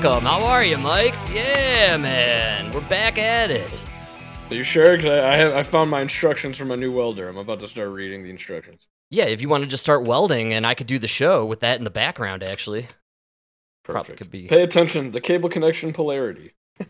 Welcome. 0.00 0.26
How 0.26 0.46
are 0.46 0.62
you, 0.62 0.78
Mike? 0.78 1.16
Yeah, 1.32 1.96
man. 1.96 2.72
We're 2.72 2.88
back 2.88 3.18
at 3.18 3.50
it. 3.50 3.84
Are 4.48 4.54
you 4.54 4.62
sure? 4.62 4.96
Because 4.96 5.10
I, 5.10 5.32
I 5.32 5.36
have 5.36 5.52
I 5.56 5.64
found 5.64 5.90
my 5.90 6.00
instructions 6.00 6.56
from 6.56 6.70
a 6.70 6.76
new 6.76 6.92
welder. 6.92 7.28
I'm 7.28 7.36
about 7.36 7.58
to 7.60 7.66
start 7.66 7.88
reading 7.88 8.22
the 8.22 8.30
instructions. 8.30 8.86
Yeah, 9.10 9.24
if 9.24 9.42
you 9.42 9.48
want 9.48 9.64
to 9.64 9.66
just 9.66 9.82
start 9.82 10.04
welding, 10.04 10.52
and 10.52 10.64
I 10.64 10.74
could 10.74 10.86
do 10.86 11.00
the 11.00 11.08
show 11.08 11.44
with 11.44 11.58
that 11.60 11.78
in 11.78 11.84
the 11.84 11.90
background, 11.90 12.44
actually. 12.44 12.86
Probably 13.82 14.02
Perfect. 14.02 14.18
could 14.18 14.30
be. 14.30 14.46
Pay 14.46 14.62
attention. 14.62 15.10
The 15.10 15.20
cable 15.20 15.48
connection 15.48 15.92
polarity. 15.92 16.52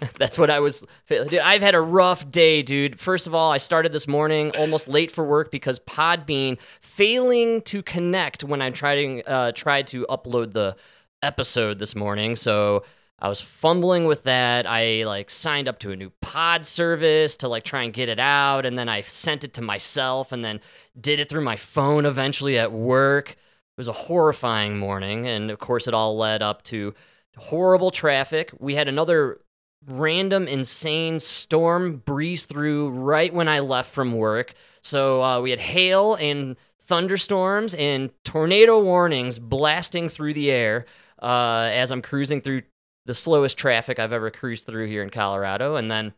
That's 0.18 0.38
what 0.38 0.50
I 0.50 0.60
was. 0.60 0.84
Dude, 1.08 1.34
I've 1.38 1.62
had 1.62 1.74
a 1.74 1.80
rough 1.80 2.30
day, 2.30 2.62
dude. 2.62 2.98
First 3.00 3.26
of 3.26 3.34
all, 3.34 3.50
I 3.50 3.58
started 3.58 3.92
this 3.92 4.06
morning 4.06 4.52
almost 4.56 4.88
late 4.88 5.10
for 5.10 5.24
work 5.24 5.50
because 5.50 5.78
Podbean 5.80 6.58
failing 6.80 7.60
to 7.62 7.82
connect 7.82 8.44
when 8.44 8.62
I 8.62 8.70
tried 8.70 9.22
uh, 9.26 9.52
tried 9.52 9.88
to 9.88 10.06
upload 10.08 10.52
the 10.52 10.76
episode 11.22 11.78
this 11.78 11.94
morning. 11.94 12.36
So 12.36 12.84
I 13.18 13.28
was 13.28 13.40
fumbling 13.40 14.06
with 14.06 14.22
that. 14.24 14.66
I 14.66 15.04
like 15.04 15.28
signed 15.30 15.68
up 15.68 15.78
to 15.80 15.90
a 15.90 15.96
new 15.96 16.10
pod 16.20 16.64
service 16.64 17.36
to 17.38 17.48
like 17.48 17.64
try 17.64 17.82
and 17.82 17.92
get 17.92 18.08
it 18.08 18.18
out, 18.18 18.64
and 18.64 18.78
then 18.78 18.88
I 18.88 19.02
sent 19.02 19.44
it 19.44 19.54
to 19.54 19.62
myself, 19.62 20.32
and 20.32 20.42
then 20.42 20.60
did 20.98 21.20
it 21.20 21.28
through 21.28 21.44
my 21.44 21.56
phone 21.56 22.06
eventually 22.06 22.58
at 22.58 22.72
work. 22.72 23.30
It 23.30 23.36
was 23.76 23.88
a 23.88 23.92
horrifying 23.92 24.78
morning, 24.78 25.26
and 25.26 25.50
of 25.50 25.58
course, 25.58 25.86
it 25.86 25.94
all 25.94 26.16
led 26.16 26.42
up 26.42 26.62
to 26.64 26.94
horrible 27.36 27.90
traffic. 27.90 28.52
We 28.58 28.74
had 28.74 28.88
another 28.88 29.40
random, 29.86 30.46
insane 30.46 31.20
storm 31.20 31.98
breeze 31.98 32.44
through 32.44 32.90
right 32.90 33.32
when 33.32 33.48
I 33.48 33.60
left 33.60 33.92
from 33.92 34.12
work. 34.12 34.54
So 34.82 35.22
uh, 35.22 35.40
we 35.40 35.50
had 35.50 35.58
hail 35.60 36.14
and 36.14 36.56
thunderstorms 36.80 37.74
and 37.74 38.10
tornado 38.24 38.82
warnings 38.82 39.38
blasting 39.38 40.08
through 40.08 40.34
the 40.34 40.50
air 40.50 40.86
uh, 41.22 41.70
as 41.72 41.90
I'm 41.90 42.02
cruising 42.02 42.40
through 42.40 42.62
the 43.06 43.14
slowest 43.14 43.56
traffic 43.58 43.98
I've 43.98 44.12
ever 44.12 44.30
cruised 44.30 44.66
through 44.66 44.86
here 44.86 45.02
in 45.02 45.10
Colorado. 45.10 45.76
And 45.76 45.90
then, 45.90 46.12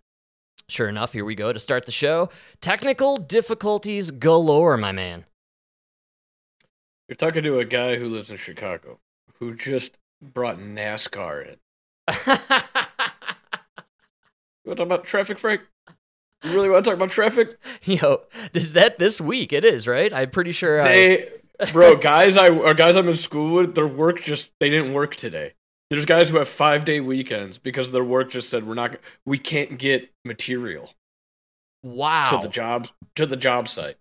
sure 0.68 0.88
enough, 0.88 1.12
here 1.12 1.24
we 1.24 1.34
go 1.34 1.52
to 1.52 1.58
start 1.58 1.86
the 1.86 1.92
show. 1.92 2.28
Technical 2.60 3.16
difficulties 3.16 4.10
galore, 4.10 4.76
my 4.76 4.92
man. 4.92 5.24
You're 7.08 7.16
talking 7.16 7.42
to 7.44 7.58
a 7.58 7.64
guy 7.64 7.96
who 7.96 8.06
lives 8.08 8.30
in 8.30 8.36
Chicago 8.36 8.98
who 9.38 9.54
just 9.54 9.98
brought 10.22 10.58
NASCAR 10.58 11.52
in. 11.52 11.56
You 14.64 14.68
want 14.70 14.78
to 14.78 14.84
talk 14.84 14.86
about 14.86 15.04
traffic, 15.04 15.38
Frank? 15.38 15.62
You 16.44 16.52
really 16.54 16.68
want 16.68 16.84
to 16.84 16.90
talk 16.92 16.96
about 16.96 17.10
traffic? 17.10 17.58
Yo, 17.82 18.22
is 18.54 18.74
that 18.74 19.00
this 19.00 19.20
week? 19.20 19.52
It 19.52 19.64
is, 19.64 19.88
right? 19.88 20.12
I'm 20.12 20.30
pretty 20.30 20.52
sure. 20.52 20.80
I- 20.80 20.84
They, 20.84 21.28
bro, 21.72 21.96
guys, 21.96 22.36
I 22.36 22.48
or 22.48 22.74
guys 22.74 22.96
I'm 22.96 23.08
in 23.08 23.16
school 23.16 23.54
with, 23.54 23.74
their 23.74 23.86
work 23.86 24.22
just 24.22 24.52
they 24.60 24.70
didn't 24.70 24.92
work 24.92 25.16
today. 25.16 25.54
There's 25.90 26.06
guys 26.06 26.30
who 26.30 26.38
have 26.38 26.48
five 26.48 26.84
day 26.84 27.00
weekends 27.00 27.58
because 27.58 27.90
their 27.90 28.04
work 28.04 28.30
just 28.30 28.48
said 28.48 28.66
we're 28.66 28.74
not, 28.74 28.96
we 29.26 29.38
can't 29.38 29.78
get 29.78 30.10
material 30.24 30.90
wow. 31.82 32.30
to 32.30 32.46
the 32.46 32.48
jobs 32.48 32.92
to 33.16 33.26
the 33.26 33.36
job 33.36 33.68
site, 33.68 33.96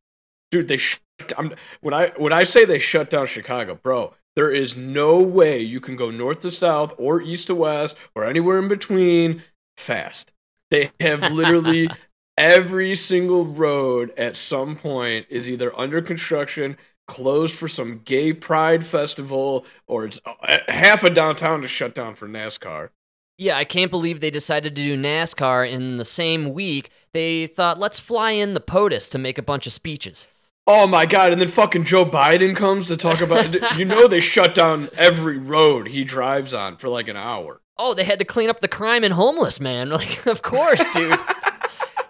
dude. 0.52 0.68
They 0.68 0.78
sh- 0.78 1.02
I'm, 1.38 1.54
when 1.82 1.94
I 1.94 2.14
when 2.18 2.34
I 2.34 2.44
say 2.44 2.66
they 2.66 2.80
shut 2.80 3.10
down 3.10 3.28
Chicago, 3.28 3.76
bro, 3.76 4.14
there 4.36 4.52
is 4.52 4.78
no 4.78 5.22
way 5.22 5.60
you 5.60 5.80
can 5.80 5.96
go 5.96 6.10
north 6.10 6.40
to 6.42 6.52
south 6.52 6.94
or 6.98 7.22
east 7.22 7.48
to 7.48 7.56
west 7.56 7.98
or 8.16 8.26
anywhere 8.26 8.60
in 8.60 8.68
between 8.68 9.44
fast. 9.78 10.34
They 10.70 10.92
have 11.00 11.32
literally 11.32 11.90
every 12.38 12.96
single 12.96 13.46
road 13.46 14.14
at 14.18 14.38
some 14.38 14.76
point 14.76 15.26
is 15.30 15.50
either 15.50 15.78
under 15.78 16.02
construction, 16.02 16.78
closed 17.12 17.56
for 17.58 17.68
some 17.68 18.00
gay 18.06 18.32
pride 18.32 18.86
festival, 18.86 19.66
or 19.86 20.06
it's 20.06 20.20
uh, 20.26 20.58
half 20.70 21.04
of 21.04 21.14
downtown 21.14 21.62
to 21.62 21.68
shut 21.68 21.94
down 21.94 22.16
for 22.16 22.26
NASCAR. 22.26 22.90
Yeah, 23.38 23.58
I 23.58 23.66
can't 23.66 23.92
believe 23.92 24.22
they 24.22 24.32
decided 24.32 24.76
to 24.76 24.82
do 24.82 24.96
NASCAR 24.96 25.70
in 25.70 25.98
the 25.98 26.06
same 26.06 26.54
week. 26.54 26.90
They 27.14 27.48
thought, 27.48 27.78
let's 27.80 28.00
fly 28.00 28.32
in 28.32 28.54
the 28.54 28.62
POTUS 28.62 29.10
to 29.12 29.18
make 29.18 29.38
a 29.38 29.42
bunch 29.44 29.68
of 29.68 29.74
speeches. 29.74 30.30
Oh 30.68 30.88
my 30.88 31.06
god! 31.06 31.34
And 31.34 31.42
then 31.42 31.50
fucking 31.50 31.84
Joe 31.84 32.06
Biden 32.06 32.56
comes 32.56 32.88
to 32.88 32.96
talk 32.96 33.20
about. 33.20 33.78
you 33.78 33.84
know 33.84 34.08
they 34.08 34.20
shut 34.36 34.56
down 34.56 34.90
every 34.96 35.38
road 35.38 35.90
he 35.90 36.06
drives 36.06 36.54
on 36.54 36.78
for 36.78 36.88
like 36.88 37.10
an 37.10 37.18
hour. 37.18 37.60
Oh, 37.78 37.94
they 37.94 38.06
had 38.06 38.20
to 38.20 38.26
clean 38.26 38.50
up 38.50 38.62
the 38.62 38.68
crime 38.70 39.04
and 39.04 39.14
homeless, 39.16 39.60
man. 39.60 39.90
Like, 40.00 40.26
of 40.28 40.42
course, 40.44 40.88
dude. 40.92 41.12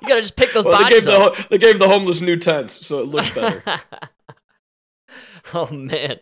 you 0.02 0.08
gotta 0.08 0.22
just 0.22 0.36
pick 0.36 0.52
those 0.54 0.66
Well, 0.66 0.78
they 0.78 0.90
gave 0.90 1.06
bodies 1.06 1.06
the 1.06 1.18
up. 1.44 1.50
they 1.50 1.58
gave 1.58 1.80
the 1.80 1.88
homeless 1.88 2.22
new 2.22 2.36
tents, 2.36 2.86
so 2.86 3.00
it 3.00 3.08
looked 3.08 3.34
better. 3.34 3.64
oh 5.54 5.72
man, 5.72 6.20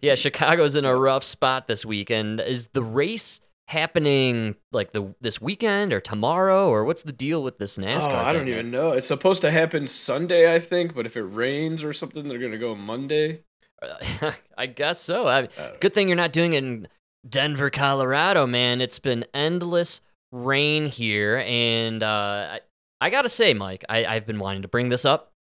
yeah, 0.00 0.14
Chicago's 0.14 0.76
in 0.76 0.84
a 0.84 0.94
rough 0.96 1.24
spot 1.24 1.66
this 1.68 1.84
weekend. 1.84 2.40
Is 2.40 2.68
the 2.68 2.82
race 2.82 3.40
happening 3.68 4.54
like 4.70 4.92
the 4.92 5.14
this 5.20 5.40
weekend 5.40 5.92
or 5.92 6.00
tomorrow, 6.00 6.68
or 6.68 6.84
what's 6.84 7.02
the 7.02 7.12
deal 7.12 7.42
with 7.42 7.58
this 7.58 7.78
NASCAR? 7.78 8.08
oh, 8.08 8.16
I 8.16 8.32
don't 8.32 8.44
thing, 8.44 8.52
even 8.52 8.70
know. 8.70 8.92
It's 8.92 9.06
supposed 9.06 9.42
to 9.42 9.50
happen 9.50 9.86
Sunday, 9.86 10.52
I 10.54 10.58
think, 10.58 10.94
but 10.94 11.06
if 11.06 11.16
it 11.16 11.22
rains 11.22 11.82
or 11.82 11.92
something, 11.92 12.28
they're 12.28 12.38
gonna 12.38 12.58
go 12.58 12.74
Monday. 12.74 13.42
I 14.56 14.66
guess 14.66 15.00
so. 15.00 15.26
I, 15.26 15.44
Uh, 15.58 15.72
Good 15.80 15.92
thing 15.92 16.08
you're 16.08 16.16
not 16.16 16.32
doing 16.32 16.54
it 16.54 16.64
in 16.64 16.88
Denver, 17.28 17.70
Colorado, 17.70 18.46
man. 18.46 18.80
It's 18.80 18.98
been 18.98 19.24
endless 19.34 20.00
rain 20.32 20.86
here, 20.86 21.42
and 21.46 22.02
uh, 22.02 22.58
I, 22.58 22.60
I 23.00 23.10
gotta 23.10 23.28
say, 23.28 23.52
Mike, 23.52 23.84
I, 23.88 24.06
I've 24.06 24.26
been 24.26 24.38
wanting 24.38 24.62
to 24.62 24.68
bring 24.68 24.88
this 24.88 25.04
up. 25.04 25.32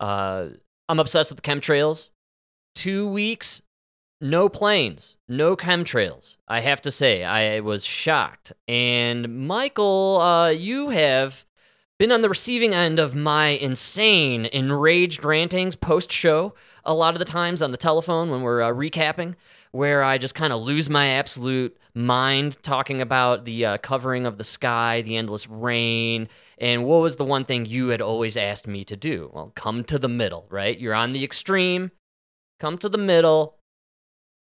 Uh, 0.00 0.48
I'm 0.88 0.98
obsessed 0.98 1.30
with 1.30 1.40
the 1.40 1.48
chemtrails. 1.48 2.10
Two 2.74 3.08
weeks, 3.08 3.62
no 4.20 4.48
planes, 4.48 5.16
no 5.28 5.56
chemtrails. 5.56 6.36
I 6.48 6.60
have 6.60 6.80
to 6.82 6.90
say, 6.90 7.24
I 7.24 7.60
was 7.60 7.84
shocked. 7.84 8.52
And 8.68 9.46
Michael, 9.46 10.20
uh, 10.20 10.50
you 10.50 10.90
have 10.90 11.44
been 11.98 12.12
on 12.12 12.20
the 12.20 12.28
receiving 12.28 12.74
end 12.74 12.98
of 12.98 13.14
my 13.14 13.48
insane, 13.48 14.46
enraged 14.46 15.24
rantings 15.24 15.76
post 15.76 16.10
show. 16.10 16.54
A 16.84 16.94
lot 16.94 17.14
of 17.14 17.18
the 17.18 17.24
times 17.24 17.62
on 17.62 17.70
the 17.70 17.76
telephone 17.76 18.30
when 18.30 18.42
we're 18.42 18.62
uh, 18.62 18.72
recapping, 18.72 19.36
where 19.70 20.02
I 20.02 20.18
just 20.18 20.34
kind 20.34 20.52
of 20.52 20.62
lose 20.62 20.90
my 20.90 21.08
absolute 21.08 21.76
mind 21.94 22.62
talking 22.62 23.00
about 23.00 23.44
the 23.44 23.64
uh, 23.64 23.78
covering 23.78 24.26
of 24.26 24.38
the 24.38 24.44
sky, 24.44 25.02
the 25.02 25.16
endless 25.16 25.48
rain, 25.48 26.28
and 26.58 26.84
what 26.84 27.02
was 27.02 27.16
the 27.16 27.24
one 27.24 27.44
thing 27.44 27.66
you 27.66 27.88
had 27.88 28.00
always 28.00 28.36
asked 28.36 28.66
me 28.66 28.84
to 28.84 28.96
do? 28.96 29.30
Well, 29.32 29.52
come 29.54 29.84
to 29.84 29.98
the 29.98 30.08
middle, 30.08 30.46
right? 30.48 30.78
You're 30.78 30.94
on 30.94 31.12
the 31.12 31.24
extreme, 31.24 31.90
come 32.62 32.78
to 32.78 32.88
the 32.88 32.96
middle, 32.96 33.58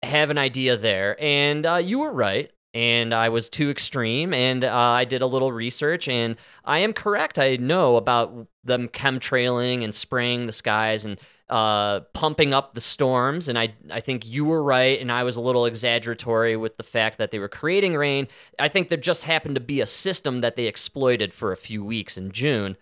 have 0.03 0.29
an 0.29 0.37
idea 0.37 0.75
there. 0.75 1.15
And 1.19 1.65
uh, 1.65 1.77
you 1.77 1.99
were 1.99 2.11
right. 2.11 2.51
And 2.75 3.13
I 3.13 3.29
was 3.29 3.49
too 3.49 3.69
extreme, 3.69 4.33
and 4.33 4.63
uh, 4.63 4.75
I 4.75 5.05
did 5.05 5.21
a 5.21 5.27
little 5.27 5.51
research, 5.51 6.07
and 6.07 6.37
I 6.65 6.79
am 6.79 6.91
correct. 6.91 7.37
I 7.37 7.55
know 7.57 7.97
about 7.97 8.47
them 8.63 8.87
chemtrailing 8.87 9.83
and 9.83 9.93
spraying 9.93 10.47
the 10.47 10.51
skies 10.51 11.05
and 11.05 11.19
uh, 11.49 11.99
pumping 12.15 12.51
up 12.51 12.73
the 12.73 12.81
storms. 12.81 13.47
And 13.47 13.59
I, 13.59 13.75
I 13.91 13.99
think 13.99 14.25
you 14.25 14.43
were 14.45 14.63
right, 14.63 14.99
and 14.99 15.11
I 15.11 15.23
was 15.23 15.35
a 15.35 15.41
little 15.41 15.67
exaggeratory 15.67 16.57
with 16.57 16.77
the 16.77 16.83
fact 16.83 17.19
that 17.19 17.29
they 17.29 17.37
were 17.37 17.47
creating 17.47 17.93
rain. 17.93 18.27
I 18.57 18.69
think 18.69 18.87
there 18.89 18.97
just 18.97 19.25
happened 19.25 19.53
to 19.53 19.61
be 19.61 19.79
a 19.79 19.85
system 19.85 20.41
that 20.41 20.55
they 20.55 20.65
exploited 20.65 21.31
for 21.31 21.51
a 21.51 21.57
few 21.57 21.85
weeks 21.85 22.17
in 22.17 22.31
June. 22.31 22.75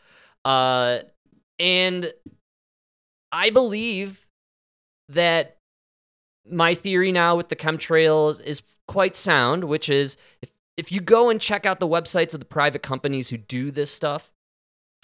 Uh, 0.46 1.00
and 1.60 2.14
I 3.34 3.50
believe 3.50 4.26
that 5.14 5.58
my 6.50 6.74
theory 6.74 7.12
now 7.12 7.36
with 7.36 7.50
the 7.50 7.56
chemtrails 7.56 8.42
is 8.44 8.64
quite 8.88 9.16
sound, 9.16 9.64
which 9.64 9.90
is 9.90 10.18
if 10.42 10.52
if 10.78 10.92
you 10.92 11.02
go 11.02 11.30
and 11.30 11.40
check 11.40 11.66
out 11.66 11.80
the 11.80 11.88
websites 11.88 12.34
of 12.34 12.40
the 12.40 12.46
private 12.46 12.82
companies 12.82 13.30
who 13.30 13.38
do 13.38 13.72
this 13.72 13.92
stuff, 13.92 14.32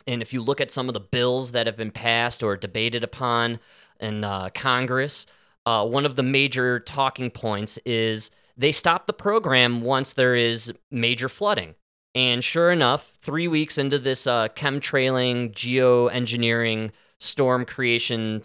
and 0.08 0.22
if 0.22 0.34
you 0.34 0.42
look 0.42 0.62
at 0.62 0.72
some 0.72 0.88
of 0.88 0.94
the 0.94 1.00
bills 1.00 1.52
that 1.52 1.68
have 1.68 1.78
been 1.78 1.92
passed 1.92 2.42
or 2.42 2.56
debated 2.56 3.04
upon 3.04 3.60
in 4.00 4.24
uh, 4.24 4.50
Congress, 4.54 5.28
uh, 5.66 5.86
one 5.86 6.06
of 6.06 6.16
the 6.16 6.24
major 6.24 6.80
talking 6.80 7.30
points 7.30 7.78
is 7.86 8.32
they 8.56 8.72
stop 8.72 9.06
the 9.06 9.14
program 9.14 9.82
once 9.82 10.14
there 10.14 10.36
is 10.36 10.74
major 10.90 11.30
flooding. 11.30 11.76
And 12.16 12.44
sure 12.44 12.72
enough, 12.72 13.14
three 13.22 13.48
weeks 13.48 13.78
into 13.78 14.00
this 14.00 14.26
uh, 14.26 14.48
chemtrailing, 14.50 15.52
geoengineering, 15.52 16.92
storm 17.20 17.66
creation 17.66 18.42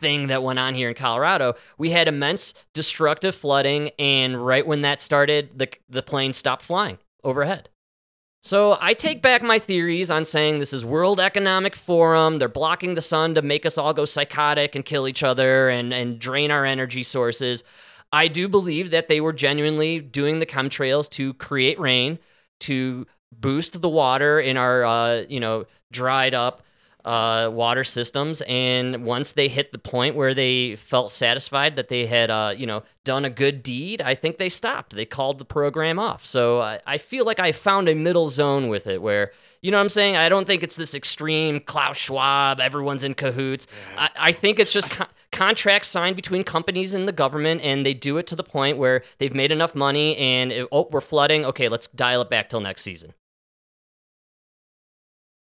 thing 0.00 0.28
that 0.28 0.42
went 0.42 0.58
on 0.58 0.74
here 0.74 0.88
in 0.88 0.94
Colorado, 0.94 1.54
we 1.78 1.90
had 1.90 2.08
immense 2.08 2.54
destructive 2.72 3.34
flooding. 3.34 3.90
And 3.98 4.44
right 4.44 4.66
when 4.66 4.80
that 4.80 5.00
started, 5.00 5.58
the, 5.58 5.68
the 5.88 6.02
plane 6.02 6.32
stopped 6.32 6.62
flying 6.62 6.98
overhead. 7.22 7.68
So 8.42 8.78
I 8.80 8.94
take 8.94 9.20
back 9.20 9.42
my 9.42 9.58
theories 9.58 10.10
on 10.10 10.24
saying 10.24 10.58
this 10.58 10.72
is 10.72 10.82
World 10.82 11.20
Economic 11.20 11.76
Forum. 11.76 12.38
They're 12.38 12.48
blocking 12.48 12.94
the 12.94 13.02
sun 13.02 13.34
to 13.34 13.42
make 13.42 13.66
us 13.66 13.76
all 13.76 13.92
go 13.92 14.06
psychotic 14.06 14.74
and 14.74 14.82
kill 14.82 15.06
each 15.06 15.22
other 15.22 15.68
and, 15.68 15.92
and 15.92 16.18
drain 16.18 16.50
our 16.50 16.64
energy 16.64 17.02
sources. 17.02 17.62
I 18.12 18.28
do 18.28 18.48
believe 18.48 18.90
that 18.90 19.08
they 19.08 19.20
were 19.20 19.34
genuinely 19.34 20.00
doing 20.00 20.38
the 20.38 20.46
chemtrails 20.46 21.10
to 21.10 21.34
create 21.34 21.78
rain, 21.78 22.18
to 22.60 23.06
boost 23.30 23.80
the 23.80 23.88
water 23.90 24.40
in 24.40 24.56
our, 24.56 24.84
uh, 24.84 25.24
you 25.28 25.38
know, 25.38 25.66
dried 25.92 26.34
up 26.34 26.62
uh, 27.04 27.50
water 27.52 27.84
systems. 27.84 28.42
And 28.42 29.04
once 29.04 29.32
they 29.32 29.48
hit 29.48 29.72
the 29.72 29.78
point 29.78 30.16
where 30.16 30.34
they 30.34 30.76
felt 30.76 31.12
satisfied 31.12 31.76
that 31.76 31.88
they 31.88 32.06
had, 32.06 32.30
uh, 32.30 32.54
you 32.56 32.66
know, 32.66 32.82
done 33.04 33.24
a 33.24 33.30
good 33.30 33.62
deed, 33.62 34.02
I 34.02 34.14
think 34.14 34.38
they 34.38 34.48
stopped. 34.48 34.94
They 34.94 35.06
called 35.06 35.38
the 35.38 35.44
program 35.44 35.98
off. 35.98 36.24
So 36.24 36.60
I, 36.60 36.80
I 36.86 36.98
feel 36.98 37.24
like 37.24 37.40
I 37.40 37.52
found 37.52 37.88
a 37.88 37.94
middle 37.94 38.28
zone 38.28 38.68
with 38.68 38.86
it 38.86 39.00
where, 39.00 39.32
you 39.62 39.70
know 39.70 39.76
what 39.76 39.82
I'm 39.82 39.88
saying? 39.90 40.16
I 40.16 40.28
don't 40.28 40.46
think 40.46 40.62
it's 40.62 40.76
this 40.76 40.94
extreme 40.94 41.60
Klaus 41.60 41.96
Schwab, 41.96 42.60
everyone's 42.60 43.04
in 43.04 43.14
cahoots. 43.14 43.66
I, 43.96 44.10
I 44.16 44.32
think 44.32 44.58
it's 44.58 44.72
just 44.72 44.90
co- 44.90 45.06
contracts 45.32 45.88
signed 45.88 46.16
between 46.16 46.44
companies 46.44 46.94
and 46.94 47.06
the 47.06 47.12
government, 47.12 47.60
and 47.62 47.84
they 47.84 47.92
do 47.92 48.16
it 48.16 48.26
to 48.28 48.36
the 48.36 48.42
point 48.42 48.78
where 48.78 49.02
they've 49.18 49.34
made 49.34 49.52
enough 49.52 49.74
money 49.74 50.16
and, 50.16 50.50
it, 50.50 50.68
oh, 50.72 50.88
we're 50.90 51.02
flooding. 51.02 51.44
Okay, 51.44 51.68
let's 51.68 51.88
dial 51.88 52.22
it 52.22 52.30
back 52.30 52.48
till 52.48 52.60
next 52.60 52.82
season. 52.82 53.12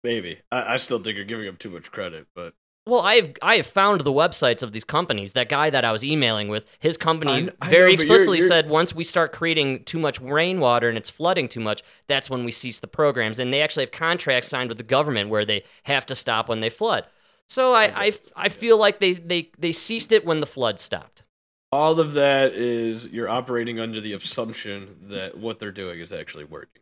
Maybe. 0.05 0.41
I, 0.51 0.75
I 0.75 0.77
still 0.77 0.99
think 0.99 1.17
you're 1.17 1.25
giving 1.25 1.47
them 1.47 1.57
too 1.57 1.71
much 1.71 1.91
credit, 1.93 2.27
but 2.35 2.55
Well, 2.87 3.01
I've 3.03 3.35
I 3.41 3.57
have 3.57 3.67
found 3.67 4.01
the 4.01 4.13
websites 4.13 4.63
of 4.63 4.73
these 4.73 4.85
companies. 4.85 5.35
That 5.35 5.49
guy 5.49 5.71
that 5.71 5.85
I 5.85 5.93
was 5.93 6.03
emailing 6.05 6.49
with, 6.49 6.67
his 6.81 6.97
company 6.97 7.31
I 7.33 7.67
I 7.67 7.69
very 7.71 7.93
know, 7.93 7.99
but 7.99 8.05
you're- 8.07 8.15
explicitly 8.15 8.39
you're- 8.39 8.49
said 8.49 8.69
once 8.69 8.95
we 8.95 9.05
start 9.05 9.33
creating 9.33 9.85
too 9.85 9.99
much 10.01 10.21
rainwater 10.21 10.89
and 10.89 10.99
it's 10.99 11.11
flooding 11.11 11.49
too 11.49 11.61
much, 11.61 11.83
that's 12.09 12.29
when 12.29 12.45
we 12.45 12.51
cease 12.53 12.81
the 12.81 12.89
programs. 12.89 13.39
And 13.39 13.53
they 13.53 13.63
actually 13.63 13.85
have 13.85 13.93
contracts 13.93 14.49
signed 14.49 14.69
with 14.69 14.79
the 14.79 14.85
government 14.85 15.31
where 15.31 15.45
they 15.45 15.63
have 15.85 16.05
to 16.07 16.15
stop 16.17 16.49
when 16.49 16.61
they 16.61 16.71
flood. 16.71 17.05
So 17.49 17.73
I 17.75 18.07
I, 18.07 18.13
I 18.35 18.49
feel 18.49 18.77
like 18.79 18.99
they, 18.99 19.13
they 19.13 19.51
they 19.59 19.73
ceased 19.73 20.11
it 20.13 20.25
when 20.25 20.41
the 20.41 20.47
flood 20.47 20.81
stopped. 20.81 21.23
all 21.71 22.01
of 22.01 22.13
that 22.15 22.53
is 22.55 23.07
you're 23.09 23.29
operating 23.29 23.79
under 23.79 24.01
the 24.01 24.13
assumption 24.15 24.97
that 25.03 25.39
what 25.39 25.59
they're 25.61 25.71
doing 25.73 26.01
is 26.01 26.13
actually 26.13 26.45
working. 26.45 26.82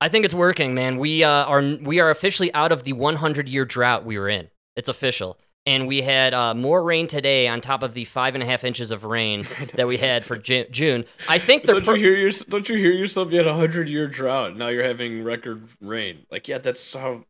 I 0.00 0.08
think 0.08 0.24
it's 0.24 0.34
working, 0.34 0.74
man. 0.74 0.98
We 0.98 1.24
uh, 1.24 1.44
are 1.44 1.62
we 1.62 2.00
are 2.00 2.10
officially 2.10 2.52
out 2.52 2.72
of 2.72 2.84
the 2.84 2.92
100 2.92 3.48
year 3.48 3.64
drought 3.64 4.04
we 4.04 4.18
were 4.18 4.28
in. 4.28 4.48
It's 4.76 4.90
official, 4.90 5.38
and 5.64 5.88
we 5.88 6.02
had 6.02 6.34
uh, 6.34 6.54
more 6.54 6.82
rain 6.82 7.06
today 7.06 7.48
on 7.48 7.62
top 7.62 7.82
of 7.82 7.94
the 7.94 8.04
five 8.04 8.34
and 8.34 8.42
a 8.42 8.46
half 8.46 8.62
inches 8.62 8.90
of 8.90 9.04
rain 9.04 9.46
that 9.74 9.86
we 9.86 9.96
had 9.96 10.26
for 10.26 10.36
Ju- 10.36 10.66
June. 10.70 11.06
I 11.28 11.38
think 11.38 11.62
they're 11.62 11.80
Don't 11.80 11.98
you 11.98 12.06
hear 12.06 12.16
your, 12.16 12.30
Don't 12.48 12.68
you 12.68 12.76
hear 12.76 12.92
yourself? 12.92 13.32
You 13.32 13.38
had 13.38 13.46
a 13.46 13.54
hundred 13.54 13.88
year 13.88 14.06
drought. 14.06 14.56
Now 14.56 14.68
you're 14.68 14.84
having 14.84 15.24
record 15.24 15.66
rain. 15.80 16.26
Like, 16.30 16.46
yeah, 16.48 16.58
that's 16.58 16.92
how. 16.92 17.24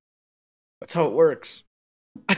That's 0.80 0.92
how 0.92 1.06
it 1.06 1.12
works. 1.12 1.62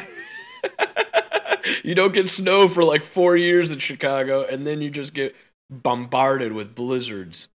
you 1.83 1.97
don't 1.97 2.15
get 2.15 2.31
snow 2.31 2.69
for 2.69 2.85
like 2.85 3.03
four 3.03 3.37
years 3.37 3.73
in 3.73 3.81
Chicago, 3.81 4.45
and 4.45 4.65
then 4.67 4.81
you 4.81 4.91
just 4.91 5.13
get 5.13 5.35
bombarded 5.71 6.53
with 6.53 6.75
blizzards. 6.75 7.49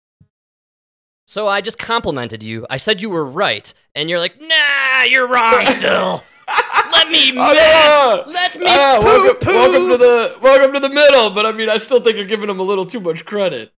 So 1.25 1.47
I 1.47 1.61
just 1.61 1.79
complimented 1.79 2.43
you. 2.43 2.65
I 2.69 2.77
said 2.77 3.01
you 3.01 3.09
were 3.09 3.25
right, 3.25 3.73
and 3.95 4.09
you're 4.09 4.19
like, 4.19 4.39
nah, 4.41 5.03
you're 5.09 5.27
wrong 5.27 5.65
still. 5.67 6.23
Let 6.91 7.09
me 7.09 7.31
Oh, 7.31 7.53
no! 7.53 8.31
Let 8.31 8.59
me 8.59 8.65
Ah, 8.67 8.99
welcome, 9.01 9.37
poo. 9.37 9.53
welcome 9.53 9.89
to 9.91 9.97
the 9.97 10.37
welcome 10.41 10.73
to 10.73 10.79
the 10.81 10.89
middle. 10.89 11.29
But 11.29 11.45
I 11.45 11.51
mean, 11.53 11.69
I 11.69 11.77
still 11.77 12.01
think 12.01 12.17
you're 12.17 12.25
giving 12.25 12.47
them 12.47 12.59
a 12.59 12.63
little 12.63 12.85
too 12.85 12.99
much 12.99 13.23
credit. 13.25 13.71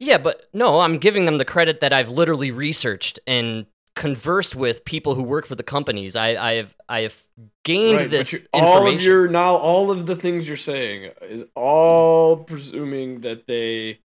Yeah, 0.00 0.18
but 0.18 0.48
no, 0.52 0.80
I'm 0.80 0.98
giving 0.98 1.26
them 1.26 1.38
the 1.38 1.44
credit 1.44 1.80
that 1.80 1.92
I've 1.92 2.08
literally 2.08 2.50
researched 2.50 3.18
and 3.26 3.66
conversed 3.94 4.54
with 4.56 4.84
people 4.84 5.14
who 5.14 5.22
work 5.22 5.46
for 5.46 5.54
the 5.54 5.62
companies. 5.62 6.16
I, 6.16 6.28
I 6.36 6.54
have 6.54 6.74
I 6.88 7.00
have 7.02 7.20
gained 7.64 7.96
Right, 7.98 8.10
this 8.10 8.40
all 8.52 8.86
of 8.86 9.00
your 9.02 9.28
now, 9.28 9.56
all 9.56 9.90
of 9.90 10.06
the 10.06 10.16
things 10.16 10.48
you're 10.48 10.56
saying 10.56 11.12
is 11.22 11.44
all 11.54 12.38
presuming 12.38 13.20
that 13.20 13.46
they. 13.46 14.00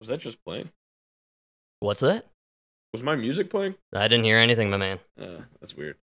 Was 0.00 0.08
that 0.08 0.20
just 0.20 0.42
playing? 0.44 0.70
What's 1.80 2.00
that? 2.00 2.26
Was 2.92 3.02
my 3.02 3.16
music 3.16 3.50
playing? 3.50 3.74
I 3.94 4.08
didn't 4.08 4.24
hear 4.24 4.38
anything, 4.38 4.70
my 4.70 4.76
man. 4.76 5.00
Uh, 5.20 5.42
that's 5.60 5.76
weird. 5.76 5.96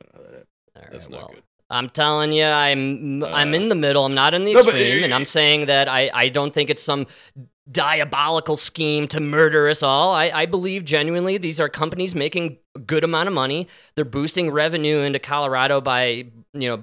I 0.00 0.04
don't 0.04 0.14
know 0.14 0.30
that 0.30 0.34
happened. 0.36 0.46
All 0.76 0.82
right, 0.82 0.92
That's 0.92 1.08
well, 1.08 1.20
not 1.20 1.30
good. 1.30 1.42
I'm 1.70 1.88
telling 1.88 2.32
you, 2.32 2.44
I'm 2.44 3.24
I'm 3.24 3.54
Uh, 3.54 3.56
in 3.56 3.68
the 3.68 3.74
middle. 3.74 4.04
I'm 4.04 4.14
not 4.14 4.34
in 4.34 4.44
the 4.44 4.52
no, 4.52 4.60
but 4.64 4.74
extreme, 4.74 5.02
and 5.04 5.14
I'm 5.14 5.24
saying 5.24 5.66
that 5.66 5.88
I, 5.88 6.10
I 6.12 6.28
don't 6.28 6.52
think 6.52 6.68
it's 6.68 6.82
some 6.82 7.06
diabolical 7.70 8.56
scheme 8.56 9.08
to 9.08 9.20
murder 9.20 9.68
us 9.70 9.82
all. 9.82 10.12
I, 10.12 10.30
I 10.30 10.46
believe 10.46 10.84
genuinely 10.84 11.38
these 11.38 11.58
are 11.60 11.70
companies 11.70 12.14
making 12.14 12.58
a 12.74 12.78
good 12.80 13.02
amount 13.02 13.28
of 13.28 13.34
money. 13.34 13.68
They're 13.94 14.04
boosting 14.04 14.50
revenue 14.50 14.98
into 14.98 15.18
Colorado 15.18 15.80
by 15.80 16.26
you 16.52 16.68
know 16.68 16.82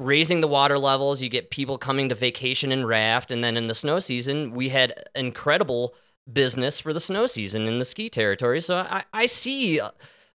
raising 0.00 0.40
the 0.40 0.48
water 0.48 0.78
levels. 0.78 1.22
You 1.22 1.28
get 1.28 1.50
people 1.50 1.78
coming 1.78 2.08
to 2.08 2.14
vacation 2.14 2.72
and 2.72 2.88
raft, 2.88 3.30
and 3.30 3.44
then 3.44 3.56
in 3.56 3.68
the 3.68 3.74
snow 3.74 4.00
season, 4.00 4.52
we 4.52 4.70
had 4.70 4.94
incredible 5.14 5.94
business 6.30 6.80
for 6.80 6.92
the 6.92 7.00
snow 7.00 7.26
season 7.26 7.66
in 7.66 7.78
the 7.78 7.84
ski 7.84 8.08
territory. 8.08 8.60
So 8.60 8.78
I, 8.78 9.04
I 9.12 9.26
see 9.26 9.80
uh, 9.80 9.90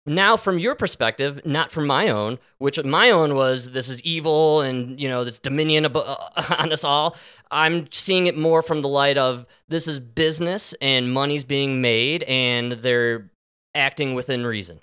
now 0.04 0.36
from 0.36 0.58
your 0.58 0.74
perspective, 0.74 1.44
not 1.46 1.70
from 1.70 1.86
my 1.86 2.08
own, 2.08 2.38
which 2.58 2.82
my 2.82 3.10
own 3.10 3.34
was 3.34 3.70
this 3.70 3.88
is 3.88 4.02
evil 4.02 4.60
and 4.60 4.98
you 4.98 5.08
know 5.08 5.24
this 5.24 5.38
dominion 5.38 5.86
on 5.96 6.72
us 6.72 6.84
all. 6.84 7.16
I'm 7.50 7.90
seeing 7.92 8.26
it 8.26 8.36
more 8.36 8.62
from 8.62 8.82
the 8.82 8.88
light 8.88 9.18
of 9.18 9.46
this 9.68 9.86
is 9.86 10.00
business 10.00 10.74
and 10.80 11.12
money's 11.12 11.44
being 11.44 11.80
made 11.80 12.22
and 12.24 12.72
they're 12.72 13.30
acting 13.74 14.14
within 14.14 14.44
reason. 14.44 14.80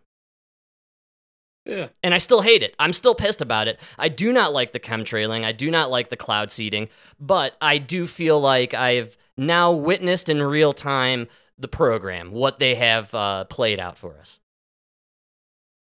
Yeah. 1.70 1.90
And 2.02 2.16
I 2.16 2.18
still 2.18 2.42
hate 2.42 2.64
it. 2.64 2.76
I'm 2.80 2.94
still 2.94 3.14
pissed 3.14 3.42
about 3.42 3.68
it. 3.68 3.80
I 3.98 4.10
do 4.10 4.34
not 4.34 4.54
like 4.54 4.72
the 4.72 4.80
chemtrailing. 4.80 5.44
I 5.44 5.52
do 5.52 5.70
not 5.70 5.92
like 5.92 6.10
the 6.10 6.18
cloud 6.18 6.52
seeding, 6.52 6.90
but 7.20 7.56
I 7.62 7.78
do 7.78 8.08
feel 8.08 8.42
like 8.42 8.74
I've 8.74 9.16
now 9.38 9.72
witnessed 9.72 10.30
in 10.30 10.42
real 10.42 10.74
time 10.74 11.28
the 11.60 11.68
program, 11.68 12.32
what 12.32 12.58
they 12.58 12.74
have 12.76 13.14
uh, 13.14 13.44
played 13.46 13.80
out 13.80 13.98
for 13.98 14.18
us. 14.18 14.40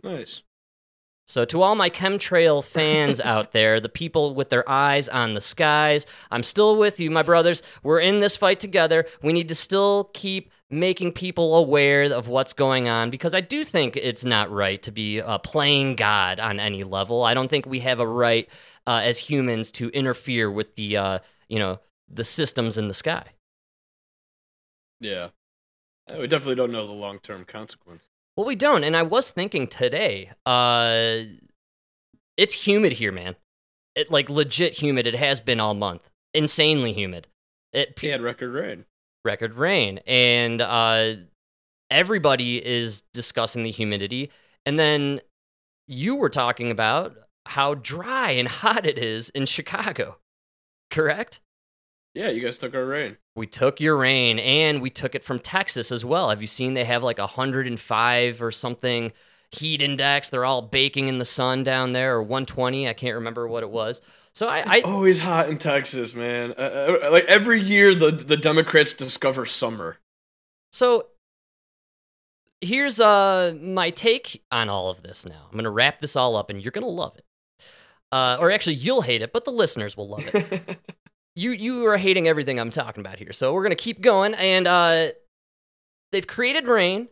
Nice. 0.02 0.42
So, 1.26 1.44
to 1.46 1.62
all 1.62 1.74
my 1.74 1.90
chemtrail 1.90 2.62
fans 2.62 3.20
out 3.20 3.50
there, 3.52 3.80
the 3.80 3.88
people 3.88 4.34
with 4.34 4.50
their 4.50 4.68
eyes 4.68 5.08
on 5.08 5.34
the 5.34 5.40
skies, 5.40 6.06
I'm 6.30 6.42
still 6.42 6.76
with 6.76 7.00
you, 7.00 7.10
my 7.10 7.22
brothers. 7.22 7.62
We're 7.82 8.00
in 8.00 8.20
this 8.20 8.36
fight 8.36 8.60
together. 8.60 9.06
We 9.22 9.32
need 9.32 9.48
to 9.48 9.54
still 9.54 10.10
keep 10.12 10.52
making 10.70 11.12
people 11.12 11.56
aware 11.56 12.04
of 12.04 12.28
what's 12.28 12.52
going 12.52 12.88
on 12.88 13.10
because 13.10 13.34
I 13.34 13.40
do 13.40 13.64
think 13.64 13.96
it's 13.96 14.24
not 14.24 14.50
right 14.50 14.82
to 14.82 14.90
be 14.90 15.20
uh, 15.20 15.38
playing 15.38 15.96
God 15.96 16.40
on 16.40 16.58
any 16.58 16.84
level. 16.84 17.22
I 17.22 17.34
don't 17.34 17.48
think 17.48 17.66
we 17.66 17.80
have 17.80 18.00
a 18.00 18.06
right 18.06 18.48
uh, 18.86 19.00
as 19.04 19.18
humans 19.18 19.70
to 19.72 19.88
interfere 19.90 20.50
with 20.50 20.74
the, 20.76 20.96
uh, 20.96 21.18
you 21.48 21.58
know, 21.58 21.80
the 22.08 22.24
systems 22.24 22.78
in 22.78 22.88
the 22.88 22.94
sky. 22.94 23.24
Yeah. 25.00 25.28
Uh, 26.12 26.18
We 26.18 26.26
definitely 26.26 26.56
don't 26.56 26.72
know 26.72 26.86
the 26.86 26.92
long 26.92 27.18
term 27.18 27.44
consequence. 27.44 28.02
Well, 28.36 28.46
we 28.46 28.56
don't. 28.56 28.84
And 28.84 28.96
I 28.96 29.02
was 29.02 29.30
thinking 29.30 29.68
today, 29.68 30.32
uh, 30.44 31.18
it's 32.36 32.66
humid 32.66 32.94
here, 32.94 33.12
man. 33.12 33.36
It 33.94 34.10
like 34.10 34.28
legit 34.28 34.74
humid. 34.74 35.06
It 35.06 35.14
has 35.14 35.40
been 35.40 35.60
all 35.60 35.74
month. 35.74 36.10
Insanely 36.32 36.92
humid. 36.92 37.28
It 37.72 37.98
He 38.00 38.08
had 38.08 38.22
record 38.22 38.52
rain. 38.52 38.86
Record 39.24 39.54
rain, 39.54 40.00
and 40.06 40.60
uh, 40.60 41.14
everybody 41.90 42.64
is 42.64 43.02
discussing 43.12 43.62
the 43.62 43.70
humidity. 43.70 44.30
And 44.66 44.78
then 44.78 45.20
you 45.86 46.16
were 46.16 46.30
talking 46.30 46.70
about 46.70 47.16
how 47.46 47.74
dry 47.74 48.32
and 48.32 48.48
hot 48.62 48.86
it 48.86 48.98
is 48.98 49.30
in 49.30 49.46
Chicago. 49.46 50.18
Correct? 50.90 51.40
Yeah, 52.14 52.28
you 52.28 52.42
guys 52.42 52.58
took 52.58 52.74
our 52.74 52.84
rain. 52.84 53.16
We 53.34 53.46
took 53.48 53.80
your 53.80 53.96
rain 53.96 54.38
and 54.38 54.80
we 54.80 54.90
took 54.90 55.16
it 55.16 55.24
from 55.24 55.40
Texas 55.40 55.90
as 55.90 56.04
well. 56.04 56.30
Have 56.30 56.40
you 56.40 56.46
seen 56.46 56.74
they 56.74 56.84
have 56.84 57.02
like 57.02 57.18
105 57.18 58.42
or 58.42 58.52
something 58.52 59.12
heat 59.50 59.82
index? 59.82 60.28
They're 60.28 60.44
all 60.44 60.62
baking 60.62 61.08
in 61.08 61.18
the 61.18 61.24
sun 61.24 61.64
down 61.64 61.90
there, 61.90 62.14
or 62.14 62.22
120. 62.22 62.88
I 62.88 62.92
can't 62.92 63.16
remember 63.16 63.48
what 63.48 63.64
it 63.64 63.70
was. 63.70 64.00
So 64.34 64.48
I, 64.48 64.60
It's 64.60 64.70
I 64.70 64.80
always 64.80 65.20
hot 65.20 65.48
in 65.48 65.58
Texas, 65.58 66.14
man. 66.14 66.54
Uh, 66.58 66.98
uh, 67.04 67.10
like 67.12 67.24
every 67.26 67.60
year, 67.60 67.94
the 67.94 68.10
the 68.10 68.36
Democrats 68.36 68.92
discover 68.92 69.46
summer. 69.46 69.98
so 70.72 71.06
here's 72.60 72.98
uh 72.98 73.54
my 73.60 73.90
take 73.90 74.42
on 74.50 74.68
all 74.68 74.90
of 74.90 75.02
this. 75.02 75.24
Now 75.24 75.46
I'm 75.50 75.56
gonna 75.56 75.70
wrap 75.70 76.00
this 76.00 76.16
all 76.16 76.34
up, 76.36 76.50
and 76.50 76.60
you're 76.62 76.72
gonna 76.72 76.86
love 76.86 77.16
it. 77.16 77.24
Uh, 78.10 78.36
or 78.40 78.50
actually, 78.50 78.76
you'll 78.76 79.02
hate 79.02 79.22
it, 79.22 79.32
but 79.32 79.44
the 79.44 79.50
listeners 79.50 79.96
will 79.96 80.08
love 80.08 80.28
it. 80.34 80.78
you 81.36 81.52
you 81.52 81.86
are 81.86 81.96
hating 81.96 82.26
everything 82.26 82.58
I'm 82.58 82.70
talking 82.70 83.00
about 83.00 83.18
here. 83.18 83.32
So 83.32 83.52
we're 83.52 83.62
gonna 83.62 83.76
keep 83.76 84.00
going, 84.00 84.34
and 84.34 84.66
uh, 84.66 85.08
they've 86.10 86.26
created 86.26 86.66
rain, 86.66 87.08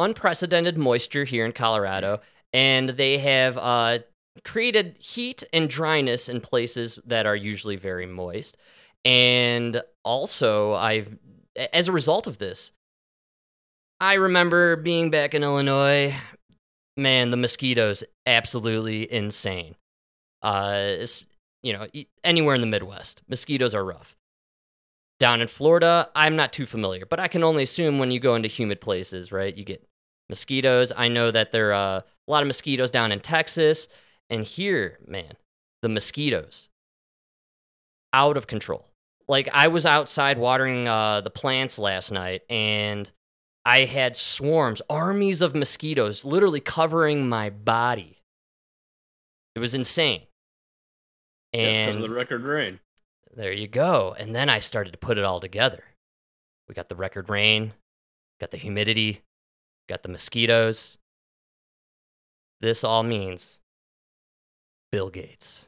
unprecedented 0.00 0.76
moisture 0.76 1.24
here 1.24 1.44
in 1.44 1.52
Colorado, 1.52 2.20
and 2.52 2.90
they 2.90 3.18
have 3.18 3.58
uh, 3.58 3.98
created 4.42 4.96
heat 4.98 5.44
and 5.52 5.68
dryness 5.68 6.28
in 6.28 6.40
places 6.40 6.98
that 7.06 7.26
are 7.26 7.36
usually 7.36 7.76
very 7.76 8.06
moist. 8.06 8.56
And 9.04 9.82
also, 10.02 10.72
I've 10.74 11.16
as 11.72 11.88
a 11.88 11.92
result 11.92 12.26
of 12.26 12.38
this, 12.38 12.72
I 14.00 14.14
remember 14.14 14.76
being 14.76 15.10
back 15.10 15.34
in 15.34 15.42
Illinois. 15.44 16.14
Man, 16.96 17.30
the 17.30 17.36
mosquitoes 17.36 18.04
absolutely 18.26 19.10
insane. 19.12 19.74
Uh, 20.42 20.96
you 21.62 21.72
know, 21.72 21.86
anywhere 22.22 22.54
in 22.54 22.60
the 22.60 22.66
Midwest, 22.66 23.22
mosquitoes 23.28 23.74
are 23.74 23.84
rough. 23.84 24.14
Down 25.18 25.40
in 25.40 25.48
Florida, 25.48 26.10
I'm 26.14 26.36
not 26.36 26.52
too 26.52 26.66
familiar, 26.66 27.06
but 27.06 27.18
I 27.18 27.28
can 27.28 27.42
only 27.42 27.62
assume 27.62 27.98
when 27.98 28.10
you 28.10 28.20
go 28.20 28.34
into 28.34 28.48
humid 28.48 28.80
places, 28.80 29.32
right? 29.32 29.56
You 29.56 29.64
get 29.64 29.88
mosquitoes. 30.28 30.92
I 30.96 31.08
know 31.08 31.30
that 31.30 31.52
there 31.52 31.72
are 31.72 31.98
uh, 31.98 32.00
a 32.00 32.30
lot 32.30 32.42
of 32.42 32.46
mosquitoes 32.46 32.90
down 32.90 33.12
in 33.12 33.20
Texas. 33.20 33.88
And 34.34 34.44
here, 34.44 34.98
man, 35.06 35.34
the 35.80 35.88
mosquitoes 35.88 36.68
out 38.12 38.36
of 38.36 38.48
control. 38.48 38.88
Like 39.28 39.48
I 39.52 39.68
was 39.68 39.86
outside 39.86 40.38
watering 40.38 40.88
uh, 40.88 41.20
the 41.20 41.30
plants 41.30 41.78
last 41.78 42.10
night, 42.10 42.42
and 42.50 43.10
I 43.64 43.84
had 43.84 44.16
swarms, 44.16 44.82
armies 44.90 45.40
of 45.40 45.54
mosquitoes, 45.54 46.24
literally 46.24 46.58
covering 46.58 47.28
my 47.28 47.48
body. 47.48 48.18
It 49.54 49.60
was 49.60 49.72
insane. 49.72 50.22
That's 51.52 51.78
because 51.78 51.96
of 51.96 52.02
the 52.02 52.10
record 52.10 52.42
rain. 52.42 52.80
there 53.36 53.52
you 53.52 53.68
go. 53.68 54.16
And 54.18 54.34
then 54.34 54.50
I 54.50 54.58
started 54.58 54.90
to 54.90 54.98
put 54.98 55.16
it 55.16 55.24
all 55.24 55.38
together. 55.38 55.84
We 56.68 56.74
got 56.74 56.88
the 56.88 56.96
record 56.96 57.30
rain, 57.30 57.72
got 58.40 58.50
the 58.50 58.56
humidity, 58.56 59.22
got 59.88 60.02
the 60.02 60.08
mosquitoes. 60.08 60.96
This 62.60 62.82
all 62.82 63.04
means 63.04 63.58
Bill 64.94 65.10
Gates. 65.10 65.66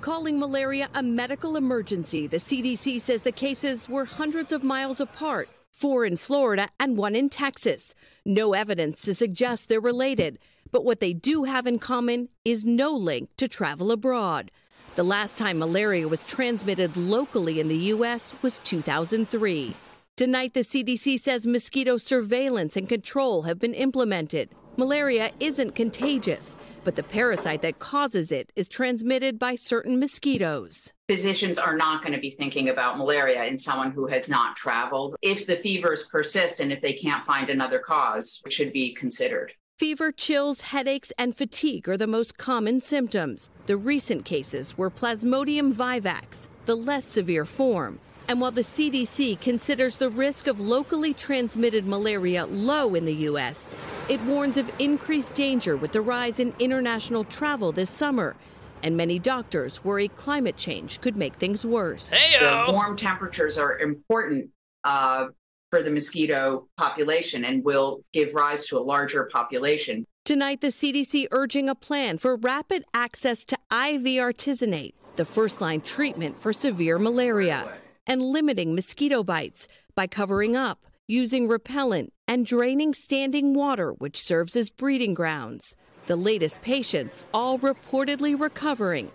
Calling 0.00 0.38
malaria 0.38 0.88
a 0.94 1.02
medical 1.02 1.54
emergency, 1.54 2.26
the 2.26 2.38
CDC 2.38 2.98
says 2.98 3.20
the 3.20 3.30
cases 3.30 3.90
were 3.90 4.06
hundreds 4.06 4.52
of 4.52 4.64
miles 4.64 5.02
apart 5.02 5.50
four 5.70 6.06
in 6.06 6.16
Florida 6.16 6.70
and 6.80 6.96
one 6.96 7.14
in 7.14 7.28
Texas. 7.28 7.94
No 8.24 8.54
evidence 8.54 9.02
to 9.02 9.12
suggest 9.12 9.68
they're 9.68 9.82
related, 9.82 10.38
but 10.72 10.82
what 10.82 11.00
they 11.00 11.12
do 11.12 11.44
have 11.44 11.66
in 11.66 11.78
common 11.78 12.30
is 12.42 12.64
no 12.64 12.90
link 12.90 13.28
to 13.36 13.48
travel 13.48 13.92
abroad. 13.92 14.50
The 14.94 15.02
last 15.02 15.36
time 15.36 15.58
malaria 15.58 16.08
was 16.08 16.22
transmitted 16.22 16.96
locally 16.96 17.60
in 17.60 17.68
the 17.68 17.92
U.S. 17.92 18.32
was 18.40 18.60
2003. 18.60 19.76
Tonight, 20.16 20.54
the 20.54 20.60
CDC 20.60 21.20
says 21.20 21.46
mosquito 21.46 21.98
surveillance 21.98 22.78
and 22.78 22.88
control 22.88 23.42
have 23.42 23.58
been 23.58 23.74
implemented. 23.74 24.48
Malaria 24.76 25.30
isn't 25.38 25.76
contagious, 25.76 26.56
but 26.84 26.96
the 26.96 27.02
parasite 27.02 27.62
that 27.62 27.78
causes 27.78 28.30
it 28.30 28.52
is 28.54 28.68
transmitted 28.68 29.38
by 29.38 29.54
certain 29.54 29.98
mosquitoes. 29.98 30.92
physicians 31.08 31.58
are 31.58 31.76
not 31.76 32.02
going 32.02 32.14
to 32.14 32.20
be 32.20 32.30
thinking 32.30 32.68
about 32.68 32.98
malaria 32.98 33.44
in 33.44 33.58
someone 33.58 33.90
who 33.90 34.06
has 34.06 34.28
not 34.28 34.56
traveled. 34.56 35.14
If 35.22 35.46
the 35.46 35.56
fevers 35.56 36.06
persist 36.06 36.60
and 36.60 36.72
if 36.72 36.80
they 36.80 36.92
can't 36.92 37.26
find 37.26 37.50
another 37.50 37.78
cause, 37.78 38.42
it 38.46 38.52
should 38.52 38.72
be 38.72 38.94
considered. 38.94 39.52
Fever, 39.78 40.12
chills, 40.12 40.60
headaches, 40.60 41.12
and 41.18 41.36
fatigue 41.36 41.88
are 41.88 41.96
the 41.96 42.06
most 42.06 42.38
common 42.38 42.80
symptoms. 42.80 43.50
The 43.66 43.76
recent 43.76 44.24
cases 44.24 44.78
were 44.78 44.90
Plasmodium 44.90 45.74
vivax, 45.74 46.48
the 46.66 46.76
less 46.76 47.04
severe 47.04 47.44
form. 47.44 47.98
And 48.26 48.40
while 48.40 48.50
the 48.50 48.62
CDC 48.62 49.40
considers 49.40 49.98
the 49.98 50.08
risk 50.08 50.46
of 50.46 50.58
locally 50.58 51.12
transmitted 51.12 51.84
malaria 51.84 52.46
low 52.46 52.94
in 52.94 53.04
the 53.04 53.14
U.S., 53.14 53.66
it 54.08 54.20
warns 54.22 54.56
of 54.56 54.70
increased 54.78 55.34
danger 55.34 55.76
with 55.76 55.92
the 55.92 56.00
rise 56.00 56.40
in 56.40 56.54
international 56.58 57.24
travel 57.24 57.70
this 57.70 57.90
summer. 57.90 58.34
And 58.82 58.96
many 58.96 59.18
doctors 59.18 59.84
worry 59.84 60.08
climate 60.08 60.56
change 60.56 61.00
could 61.00 61.16
make 61.16 61.34
things 61.34 61.66
worse. 61.66 62.10
The 62.10 62.66
warm 62.68 62.96
temperatures 62.96 63.58
are 63.58 63.78
important 63.78 64.50
uh, 64.84 65.28
for 65.70 65.82
the 65.82 65.90
mosquito 65.90 66.66
population 66.76 67.44
and 67.44 67.64
will 67.64 68.04
give 68.12 68.34
rise 68.34 68.66
to 68.66 68.78
a 68.78 68.80
larger 68.80 69.28
population. 69.32 70.06
Tonight, 70.24 70.62
the 70.62 70.68
CDC 70.68 71.26
urging 71.30 71.68
a 71.68 71.74
plan 71.74 72.16
for 72.16 72.36
rapid 72.36 72.84
access 72.94 73.44
to 73.46 73.56
IV 73.70 74.02
artesunate, 74.02 74.94
the 75.16 75.24
first 75.24 75.60
line 75.60 75.82
treatment 75.82 76.40
for 76.40 76.52
severe 76.52 76.98
malaria, 76.98 77.68
and 78.06 78.22
limiting 78.22 78.74
mosquito 78.74 79.22
bites 79.22 79.68
by 79.94 80.06
covering 80.06 80.56
up, 80.56 80.86
using 81.06 81.48
repellent, 81.48 82.12
and 82.26 82.46
draining 82.46 82.94
standing 82.94 83.54
water, 83.54 83.92
which 83.92 84.22
serves 84.22 84.56
as 84.56 84.70
breeding 84.70 85.14
grounds. 85.14 85.76
The 86.06 86.16
latest 86.16 86.62
patients 86.62 87.24
all 87.32 87.58
reportedly 87.58 88.38
recovering. 88.38 89.10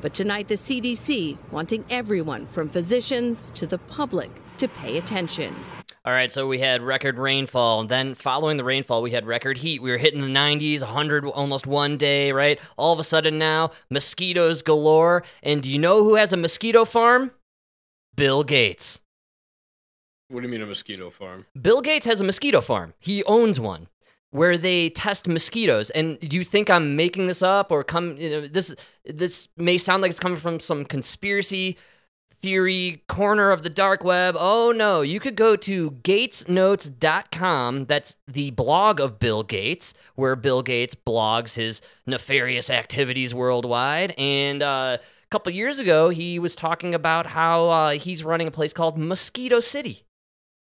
But 0.00 0.12
tonight, 0.12 0.48
the 0.48 0.56
CDC 0.56 1.38
wanting 1.50 1.84
everyone 1.88 2.46
from 2.46 2.68
physicians 2.68 3.50
to 3.52 3.66
the 3.66 3.78
public 3.78 4.30
to 4.58 4.68
pay 4.68 4.98
attention. 4.98 5.54
All 6.06 6.12
right, 6.12 6.30
so 6.30 6.46
we 6.46 6.58
had 6.58 6.82
record 6.82 7.18
rainfall, 7.18 7.80
and 7.80 7.88
then 7.88 8.14
following 8.14 8.58
the 8.58 8.64
rainfall, 8.64 9.00
we 9.00 9.12
had 9.12 9.26
record 9.26 9.56
heat. 9.56 9.80
We 9.80 9.90
were 9.90 9.96
hitting 9.96 10.20
the 10.20 10.26
90s, 10.26 10.82
100 10.82 11.24
almost 11.24 11.66
one 11.66 11.96
day, 11.96 12.32
right? 12.32 12.60
All 12.76 12.92
of 12.92 12.98
a 12.98 13.04
sudden 13.04 13.38
now, 13.38 13.70
mosquitoes 13.88 14.60
galore. 14.60 15.24
And 15.42 15.62
do 15.62 15.72
you 15.72 15.78
know 15.78 16.04
who 16.04 16.16
has 16.16 16.34
a 16.34 16.36
mosquito 16.36 16.84
farm? 16.84 17.30
Bill 18.14 18.44
Gates. 18.44 19.00
What 20.28 20.40
do 20.40 20.46
you 20.46 20.50
mean 20.50 20.62
a 20.62 20.66
mosquito 20.66 21.10
farm? 21.10 21.46
Bill 21.60 21.80
Gates 21.80 22.06
has 22.06 22.20
a 22.20 22.24
mosquito 22.24 22.60
farm. 22.60 22.94
He 22.98 23.22
owns 23.24 23.60
one 23.60 23.88
where 24.30 24.58
they 24.58 24.90
test 24.90 25.28
mosquitoes. 25.28 25.90
And 25.90 26.18
do 26.18 26.36
you 26.36 26.42
think 26.42 26.68
I'm 26.68 26.96
making 26.96 27.28
this 27.28 27.42
up 27.42 27.70
or 27.70 27.84
come 27.84 28.16
you 28.16 28.30
know, 28.30 28.48
this 28.48 28.74
this 29.04 29.48
may 29.56 29.78
sound 29.78 30.02
like 30.02 30.10
it's 30.10 30.18
coming 30.18 30.38
from 30.38 30.58
some 30.58 30.84
conspiracy 30.84 31.76
theory 32.44 33.02
corner 33.08 33.50
of 33.50 33.62
the 33.62 33.70
dark 33.70 34.04
web. 34.04 34.36
Oh 34.38 34.70
no, 34.70 35.00
you 35.00 35.18
could 35.18 35.34
go 35.34 35.56
to 35.56 35.92
gatesnotes.com. 35.92 37.86
That's 37.86 38.18
the 38.28 38.50
blog 38.50 39.00
of 39.00 39.18
Bill 39.18 39.42
Gates, 39.42 39.94
where 40.14 40.36
Bill 40.36 40.62
Gates 40.62 40.94
blogs 40.94 41.54
his 41.54 41.80
nefarious 42.06 42.68
activities 42.68 43.34
worldwide. 43.34 44.14
And 44.18 44.62
uh, 44.62 44.98
couple 45.34 45.52
years 45.52 45.80
ago, 45.80 46.10
he 46.10 46.38
was 46.38 46.54
talking 46.54 46.94
about 46.94 47.26
how 47.26 47.68
uh, 47.68 47.90
he's 47.98 48.22
running 48.22 48.46
a 48.46 48.52
place 48.52 48.72
called 48.72 48.96
Mosquito 48.96 49.58
City 49.58 50.04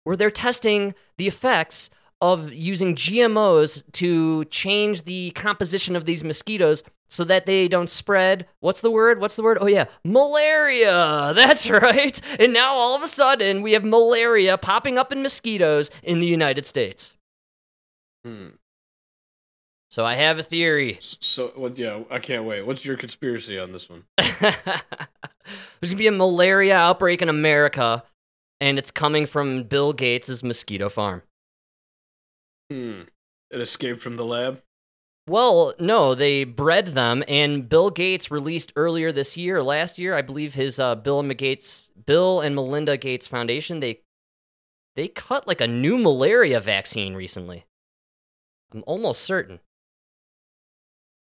where 0.05 0.15
they're 0.15 0.31
testing 0.31 0.95
the 1.19 1.27
effects 1.27 1.91
of 2.21 2.53
using 2.53 2.95
GMOs 2.95 3.83
to 3.95 4.45
change 4.45 5.03
the 5.03 5.33
composition 5.33 5.97
of 5.97 6.05
these 6.05 6.23
mosquitoes 6.23 6.85
so 7.09 7.25
that 7.25 7.45
they 7.45 7.67
don't 7.67 7.91
spread. 7.91 8.47
What's 8.61 8.83
the 8.83 8.91
word? 8.93 9.21
What's 9.21 9.35
the 9.35 9.43
word? 9.43 9.59
Oh, 9.61 9.67
yeah, 9.67 9.87
malaria. 10.05 11.33
That's 11.37 11.69
right. 11.69 12.21
And 12.39 12.53
now 12.53 12.75
all 12.75 12.95
of 12.95 13.03
a 13.03 13.09
sudden, 13.09 13.63
we 13.63 13.73
have 13.73 13.85
malaria 13.85 14.57
popping 14.59 14.97
up 14.97 15.11
in 15.11 15.23
mosquitoes 15.23 15.91
in 16.05 16.21
the 16.21 16.29
United 16.29 16.67
States. 16.67 17.17
Hmm. 18.25 18.51
So 19.93 20.07
I 20.07 20.15
have 20.15 20.39
a 20.39 20.43
theory. 20.43 20.97
So, 21.03 21.53
what? 21.55 21.77
Yeah, 21.77 22.05
I 22.11 22.19
can't 22.19 22.45
wait. 22.45 22.65
What's 22.65 22.83
your 22.83 22.97
conspiracy 22.97 23.59
on 23.59 23.73
this 23.73 23.91
one? 23.91 24.05
There's 24.17 24.63
gonna 25.83 25.97
be 25.97 26.07
a 26.07 26.13
malaria 26.13 26.75
outbreak 26.75 27.21
in 27.21 27.29
America, 27.29 28.03
and 28.59 28.79
it's 28.79 28.91
coming 28.91 29.27
from 29.27 29.65
Bill 29.65 29.93
Gates' 29.93 30.43
mosquito 30.43 30.89
farm. 30.89 31.21
Hmm. 32.71 33.03
It 33.51 33.61
escaped 33.61 34.01
from 34.01 34.17
the 34.17 34.25
lab. 34.25 34.63
Well, 35.29 35.75
no, 35.79 36.15
they 36.15 36.45
bred 36.45 36.87
them, 36.87 37.23
and 37.29 37.69
Bill 37.69 37.91
Gates 37.91 38.31
released 38.31 38.73
earlier 38.75 39.13
this 39.13 39.37
year, 39.37 39.63
last 39.63 39.99
year, 39.99 40.15
I 40.15 40.23
believe 40.23 40.55
his 40.55 40.79
uh, 40.81 40.95
Bill 40.95 41.21
and 41.21 41.37
Gates, 41.37 41.91
Bill 42.07 42.41
and 42.41 42.55
Melinda 42.55 42.97
Gates 42.97 43.27
Foundation, 43.27 43.81
they 43.81 44.01
they 44.97 45.09
cut 45.09 45.47
like 45.47 45.61
a 45.61 45.69
new 45.69 45.99
malaria 45.99 46.61
vaccine 46.61 47.13
recently. 47.13 47.67
I'm 48.73 48.85
almost 48.87 49.21
certain. 49.21 49.61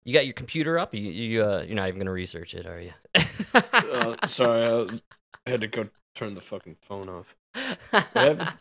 You 0.04 0.14
got 0.14 0.24
your 0.24 0.34
computer 0.34 0.78
up? 0.78 0.94
You, 0.94 1.02
you 1.02 1.44
uh, 1.44 1.64
you're 1.66 1.76
not 1.76 1.88
even 1.88 1.98
gonna 1.98 2.12
research 2.12 2.54
it, 2.54 2.66
are 2.66 2.80
you? 2.80 2.92
Uh, 3.52 4.26
sorry, 4.26 4.66
I, 4.66 5.00
I 5.46 5.50
had 5.50 5.60
to 5.62 5.66
go 5.66 5.88
turn 6.14 6.34
the 6.34 6.40
fucking 6.40 6.76
phone 6.80 7.08
off. 7.08 7.36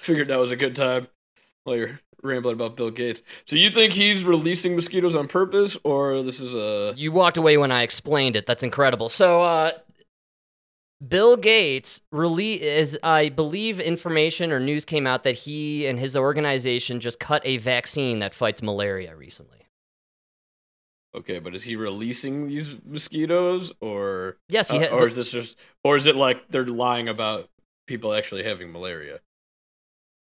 Figured 0.00 0.28
that 0.28 0.38
was 0.38 0.50
a 0.50 0.56
good 0.56 0.74
time 0.74 1.08
while 1.64 1.76
you're 1.76 2.00
rambling 2.22 2.54
about 2.54 2.76
Bill 2.76 2.90
Gates. 2.90 3.22
So 3.46 3.56
you 3.56 3.70
think 3.70 3.92
he's 3.92 4.24
releasing 4.24 4.74
mosquitoes 4.74 5.14
on 5.16 5.28
purpose, 5.28 5.76
or 5.84 6.22
this 6.22 6.40
is 6.40 6.54
a? 6.54 6.94
You 6.96 7.12
walked 7.12 7.36
away 7.36 7.56
when 7.56 7.72
I 7.72 7.82
explained 7.82 8.36
it. 8.36 8.46
That's 8.46 8.62
incredible. 8.62 9.08
So, 9.08 9.42
uh, 9.42 9.72
Bill 11.06 11.36
Gates 11.36 12.00
release 12.12 12.60
is 12.60 12.98
I 13.02 13.28
believe 13.28 13.80
information 13.80 14.52
or 14.52 14.60
news 14.60 14.84
came 14.84 15.06
out 15.06 15.24
that 15.24 15.32
he 15.32 15.86
and 15.86 15.98
his 15.98 16.16
organization 16.16 17.00
just 17.00 17.18
cut 17.18 17.42
a 17.44 17.56
vaccine 17.56 18.20
that 18.20 18.34
fights 18.34 18.62
malaria 18.62 19.16
recently. 19.16 19.66
Okay, 21.14 21.40
but 21.40 21.54
is 21.54 21.62
he 21.64 21.76
releasing 21.76 22.46
these 22.48 22.78
mosquitoes, 22.86 23.70
or 23.80 24.38
Yes, 24.48 24.70
he 24.70 24.78
uh, 24.78 24.80
has. 24.80 24.92
or 24.92 25.06
is 25.06 25.16
this 25.16 25.30
just, 25.30 25.58
or 25.84 25.96
is 25.96 26.06
it 26.06 26.16
like 26.16 26.48
they're 26.48 26.64
lying 26.64 27.08
about 27.08 27.50
people 27.86 28.14
actually 28.14 28.44
having 28.44 28.72
malaria? 28.72 29.20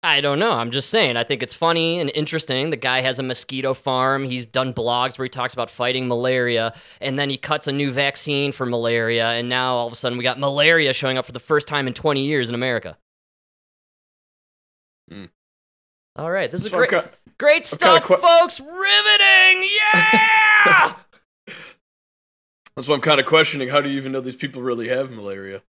I 0.02 0.20
don't 0.20 0.38
know. 0.38 0.52
I'm 0.52 0.70
just 0.70 0.90
saying. 0.90 1.16
I 1.16 1.24
think 1.24 1.42
it's 1.42 1.54
funny 1.54 1.98
and 1.98 2.10
interesting. 2.14 2.70
The 2.70 2.76
guy 2.76 3.00
has 3.00 3.18
a 3.18 3.22
mosquito 3.22 3.74
farm. 3.74 4.24
He's 4.24 4.44
done 4.44 4.72
blogs 4.72 5.18
where 5.18 5.24
he 5.24 5.28
talks 5.28 5.54
about 5.54 5.70
fighting 5.70 6.06
malaria, 6.06 6.72
and 7.00 7.18
then 7.18 7.30
he 7.30 7.36
cuts 7.36 7.66
a 7.66 7.72
new 7.72 7.90
vaccine 7.90 8.52
for 8.52 8.64
malaria, 8.64 9.26
and 9.30 9.48
now 9.48 9.74
all 9.74 9.88
of 9.88 9.92
a 9.92 9.96
sudden 9.96 10.16
we 10.16 10.22
got 10.22 10.38
malaria 10.38 10.92
showing 10.92 11.18
up 11.18 11.26
for 11.26 11.32
the 11.32 11.40
first 11.40 11.66
time 11.66 11.88
in 11.88 11.94
20 11.94 12.24
years 12.24 12.48
in 12.48 12.54
America. 12.54 12.96
Hmm. 15.10 15.24
All 16.14 16.30
right, 16.30 16.50
this 16.50 16.64
is 16.64 16.70
So 16.70 16.80
I'm 16.80 16.88
great. 16.88 17.04
Great 17.38 17.66
stuff, 17.66 18.06
kinda 18.06 18.22
folks. 18.22 18.60
Riveting. 18.60 19.68
Yeah. 19.68 20.94
That's 22.76 22.86
why 22.86 22.94
I'm 22.94 23.00
kind 23.00 23.18
of 23.18 23.26
questioning. 23.26 23.68
How 23.68 23.80
do 23.80 23.88
you 23.88 23.96
even 23.96 24.12
know 24.12 24.20
these 24.20 24.36
people 24.36 24.62
really 24.62 24.88
have 24.88 25.10
malaria? 25.10 25.62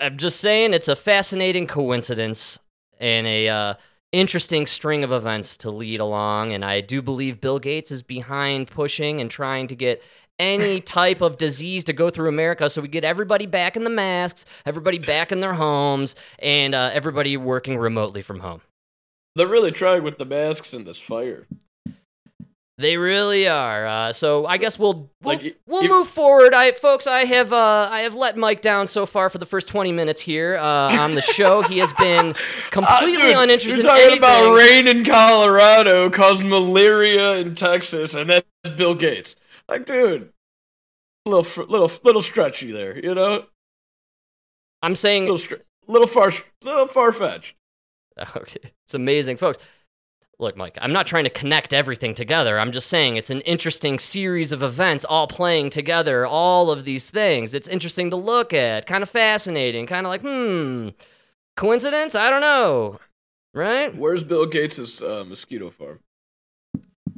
I'm 0.00 0.16
just 0.16 0.40
saying 0.40 0.74
it's 0.74 0.88
a 0.88 0.96
fascinating 0.96 1.66
coincidence 1.66 2.58
and 2.98 3.26
a 3.26 3.48
uh, 3.48 3.74
interesting 4.12 4.66
string 4.66 5.04
of 5.04 5.12
events 5.12 5.56
to 5.58 5.70
lead 5.70 6.00
along. 6.00 6.52
And 6.52 6.64
I 6.64 6.80
do 6.80 7.02
believe 7.02 7.40
Bill 7.40 7.58
Gates 7.58 7.90
is 7.90 8.02
behind 8.02 8.68
pushing 8.68 9.20
and 9.20 9.30
trying 9.30 9.66
to 9.68 9.76
get 9.76 10.02
any 10.38 10.80
type 10.80 11.20
of 11.20 11.38
disease 11.38 11.84
to 11.84 11.92
go 11.92 12.10
through 12.10 12.28
America 12.28 12.68
so 12.70 12.82
we 12.82 12.88
get 12.88 13.04
everybody 13.04 13.46
back 13.46 13.76
in 13.76 13.84
the 13.84 13.90
masks, 13.90 14.46
everybody 14.66 14.98
back 14.98 15.32
in 15.32 15.40
their 15.40 15.54
homes, 15.54 16.16
and 16.38 16.74
uh, 16.74 16.90
everybody 16.92 17.36
working 17.36 17.76
remotely 17.76 18.22
from 18.22 18.40
home. 18.40 18.60
They're 19.36 19.48
really 19.48 19.72
trying 19.72 20.04
with 20.04 20.18
the 20.18 20.24
masks 20.24 20.72
and 20.72 20.86
this 20.86 21.00
fire. 21.00 21.46
They 22.76 22.96
really 22.96 23.46
are. 23.46 23.86
Uh, 23.86 24.12
so 24.12 24.46
I 24.46 24.56
guess 24.56 24.78
we'll 24.80 25.08
we'll, 25.22 25.36
Like, 25.36 25.56
we'll 25.66 25.84
if- 25.84 25.90
move 25.90 26.08
forward. 26.08 26.52
I 26.54 26.72
folks, 26.72 27.06
I 27.06 27.24
have 27.24 27.52
uh, 27.52 27.88
I 27.90 28.00
have 28.00 28.14
let 28.14 28.36
Mike 28.36 28.62
down 28.62 28.88
so 28.88 29.06
far 29.06 29.30
for 29.30 29.38
the 29.38 29.46
first 29.46 29.68
twenty 29.68 29.92
minutes 29.92 30.20
here 30.20 30.56
uh, 30.56 30.98
on 30.98 31.14
the 31.14 31.20
show. 31.20 31.62
he 31.62 31.78
has 31.78 31.92
been 31.92 32.34
completely 32.72 33.22
Ah, 33.22 33.26
dude, 33.28 33.36
uninterested. 33.36 33.84
You're 33.84 33.92
talking 33.92 34.02
anything. 34.04 34.18
about 34.18 34.54
rain 34.56 34.88
in 34.88 35.04
Colorado 35.04 36.10
caused 36.10 36.42
malaria 36.44 37.34
in 37.36 37.54
Texas, 37.54 38.12
and 38.14 38.28
that's 38.28 38.46
Bill 38.76 38.94
Gates. 38.96 39.36
Like, 39.68 39.86
dude, 39.86 40.32
little, 41.26 41.64
little, 41.66 41.90
little 42.02 42.22
stretchy 42.22 42.72
there, 42.72 42.98
you 42.98 43.14
know, 43.14 43.44
I'm 44.82 44.96
saying 44.96 45.22
little, 45.24 45.38
str- 45.38 45.54
little 45.86 46.06
far, 46.08 46.30
little 46.62 46.86
far 46.88 47.12
fetched. 47.12 47.54
Okay. 48.36 48.60
It's 48.84 48.94
amazing, 48.94 49.38
folks. 49.38 49.58
Look, 50.38 50.56
Mike, 50.56 50.76
I'm 50.80 50.92
not 50.92 51.06
trying 51.06 51.24
to 51.24 51.30
connect 51.30 51.72
everything 51.72 52.14
together. 52.14 52.58
I'm 52.58 52.72
just 52.72 52.88
saying 52.88 53.16
it's 53.16 53.30
an 53.30 53.40
interesting 53.42 53.98
series 53.98 54.50
of 54.50 54.62
events 54.62 55.04
all 55.04 55.28
playing 55.28 55.70
together, 55.70 56.26
all 56.26 56.70
of 56.70 56.84
these 56.84 57.10
things. 57.10 57.54
It's 57.54 57.68
interesting 57.68 58.10
to 58.10 58.16
look 58.16 58.52
at, 58.52 58.86
kind 58.86 59.02
of 59.02 59.08
fascinating, 59.10 59.86
kind 59.86 60.06
of 60.06 60.10
like, 60.10 60.22
hmm, 60.22 60.88
coincidence? 61.56 62.14
I 62.16 62.30
don't 62.30 62.40
know. 62.40 62.98
Right? 63.54 63.94
Where's 63.94 64.24
Bill 64.24 64.46
Gates' 64.46 65.00
uh, 65.00 65.24
mosquito 65.24 65.70
farm? 65.70 66.00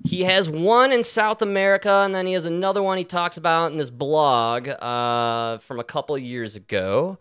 He 0.04 0.24
has 0.24 0.48
one 0.48 0.92
in 0.92 1.02
South 1.02 1.40
America, 1.40 1.90
and 2.04 2.14
then 2.14 2.26
he 2.26 2.34
has 2.34 2.44
another 2.46 2.82
one 2.82 2.98
he 2.98 3.04
talks 3.04 3.38
about 3.38 3.72
in 3.72 3.78
this 3.78 3.90
blog 3.90 4.68
uh, 4.68 5.58
from 5.58 5.80
a 5.80 5.84
couple 5.84 6.16
years 6.18 6.54
ago. 6.54 7.18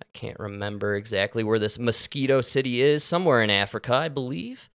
I 0.00 0.04
can't 0.14 0.38
remember 0.38 0.94
exactly 0.94 1.42
where 1.44 1.58
this 1.58 1.78
mosquito 1.78 2.40
city 2.40 2.80
is, 2.80 3.02
somewhere 3.02 3.42
in 3.42 3.50
Africa, 3.50 3.94
I 3.94 4.08
believe. 4.08 4.70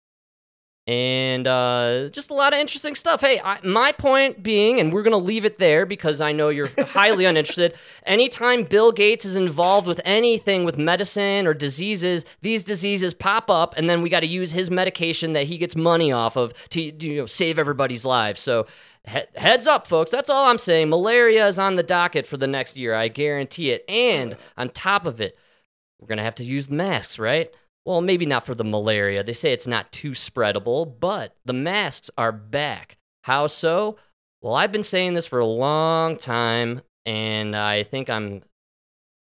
And 0.89 1.47
uh, 1.47 2.09
just 2.11 2.31
a 2.31 2.35
lot 2.35 2.53
of 2.53 2.59
interesting 2.59 2.97
stuff. 2.97 3.21
Hey, 3.21 3.41
I, 3.41 3.61
my 3.65 3.93
point 3.93 4.43
being, 4.43 4.81
and 4.81 4.93
we're 4.93 5.05
going 5.05 5.13
to 5.13 5.17
leave 5.17 5.45
it 5.45 5.59
there 5.59 5.87
because 5.87 6.21
I 6.21 6.33
know 6.33 6.49
you're 6.49 6.69
highly 6.79 7.25
uninterested. 7.25 7.75
Anytime 8.05 8.65
Bill 8.65 8.91
Gates 8.91 9.25
is 9.25 9.37
involved 9.37 9.87
with 9.87 10.01
anything 10.05 10.65
with 10.65 10.79
medicine 10.79 11.47
or 11.47 11.55
diseases, 11.55 12.25
these 12.41 12.65
diseases 12.65 13.15
pop 13.15 13.49
up, 13.49 13.77
and 13.77 13.89
then 13.89 14.03
we 14.03 14.09
got 14.09 14.21
to 14.21 14.27
use 14.27 14.51
his 14.51 14.73
medication 14.73 15.35
that 15.35 15.47
he 15.47 15.57
gets 15.57 15.77
money 15.77 16.11
off 16.11 16.37
of 16.37 16.53
to 16.71 16.81
you 16.83 17.21
know, 17.21 17.27
save 17.27 17.61
everybody's 17.61 18.05
lives. 18.05 18.41
So, 18.41 18.67
he- 19.09 19.21
heads 19.37 19.69
up, 19.69 19.87
folks. 19.87 20.11
That's 20.11 20.31
all 20.31 20.49
I'm 20.49 20.59
saying. 20.59 20.89
Malaria 20.89 21.47
is 21.47 21.61
on 21.61 21.77
the 21.77 21.83
docket 21.85 22.27
for 22.27 22.37
the 22.37 22.49
next 22.49 22.77
year. 22.77 22.95
I 22.95 23.07
guarantee 23.07 23.71
it. 23.71 23.85
And 23.89 24.37
on 24.57 24.69
top 24.71 25.07
of 25.07 25.21
it, 25.21 25.37
we're 26.01 26.09
going 26.09 26.19
to 26.19 26.25
have 26.25 26.35
to 26.37 26.45
use 26.45 26.69
masks, 26.69 27.19
right? 27.21 27.53
Well, 27.85 28.01
maybe 28.01 28.27
not 28.27 28.47
for 28.47 28.55
the 28.55 28.65
malaria. 28.65 29.25
They 29.25 29.33
say 29.33 29.53
it's 29.53 29.67
not 29.67 29.91
too 29.91 30.13
spreadable, 30.13 30.95
but 31.01 31.37
the 31.45 31.53
masks 31.53 32.11
are 32.17 32.33
back. 32.33 32.97
How 33.25 33.47
so? 33.47 33.97
Well, 34.41 34.55
I've 34.55 34.73
been 34.73 34.83
saying 34.83 35.15
this 35.15 35.27
for 35.27 35.39
a 35.39 35.47
long 35.47 36.17
time, 36.17 36.83
and 37.07 37.57
I 37.57 37.83
think 37.83 38.09
I'm 38.09 38.43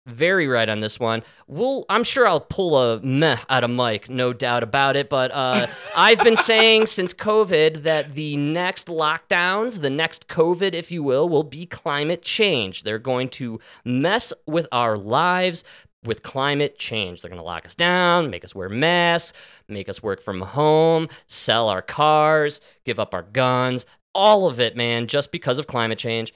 very 0.07 0.47
right 0.47 0.69
on 0.69 0.81
this 0.81 1.01
one. 1.01 1.23
We'll, 1.47 1.87
I'm 1.89 2.05
sure 2.05 2.29
I'll 2.29 2.41
pull 2.41 2.77
a 2.77 3.01
meh 3.01 3.39
out 3.49 3.65
of 3.65 3.71
Mike, 3.71 4.11
no 4.11 4.33
doubt 4.33 4.63
about 4.63 4.97
it. 4.97 5.09
But 5.09 5.31
uh, 5.33 5.67
I've 5.97 6.19
been 6.21 6.37
saying 6.37 6.87
since 6.87 7.15
COVID 7.15 7.83
that 7.83 8.15
the 8.15 8.37
next 8.37 8.89
lockdowns, 8.89 9.81
the 9.81 9.91
next 9.91 10.29
COVID, 10.29 10.75
if 10.75 10.91
you 10.91 11.03
will, 11.03 11.29
will 11.29 11.45
be 11.45 11.67
climate 11.67 12.23
change. 12.23 12.83
They're 12.83 12.99
going 12.99 13.31
to 13.31 13.61
mess 13.85 14.33
with 14.47 14.67
our 14.73 14.97
lives 14.97 15.65
with 16.05 16.23
climate 16.23 16.79
change. 16.79 17.23
They're 17.23 17.31
going 17.31 17.41
to 17.41 17.45
lock 17.45 17.67
us 17.67 17.75
down, 17.75 18.31
make 18.31 18.45
us 18.45 18.55
wear 18.55 18.69
masks, 18.69 19.37
make 19.69 19.89
us 19.89 20.03
work 20.03 20.23
from 20.23 20.41
home, 20.41 21.09
sell 21.27 21.69
our 21.69 21.83
cars, 21.83 22.61
give 22.85 22.99
up 22.99 23.15
our 23.15 23.23
guns, 23.23 23.87
all 24.15 24.47
of 24.47 24.61
it, 24.61 24.77
man, 24.77 25.07
just 25.07 25.33
because 25.33 25.59
of 25.59 25.67
climate 25.67 25.99
change. 25.99 26.33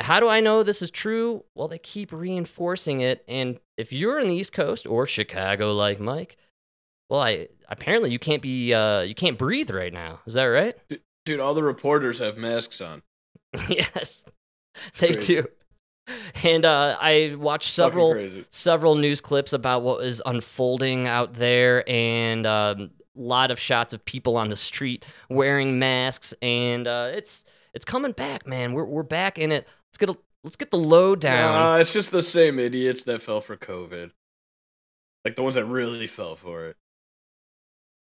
How 0.00 0.18
do 0.18 0.28
I 0.28 0.40
know 0.40 0.62
this 0.62 0.82
is 0.82 0.90
true? 0.90 1.44
Well, 1.54 1.68
they 1.68 1.78
keep 1.78 2.12
reinforcing 2.12 3.00
it. 3.00 3.24
And 3.28 3.60
if 3.76 3.92
you're 3.92 4.18
in 4.18 4.28
the 4.28 4.34
East 4.34 4.52
Coast 4.52 4.86
or 4.86 5.06
Chicago, 5.06 5.72
like 5.72 6.00
Mike, 6.00 6.36
well, 7.08 7.20
I 7.20 7.48
apparently 7.68 8.10
you 8.10 8.18
can't 8.18 8.42
be 8.42 8.74
uh, 8.74 9.02
you 9.02 9.14
can't 9.14 9.38
breathe 9.38 9.70
right 9.70 9.92
now. 9.92 10.20
Is 10.26 10.34
that 10.34 10.44
right? 10.44 10.74
Dude, 11.24 11.40
all 11.40 11.54
the 11.54 11.62
reporters 11.62 12.18
have 12.18 12.36
masks 12.36 12.80
on. 12.80 13.02
yes, 13.68 14.24
they 14.98 15.12
do. 15.12 15.46
And 16.42 16.64
uh, 16.64 16.98
I 17.00 17.34
watched 17.38 17.70
several 17.70 18.18
several 18.50 18.96
news 18.96 19.20
clips 19.20 19.52
about 19.52 19.82
what 19.82 19.98
was 19.98 20.20
unfolding 20.26 21.06
out 21.06 21.34
there, 21.34 21.88
and 21.88 22.44
a 22.44 22.76
um, 22.78 22.90
lot 23.14 23.50
of 23.50 23.58
shots 23.58 23.94
of 23.94 24.04
people 24.04 24.36
on 24.36 24.50
the 24.50 24.56
street 24.56 25.04
wearing 25.30 25.78
masks, 25.78 26.34
and 26.42 26.86
uh, 26.86 27.10
it's 27.14 27.44
it's 27.72 27.84
coming 27.84 28.12
back, 28.12 28.46
man. 28.46 28.72
We're 28.72 28.84
we're 28.84 29.02
back 29.02 29.38
in 29.38 29.52
it. 29.52 29.66
Let's 29.88 29.98
get 29.98 30.10
a, 30.10 30.18
let's 30.42 30.56
get 30.56 30.70
the 30.70 30.78
low 30.78 31.16
down. 31.16 31.54
Nah, 31.54 31.76
it's 31.76 31.92
just 31.92 32.10
the 32.10 32.22
same 32.22 32.58
idiots 32.58 33.04
that 33.04 33.22
fell 33.22 33.40
for 33.40 33.56
COVID. 33.56 34.10
Like 35.24 35.36
the 35.36 35.42
ones 35.42 35.54
that 35.54 35.64
really 35.64 36.06
fell 36.06 36.36
for 36.36 36.66
it. 36.66 36.76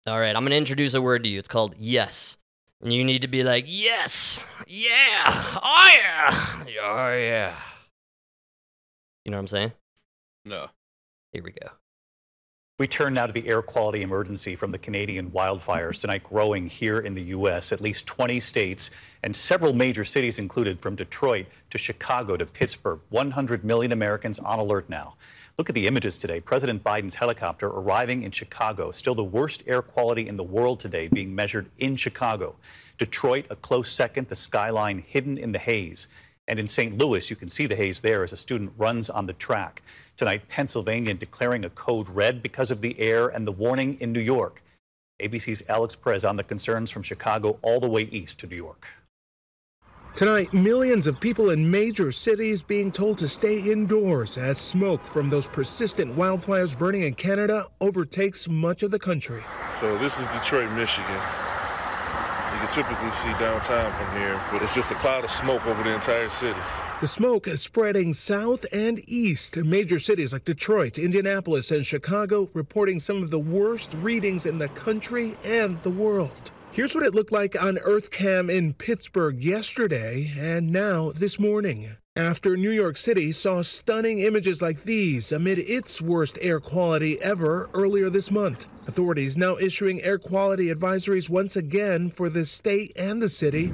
All 0.05 0.19
right, 0.19 0.35
I'm 0.35 0.43
gonna 0.43 0.55
introduce 0.55 0.93
a 0.93 1.01
word 1.01 1.23
to 1.23 1.29
you. 1.29 1.39
It's 1.39 1.47
called 1.47 1.75
yes. 1.77 2.37
And 2.81 2.93
you 2.93 3.03
need 3.03 3.23
to 3.23 3.27
be 3.27 3.43
like, 3.43 3.65
yes, 3.67 4.45
yeah, 4.65 5.23
oh 5.61 5.95
yeah, 5.97 6.63
oh 6.81 7.17
yeah. 7.17 7.55
You 9.29 9.31
know 9.31 9.37
what 9.37 9.41
I'm 9.41 9.47
saying? 9.47 9.71
No. 10.43 10.67
Here 11.33 11.43
we 11.43 11.51
go. 11.51 11.69
We 12.79 12.87
turn 12.87 13.13
now 13.13 13.27
to 13.27 13.31
the 13.31 13.47
air 13.47 13.61
quality 13.61 14.01
emergency 14.01 14.55
from 14.55 14.71
the 14.71 14.79
Canadian 14.79 15.29
wildfires 15.29 15.99
tonight 15.99 16.23
growing 16.23 16.65
here 16.65 17.01
in 17.01 17.13
the 17.13 17.21
U.S. 17.25 17.71
At 17.71 17.79
least 17.79 18.07
20 18.07 18.39
states 18.39 18.89
and 19.21 19.35
several 19.35 19.71
major 19.71 20.03
cities 20.03 20.39
included 20.39 20.81
from 20.81 20.95
Detroit 20.95 21.45
to 21.69 21.77
Chicago 21.77 22.37
to 22.37 22.45
Pittsburgh. 22.47 23.01
100 23.09 23.63
million 23.63 23.91
Americans 23.91 24.39
on 24.39 24.57
alert 24.57 24.89
now. 24.89 25.13
Look 25.59 25.69
at 25.69 25.75
the 25.75 25.85
images 25.85 26.17
today. 26.17 26.39
President 26.39 26.83
Biden's 26.83 27.13
helicopter 27.13 27.67
arriving 27.67 28.23
in 28.23 28.31
Chicago. 28.31 28.89
Still 28.89 29.13
the 29.13 29.23
worst 29.23 29.61
air 29.67 29.83
quality 29.83 30.27
in 30.27 30.37
the 30.37 30.43
world 30.43 30.79
today 30.79 31.07
being 31.07 31.35
measured 31.35 31.69
in 31.77 31.95
Chicago. 31.95 32.55
Detroit, 32.97 33.45
a 33.51 33.55
close 33.55 33.91
second, 33.91 34.27
the 34.27 34.35
skyline 34.35 35.03
hidden 35.07 35.37
in 35.37 35.51
the 35.51 35.59
haze. 35.59 36.07
And 36.49 36.57
in 36.57 36.65
St. 36.65 36.97
Louis, 36.97 37.29
you 37.29 37.35
can 37.35 37.47
see 37.47 37.67
the 37.67 37.75
haze 37.75 38.01
there 38.01 38.23
as 38.23 38.33
a 38.33 38.37
student 38.37 38.73
runs 38.75 39.09
on 39.09 39.27
the 39.27 39.33
track. 39.33 39.83
Tonight, 40.17 40.47
Pennsylvania 40.49 41.13
declaring 41.13 41.63
a 41.63 41.69
code 41.69 42.09
red 42.09 42.41
because 42.41 42.71
of 42.71 42.81
the 42.81 42.99
air 42.99 43.27
and 43.27 43.45
the 43.45 43.51
warning 43.51 43.97
in 44.01 44.11
New 44.11 44.19
York. 44.19 44.63
ABC's 45.21 45.63
Alex 45.69 45.95
Perez 45.95 46.25
on 46.25 46.35
the 46.35 46.43
concerns 46.43 46.89
from 46.89 47.03
Chicago 47.03 47.59
all 47.61 47.79
the 47.79 47.87
way 47.87 48.09
east 48.11 48.39
to 48.39 48.47
New 48.47 48.55
York. 48.55 48.87
Tonight, 50.15 50.51
millions 50.51 51.05
of 51.05 51.19
people 51.19 51.51
in 51.51 51.69
major 51.69 52.11
cities 52.11 52.63
being 52.63 52.91
told 52.91 53.19
to 53.19 53.27
stay 53.27 53.59
indoors 53.59 54.37
as 54.37 54.57
smoke 54.57 55.05
from 55.05 55.29
those 55.29 55.45
persistent 55.45 56.15
wildfires 56.15 56.75
burning 56.75 57.03
in 57.03 57.13
Canada 57.13 57.67
overtakes 57.79 58.49
much 58.49 58.81
of 58.81 58.89
the 58.89 58.99
country. 58.99 59.43
So 59.79 59.99
this 59.99 60.19
is 60.19 60.25
Detroit, 60.27 60.71
Michigan. 60.71 61.48
You 62.51 62.57
can 62.57 62.71
typically 62.73 63.11
see 63.11 63.31
downtown 63.39 63.93
from 63.93 64.19
here, 64.19 64.41
but 64.51 64.63
it's 64.63 64.73
just 64.73 64.91
a 64.91 64.95
cloud 64.95 65.23
of 65.23 65.31
smoke 65.31 65.65
over 65.65 65.83
the 65.83 65.93
entire 65.93 66.29
city. 66.29 66.59
The 66.99 67.07
smoke 67.07 67.47
is 67.47 67.61
spreading 67.61 68.13
south 68.13 68.65
and 68.73 69.01
east. 69.07 69.55
Major 69.55 69.99
cities 69.99 70.33
like 70.33 70.45
Detroit, 70.45 70.97
Indianapolis, 70.97 71.71
and 71.71 71.85
Chicago 71.85 72.49
reporting 72.53 72.99
some 72.99 73.23
of 73.23 73.29
the 73.29 73.39
worst 73.39 73.93
readings 73.93 74.45
in 74.45 74.57
the 74.57 74.67
country 74.69 75.37
and 75.45 75.79
the 75.83 75.89
world. 75.89 76.51
Here's 76.71 76.93
what 76.93 77.05
it 77.05 77.15
looked 77.15 77.31
like 77.31 77.61
on 77.61 77.77
EarthCam 77.77 78.49
in 78.49 78.73
Pittsburgh 78.73 79.43
yesterday 79.43 80.33
and 80.37 80.71
now 80.71 81.11
this 81.11 81.39
morning. 81.39 81.95
After 82.15 82.57
New 82.57 82.71
York 82.71 82.97
City 82.97 83.31
saw 83.31 83.61
stunning 83.61 84.19
images 84.19 84.61
like 84.61 84.83
these 84.83 85.31
amid 85.31 85.59
its 85.59 86.01
worst 86.01 86.37
air 86.41 86.59
quality 86.59 87.21
ever 87.21 87.69
earlier 87.73 88.09
this 88.09 88.29
month. 88.29 88.65
Authorities 88.89 89.37
now 89.37 89.55
issuing 89.57 90.01
air 90.01 90.17
quality 90.17 90.73
advisories 90.73 91.29
once 91.29 91.55
again 91.55 92.09
for 92.09 92.27
the 92.27 92.43
state 92.43 92.91
and 92.95 93.21
the 93.21 93.29
city. 93.29 93.67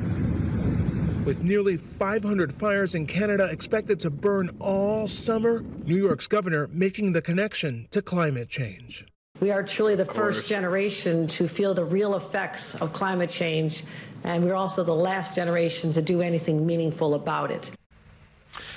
With 1.24 1.42
nearly 1.42 1.78
500 1.78 2.52
fires 2.52 2.94
in 2.94 3.08
Canada 3.08 3.46
expected 3.46 3.98
to 4.02 4.10
burn 4.10 4.50
all 4.60 5.08
summer, 5.08 5.64
New 5.86 5.96
York's 5.96 6.28
governor 6.28 6.68
making 6.74 7.14
the 7.14 7.22
connection 7.22 7.88
to 7.92 8.02
climate 8.02 8.50
change. 8.50 9.06
We 9.40 9.52
are 9.52 9.64
truly 9.64 9.96
the 9.96 10.04
first 10.04 10.50
generation 10.50 11.30
to 11.30 11.48
feel 11.48 11.74
the 11.74 11.86
real 11.86 12.16
effects 12.16 12.76
of 12.76 12.92
climate 12.92 13.30
change, 13.30 13.86
and 14.26 14.44
we're 14.44 14.54
also 14.54 14.84
the 14.84 14.94
last 14.94 15.34
generation 15.34 15.94
to 15.94 16.02
do 16.02 16.22
anything 16.22 16.66
meaningful 16.66 17.14
about 17.14 17.52
it. 17.52 17.72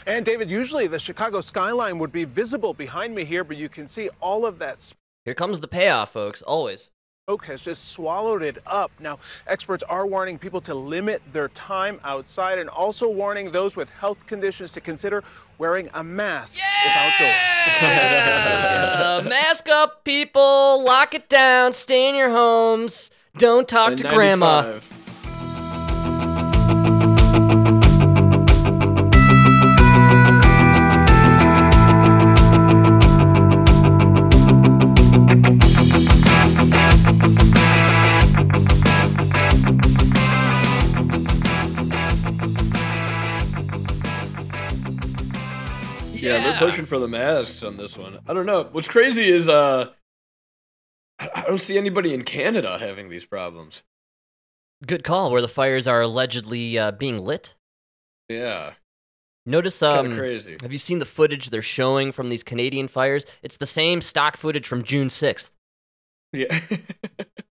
And 0.07 0.25
David, 0.25 0.49
usually 0.49 0.87
the 0.87 1.01
Chicago 1.01 1.41
skyline 1.41 1.99
would 1.99 2.13
be 2.13 2.25
visible 2.25 2.75
behind 2.75 3.13
me 3.13 3.25
here, 3.25 3.43
but 3.43 3.57
you 3.57 3.69
can 3.69 3.89
see 3.89 4.09
all 4.21 4.47
of 4.47 4.61
that 4.61 4.79
Here 5.29 5.35
comes 5.35 5.61
the 5.61 5.69
payoff, 5.69 6.11
folks. 6.11 6.41
Always. 6.41 6.91
smoke 7.29 7.45
has 7.45 7.61
just 7.61 7.91
swallowed 7.91 8.43
it 8.43 8.57
up. 8.67 8.91
Now, 8.99 9.19
experts 9.47 9.83
are 9.83 10.07
warning 10.07 10.39
people 10.39 10.63
to 10.63 10.75
limit 10.75 11.21
their 11.35 11.49
time 11.49 12.01
outside 12.03 12.59
and 12.59 12.71
also 12.71 13.11
warning 13.11 13.51
those 13.51 13.77
with 13.77 13.91
health 13.91 14.27
conditions 14.27 14.73
to 14.73 14.81
consider 14.81 15.23
wearing 15.59 15.91
a 15.93 16.03
mask 16.03 16.59
if 16.59 16.97
outdoors. 16.97 17.35
Mask 19.29 19.69
up, 19.69 20.03
people. 20.05 20.83
Lock 20.83 21.13
it 21.13 21.29
down. 21.29 21.75
Stay 21.75 22.09
in 22.09 22.15
your 22.15 22.31
homes. 22.31 23.11
Don't 23.37 23.69
talk 23.69 23.99
to 23.99 24.09
grandma. 24.09 24.79
N95. 46.29 46.43
Yeah, 46.43 46.51
they're 46.51 46.59
pushing 46.59 46.87
for 46.87 46.99
the 46.99 47.09
masks 47.09 47.63
on 47.63 47.77
this 47.77 47.97
one. 47.99 48.19
I 48.27 48.33
don't 48.35 48.47
know. 48.47 48.69
What's 48.73 48.89
crazy 48.89 49.29
is 49.29 49.49
uh 49.49 49.91
I 51.21 51.43
don't 51.43 51.59
see 51.61 51.77
anybody 51.77 52.15
in 52.15 52.23
Canada 52.23 52.79
having 52.79 53.09
these 53.09 53.25
problems. 53.25 53.83
Good 54.87 55.03
call. 55.03 55.33
Where 55.33 55.43
the 55.43 55.49
fires 55.49 55.89
are 55.89 56.01
allegedly 56.01 56.79
uh, 56.79 56.93
being 56.93 57.19
lit. 57.19 57.57
Yeah. 58.29 58.75
Notice, 59.45 59.75
It's 59.77 59.83
um, 59.83 60.15
crazy. 60.15 60.57
have 60.63 60.71
you 60.71 60.79
seen 60.79 60.99
the 61.01 61.07
footage 61.07 61.51
they're 61.51 61.63
showing 61.63 62.13
from 62.13 62.29
these 62.29 62.45
Canadian 62.45 62.87
fires? 62.87 63.25
It's 63.43 63.57
the 63.57 63.67
same 63.67 64.01
stock 64.03 64.37
footage 64.37 64.69
from 64.69 64.83
June 64.85 65.09
6th. 65.09 65.51
Yeah. 66.33 66.59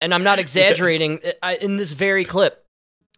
And 0.02 0.12
I'm 0.12 0.22
not 0.22 0.38
exaggerating. 0.38 1.20
I, 1.42 1.56
in 1.56 1.78
this 1.78 1.92
very 1.92 2.26
clip, 2.26 2.66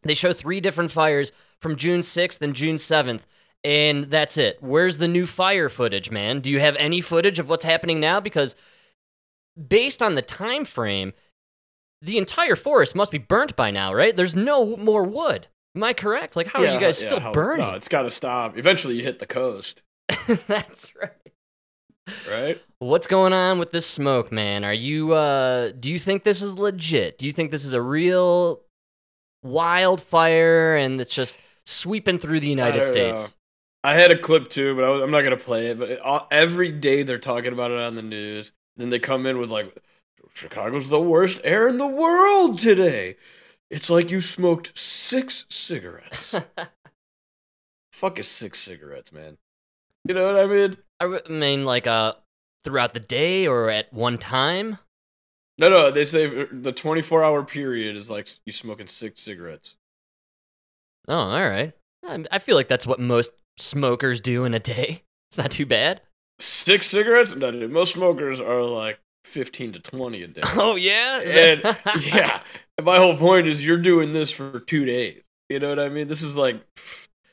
they 0.05 0.14
show 0.14 0.33
three 0.33 0.61
different 0.61 0.92
fires 0.92 1.33
from 1.61 1.75
June 1.75 2.01
6th 2.01 2.40
and 2.40 2.55
June 2.55 2.77
7th, 2.77 3.23
and 3.64 4.05
that's 4.05 4.38
it. 4.38 4.59
Where's 4.61 4.99
the 4.99 5.09
new 5.09 5.27
fire 5.27 5.68
footage, 5.68 6.11
man? 6.11 6.40
Do 6.40 6.51
you 6.51 6.61
have 6.61 6.77
any 6.77 7.01
footage 7.01 7.38
of 7.38 7.49
what's 7.49 7.64
happening 7.64 8.01
now? 8.01 8.21
Because 8.21 8.57
based 9.68 10.03
on 10.03 10.14
the 10.14 10.23
time 10.23 10.64
frame, 10.64 11.12
the 12.01 12.18
entire 12.18 12.57
forest 12.57 12.94
must 12.94 13.11
be 13.11 13.18
burnt 13.18 13.57
by 13.57 13.71
now, 13.71 13.92
right? 13.92 14.14
There's 14.14 14.37
no 14.37 14.77
more 14.77 15.03
wood. 15.03 15.49
Am 15.75 15.83
I 15.83 15.92
correct? 15.92 16.37
Like, 16.37 16.47
how 16.49 16.61
are 16.61 16.75
you 16.75 16.81
guys 16.81 17.01
yeah, 17.01 17.07
still 17.09 17.21
how- 17.21 17.33
burning? 17.33 17.66
No, 17.66 17.75
it's 17.75 17.88
got 17.88 18.03
to 18.03 18.11
stop. 18.11 18.57
Eventually, 18.57 18.97
you 18.97 19.03
hit 19.03 19.18
the 19.18 19.27
coast, 19.27 19.83
that's 20.47 20.94
right. 20.97 21.11
right? 22.31 22.62
What's 22.79 23.07
going 23.07 23.33
on 23.33 23.59
with 23.59 23.71
this 23.73 23.87
smoke, 23.87 24.33
man? 24.33 24.64
Are 24.64 24.73
you 24.73 25.12
uh 25.12 25.73
do 25.79 25.90
you 25.90 25.99
think 25.99 26.23
this 26.23 26.40
is 26.42 26.57
legit? 26.59 27.18
Do 27.18 27.27
you 27.27 27.33
think 27.33 27.51
this 27.51 27.64
is 27.64 27.73
a 27.73 27.83
real 27.83 28.62
wildfire 29.42 30.77
and 30.77 31.01
it's 31.01 31.14
just 31.14 31.38
sweeping 31.66 32.18
through 32.18 32.40
the 32.40 32.49
United 32.49 32.85
States? 32.85 33.25
know. 33.25 33.35
I 33.85 33.95
had 33.95 34.12
a 34.12 34.19
clip 34.19 34.51
too, 34.51 34.75
but 34.75 34.85
I 34.85 34.88
was, 34.91 35.03
I'm 35.03 35.11
not 35.11 35.23
gonna 35.23 35.37
play 35.37 35.69
it. 35.69 35.79
But 35.79 35.91
it, 35.91 36.01
all, 36.01 36.27
every 36.31 36.73
day 36.73 37.03
they're 37.03 37.19
talking 37.19 37.53
about 37.53 37.71
it 37.71 37.79
on 37.79 37.95
the 37.95 38.03
news. 38.03 38.53
Then 38.77 38.88
they 38.91 38.99
come 38.99 39.27
in 39.27 39.38
with 39.38 39.51
like, 39.51 39.77
"Chicago's 40.35 40.88
the 40.88 41.01
worst 41.01 41.41
air 41.45 41.69
in 41.69 41.79
the 41.79 41.87
world 41.87 42.59
today." 42.59 43.17
It's 43.71 43.91
like 43.91 44.11
you 44.11 44.21
smoked 44.21 44.77
six 44.79 45.47
cigarettes. 45.51 46.35
Fuck 47.93 48.19
is 48.19 48.29
six 48.29 48.61
cigarettes, 48.61 49.12
man. 49.12 49.37
You 50.05 50.14
know 50.14 50.27
what 50.27 50.43
I 50.43 50.47
mean? 50.47 50.77
I 51.01 51.31
mean 51.31 51.64
like 51.64 51.87
uh 51.87 52.14
throughout 52.64 52.95
the 52.95 53.01
day 53.01 53.47
or 53.47 53.71
at 53.71 53.93
one 53.93 54.19
time? 54.19 54.79
No, 55.59 55.69
no. 55.69 55.91
They 55.91 56.05
say 56.05 56.47
the 56.51 56.73
24 56.73 57.25
hour 57.25 57.45
period 57.45 57.97
is 57.97 58.09
like 58.09 58.29
you 58.47 58.53
smoking 58.53 58.87
six 58.87 59.21
cigarettes. 59.21 59.77
Oh, 61.09 61.17
all 61.17 61.49
right. 61.49 61.73
I 62.05 62.25
I 62.31 62.38
feel 62.38 62.57
like 62.57 62.69
that's 62.69 62.87
what 62.87 63.01
most 63.01 63.33
smokers 63.61 64.21
do 64.21 64.44
in 64.44 64.55
a 64.55 64.61
day. 64.61 65.03
It's 65.31 65.37
not 65.37 65.51
too 65.51 65.66
bad. 65.66 66.01
Six 66.40 66.87
cigarettes? 66.87 67.37
No, 67.37 67.51
dude, 67.51 67.71
most 67.71 67.92
smokers 67.92 68.40
are 68.40 68.62
like 68.62 68.99
15 69.25 69.73
to 69.73 69.79
20 69.79 70.23
a 70.23 70.29
day. 70.29 70.40
Oh 70.57 70.75
yeah? 70.75 71.21
And 71.21 71.62
yeah, 72.03 72.42
and 72.79 72.87
my 72.87 72.97
whole 72.97 73.14
point 73.14 73.47
is 73.47 73.66
you're 73.66 73.77
doing 73.77 74.12
this 74.12 74.31
for 74.31 74.59
two 74.61 74.87
days. 74.87 75.23
You 75.51 75.59
know 75.59 75.68
what 75.68 75.81
I 75.81 75.90
mean? 75.90 76.09
This 76.09 76.23
is 76.23 76.35
like 76.35 76.64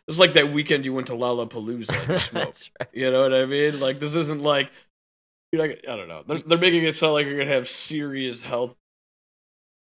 is 0.09 0.19
like 0.19 0.33
that 0.33 0.51
weekend 0.51 0.83
you 0.83 0.93
went 0.93 1.07
to 1.07 1.13
Lollapalooza 1.13 1.89
and 2.01 2.09
you 2.09 2.17
smoked. 2.17 2.31
That's 2.33 2.71
right. 2.81 2.89
You 2.91 3.11
know 3.11 3.21
what 3.21 3.33
I 3.33 3.45
mean? 3.45 3.79
Like 3.79 4.01
this 4.01 4.15
isn't 4.15 4.41
like 4.41 4.69
you're 5.53 5.61
like 5.61 5.85
I 5.87 5.95
don't 5.95 6.09
know. 6.09 6.23
They're, 6.27 6.39
they're 6.39 6.57
making 6.57 6.83
it 6.83 6.95
sound 6.95 7.13
like 7.13 7.27
you're 7.27 7.37
gonna 7.37 7.51
have 7.51 7.69
serious 7.69 8.41
health 8.41 8.75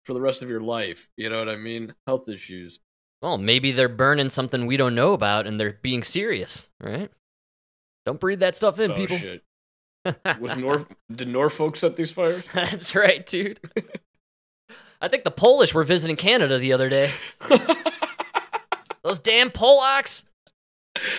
for 0.05 0.13
the 0.13 0.21
rest 0.21 0.41
of 0.41 0.49
your 0.49 0.61
life. 0.61 1.09
You 1.17 1.29
know 1.29 1.39
what 1.39 1.49
I 1.49 1.57
mean? 1.57 1.93
Health 2.07 2.29
issues. 2.29 2.79
Well, 3.21 3.37
maybe 3.37 3.71
they're 3.71 3.89
burning 3.89 4.29
something 4.29 4.65
we 4.65 4.77
don't 4.77 4.95
know 4.95 5.13
about 5.13 5.47
and 5.47 5.59
they're 5.59 5.79
being 5.81 6.03
serious, 6.03 6.69
right? 6.81 7.09
Don't 8.05 8.19
breathe 8.19 8.39
that 8.41 8.55
stuff 8.55 8.79
in, 8.79 8.91
oh 8.91 8.95
people. 8.95 9.17
shit! 9.17 9.43
Was 10.39 10.55
North 10.55 10.85
did 11.13 11.27
Norfolk 11.27 11.75
set 11.75 11.95
these 11.95 12.11
fires? 12.11 12.43
That's 12.53 12.93
right, 12.93 13.25
dude. 13.25 13.59
I 15.01 15.07
think 15.07 15.23
the 15.23 15.31
Polish 15.31 15.73
were 15.73 15.83
visiting 15.83 16.15
Canada 16.15 16.57
the 16.59 16.73
other 16.73 16.89
day. 16.89 17.11
Those 19.03 19.19
damn 19.19 19.49
Polacks. 19.49 20.25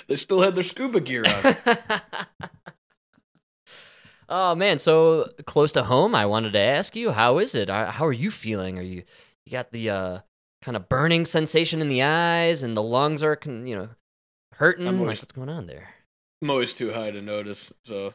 they 0.09 0.17
still 0.17 0.41
had 0.43 0.55
their 0.55 0.63
scuba 0.65 1.01
gear 1.01 1.25
on. 1.25 1.57
oh 4.29 4.55
man, 4.55 4.79
so 4.79 5.29
close 5.45 5.73
to 5.73 5.83
home. 5.85 6.15
I 6.15 6.27
wanted 6.27 6.53
to 6.53 6.59
ask 6.61 6.95
you, 6.97 7.11
how 7.11 7.39
is 7.39 7.55
it? 7.55 7.69
Uh, 7.71 7.91
How 7.91 8.07
are 8.07 8.13
you 8.13 8.31
feeling? 8.31 8.79
Are 8.79 8.83
you 8.83 9.03
you 9.45 9.53
got 9.53 9.71
the 9.73 9.91
uh, 9.91 10.19
kind 10.63 10.77
of 10.77 10.89
burning 10.89 11.25
sensation 11.25 11.81
in 11.81 11.89
the 11.89 12.03
eyes 12.03 12.63
and 12.63 12.77
the 12.77 12.83
lungs 12.83 13.23
are, 13.23 13.39
you 13.45 13.77
know, 13.77 13.89
hurting? 14.55 14.87
I'm 14.89 14.95
Like 14.97 15.01
always- 15.03 15.23
what's 15.23 15.33
going 15.33 15.49
on 15.49 15.67
there? 15.67 15.95
I'm 16.43 16.51
always 16.51 16.75
too 16.75 16.93
high 16.93 17.11
to 17.11 17.23
notice, 17.23 17.73
so 17.85 18.13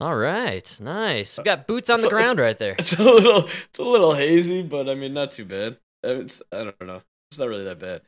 All 0.00 0.16
right, 0.16 0.78
nice. 0.80 1.38
We 1.38 1.44
got 1.44 1.66
boots 1.66 1.90
on 1.90 1.94
It's 1.96 2.02
the 2.04 2.08
a- 2.08 2.10
ground 2.10 2.38
right 2.38 2.58
there. 2.58 2.74
it's 2.78 2.92
a 2.92 3.02
little 3.02 3.48
it's 3.68 3.78
a 3.78 3.82
little 3.82 4.14
hazy, 4.14 4.62
but 4.62 4.88
I 4.88 4.94
mean 4.94 5.14
not 5.14 5.30
too 5.32 5.44
bad. 5.44 5.78
It's 6.04 6.40
I 6.52 6.64
don't 6.64 6.80
know. 6.86 7.02
It's 7.30 7.40
not 7.40 7.48
really 7.48 7.64
that 7.64 7.78
bad. 7.80 8.02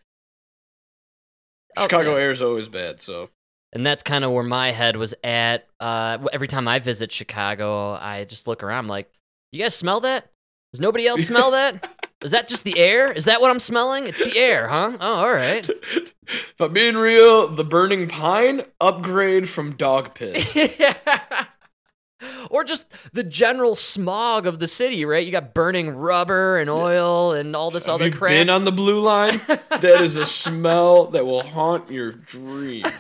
Oh, 1.77 1.83
Chicago 1.83 2.14
yeah. 2.16 2.22
air 2.22 2.31
is 2.31 2.42
always 2.42 2.68
bad, 2.68 3.01
so 3.03 3.31
And 3.72 3.85
that's 3.85 4.03
kind 4.03 4.24
of 4.24 4.31
where 4.33 4.44
my 4.44 4.70
head 4.72 4.96
was 4.96 5.14
at. 5.24 5.66
Uh, 5.81 6.18
every 6.33 6.48
time 6.48 6.66
I 6.68 6.79
visit 6.79 7.11
Chicago, 7.12 7.92
I 7.92 8.24
just 8.24 8.46
look 8.46 8.62
around 8.62 8.79
I'm 8.85 8.88
like, 8.88 9.11
you 9.53 9.62
guys 9.62 9.74
smell 9.74 10.01
that? 10.01 10.27
Does 10.72 10.81
nobody 10.81 11.07
else 11.07 11.27
smell 11.27 11.51
that? 11.53 11.90
Is 12.22 12.33
that 12.33 12.48
just 12.48 12.64
the 12.64 12.78
air? 12.78 13.12
Is 13.12 13.26
that 13.26 13.40
what 13.40 13.50
I'm 13.50 13.61
smelling? 13.61 14.07
It's 14.09 14.18
the 14.18 14.37
air, 14.37 14.68
huh? 14.68 14.96
Oh, 15.00 15.14
all 15.14 15.31
right. 15.33 15.68
if 15.68 16.61
I'm 16.61 16.72
being 16.72 16.96
real, 16.96 17.48
the 17.48 17.64
burning 17.64 18.09
pine 18.09 18.62
upgrade 18.81 19.48
from 19.48 19.76
dog 19.76 20.14
piss. 20.14 20.57
or 22.50 22.64
just 22.64 22.87
the 23.12 23.22
general 23.22 23.76
smog 23.76 24.46
of 24.46 24.59
the 24.59 24.66
city, 24.66 25.04
right? 25.04 25.24
You 25.24 25.31
got 25.31 25.54
burning 25.54 25.90
rubber 25.90 26.59
and 26.59 26.68
oil 26.68 27.33
and 27.33 27.54
all 27.54 27.70
this 27.70 27.87
Have 27.87 27.96
other 27.96 28.07
you 28.07 28.12
crap. 28.12 28.31
been 28.31 28.50
on 28.50 28.64
the 28.64 28.72
blue 28.72 29.00
line? 29.00 29.40
that 29.46 30.00
is 30.02 30.16
a 30.16 30.26
smell 30.26 31.07
that 31.07 31.24
will 31.24 31.42
haunt 31.44 31.90
your 31.90 32.11
dreams. 32.11 32.90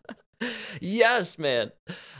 yes, 0.80 1.38
man. 1.38 1.72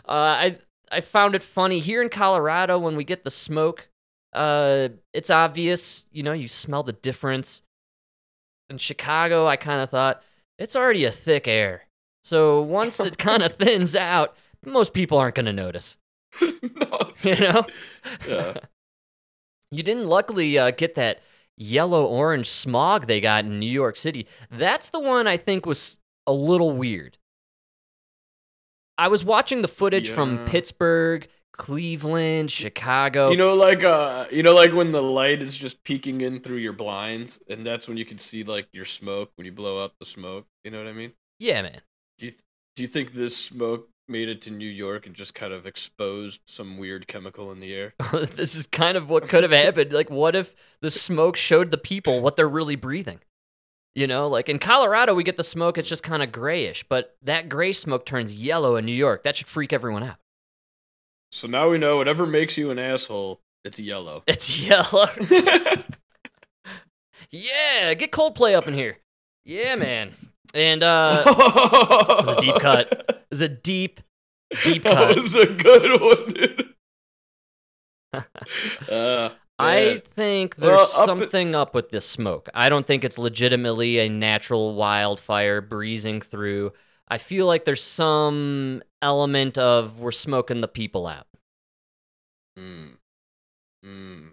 Uh, 0.08 0.10
I 0.10 0.58
I 0.90 1.00
found 1.00 1.34
it 1.34 1.42
funny 1.42 1.78
here 1.78 2.02
in 2.02 2.08
Colorado 2.08 2.78
when 2.78 2.96
we 2.96 3.04
get 3.04 3.24
the 3.24 3.30
smoke. 3.30 3.88
Uh, 4.34 4.88
it's 5.12 5.30
obvious, 5.30 6.06
you 6.10 6.22
know, 6.22 6.32
you 6.32 6.48
smell 6.48 6.82
the 6.82 6.92
difference. 6.92 7.62
In 8.70 8.78
Chicago, 8.78 9.46
I 9.46 9.56
kind 9.56 9.80
of 9.82 9.90
thought 9.90 10.22
it's 10.58 10.74
already 10.74 11.04
a 11.04 11.10
thick 11.10 11.46
air, 11.46 11.82
so 12.22 12.62
once 12.62 12.98
it 12.98 13.18
kind 13.28 13.42
of 13.42 13.54
thins 13.56 13.94
out, 13.94 14.36
most 14.64 14.94
people 14.94 15.18
aren't 15.18 15.34
going 15.34 15.46
to 15.46 15.52
notice. 15.52 15.96
no. 16.40 16.50
You 17.22 17.36
know, 17.36 17.64
Yeah. 18.28 18.54
you 19.70 19.82
didn't 19.82 20.06
luckily 20.06 20.58
uh, 20.58 20.72
get 20.72 20.94
that 20.96 21.20
yellow 21.56 22.04
orange 22.04 22.48
smog 22.50 23.06
they 23.06 23.20
got 23.20 23.44
in 23.44 23.58
New 23.60 23.70
York 23.70 23.96
City. 23.96 24.26
That's 24.50 24.90
the 24.90 24.98
one 25.00 25.26
I 25.26 25.36
think 25.36 25.64
was 25.64 25.98
a 26.26 26.32
little 26.32 26.72
weird. 26.72 27.16
I 28.98 29.08
was 29.08 29.24
watching 29.24 29.62
the 29.62 29.68
footage 29.68 30.08
from 30.10 30.44
Pittsburgh, 30.44 31.28
Cleveland, 31.56 32.50
Chicago. 32.50 33.30
You 33.30 33.36
know, 33.36 33.54
like 33.54 33.84
uh, 33.84 34.26
you 34.30 34.42
know, 34.42 34.54
like 34.54 34.72
when 34.72 34.90
the 34.90 35.02
light 35.02 35.40
is 35.40 35.56
just 35.56 35.82
peeking 35.84 36.20
in 36.20 36.40
through 36.40 36.56
your 36.56 36.72
blinds, 36.72 37.40
and 37.48 37.64
that's 37.64 37.86
when 37.86 37.96
you 37.96 38.04
can 38.04 38.18
see 38.18 38.42
like 38.42 38.68
your 38.72 38.84
smoke 38.84 39.30
when 39.36 39.44
you 39.44 39.52
blow 39.52 39.82
out 39.82 39.92
the 40.00 40.06
smoke. 40.06 40.46
You 40.64 40.70
know 40.70 40.78
what 40.78 40.88
I 40.88 40.92
mean? 40.92 41.12
yeah, 41.38 41.62
man. 41.62 41.80
Do 42.18 42.26
you 42.26 42.32
do 42.76 42.82
you 42.82 42.88
think 42.88 43.12
this 43.12 43.36
smoke 43.36 43.88
made 44.08 44.28
it 44.28 44.42
to 44.42 44.50
New 44.50 44.68
York 44.68 45.06
and 45.06 45.14
just 45.14 45.34
kind 45.34 45.52
of 45.52 45.64
exposed 45.64 46.40
some 46.44 46.76
weird 46.76 47.06
chemical 47.06 47.52
in 47.52 47.60
the 47.60 47.72
air? 47.72 47.94
this 48.12 48.56
is 48.56 48.66
kind 48.66 48.96
of 48.96 49.08
what 49.08 49.28
could 49.28 49.44
have 49.44 49.52
happened. 49.52 49.92
Like, 49.92 50.10
what 50.10 50.34
if 50.34 50.54
the 50.80 50.90
smoke 50.90 51.36
showed 51.36 51.70
the 51.70 51.78
people 51.78 52.20
what 52.20 52.36
they're 52.36 52.48
really 52.48 52.76
breathing? 52.76 53.20
You 53.94 54.08
know, 54.08 54.26
like 54.26 54.48
in 54.48 54.58
Colorado, 54.58 55.14
we 55.14 55.22
get 55.22 55.36
the 55.36 55.44
smoke, 55.44 55.78
it's 55.78 55.88
just 55.88 56.02
kind 56.02 56.20
of 56.20 56.32
grayish, 56.32 56.84
but 56.88 57.16
that 57.22 57.48
gray 57.48 57.72
smoke 57.72 58.04
turns 58.04 58.34
yellow 58.34 58.74
in 58.74 58.84
New 58.84 58.92
York. 58.92 59.22
That 59.22 59.36
should 59.36 59.46
freak 59.46 59.72
everyone 59.72 60.02
out. 60.02 60.16
So 61.34 61.48
now 61.48 61.68
we 61.68 61.78
know 61.78 61.96
whatever 61.96 62.26
makes 62.26 62.56
you 62.56 62.70
an 62.70 62.78
asshole 62.78 63.40
It's 63.64 63.80
yellow. 63.80 64.22
It's 64.28 64.60
yellow. 64.60 65.06
yeah, 67.32 67.92
get 67.94 68.12
Coldplay 68.12 68.54
up 68.54 68.68
in 68.68 68.74
here. 68.74 68.98
Yeah, 69.44 69.74
man. 69.74 70.12
And 70.54 70.84
uh 70.84 71.24
it 71.26 71.36
was 72.26 72.36
a 72.36 72.40
deep 72.40 72.54
cut. 72.60 73.04
It 73.08 73.26
was 73.30 73.40
a 73.40 73.48
deep, 73.48 74.00
deep 74.62 74.84
That 74.84 74.94
cut. 74.94 75.16
was 75.16 75.34
a 75.34 75.46
good 75.46 76.00
one, 76.00 76.28
dude. 76.28 76.74
uh, 78.88 79.30
I 79.58 80.02
think 80.04 80.54
there's 80.54 80.70
Well, 80.70 80.82
up- 80.82 81.06
something 81.06 81.56
up 81.56 81.74
with 81.74 81.88
this 81.88 82.04
smoke. 82.08 82.48
I 82.54 82.68
don't 82.68 82.86
think 82.86 83.02
it's 83.02 83.18
legitimately 83.18 83.98
a 83.98 84.08
natural 84.08 84.76
wildfire 84.76 85.60
breezing 85.60 86.20
through. 86.20 86.72
I 87.08 87.18
feel 87.18 87.46
like 87.46 87.64
there's 87.64 87.82
some 87.82 88.82
element 89.02 89.58
of 89.58 89.98
we're 90.00 90.10
smoking 90.10 90.60
the 90.60 90.68
people 90.68 91.06
out. 91.06 91.26
Mm. 92.58 92.92
Mm. 93.84 94.30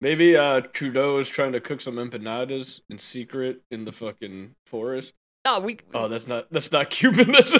Maybe 0.00 0.36
uh, 0.36 0.62
Trudeau 0.72 1.18
is 1.18 1.28
trying 1.28 1.52
to 1.52 1.60
cook 1.60 1.80
some 1.80 1.96
empanadas 1.96 2.80
in 2.90 2.98
secret 2.98 3.62
in 3.70 3.84
the 3.84 3.92
fucking 3.92 4.56
forest. 4.66 5.14
No, 5.44 5.60
we 5.60 5.78
Oh, 5.94 6.08
that's 6.08 6.28
not 6.28 6.50
that's 6.50 6.72
not 6.72 6.90
Cuban. 6.90 7.32
That's 7.32 7.54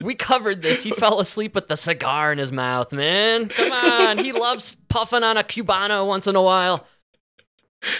we 0.00 0.14
covered 0.14 0.62
this. 0.62 0.82
He 0.82 0.90
fell 0.92 1.20
asleep 1.20 1.54
with 1.54 1.68
the 1.68 1.76
cigar 1.76 2.32
in 2.32 2.38
his 2.38 2.52
mouth, 2.52 2.92
man. 2.92 3.48
Come 3.48 3.72
on. 3.72 4.18
He 4.18 4.32
loves 4.32 4.76
puffing 4.88 5.24
on 5.24 5.36
a 5.36 5.42
cubano 5.42 6.06
once 6.06 6.26
in 6.26 6.36
a 6.36 6.42
while. 6.42 6.86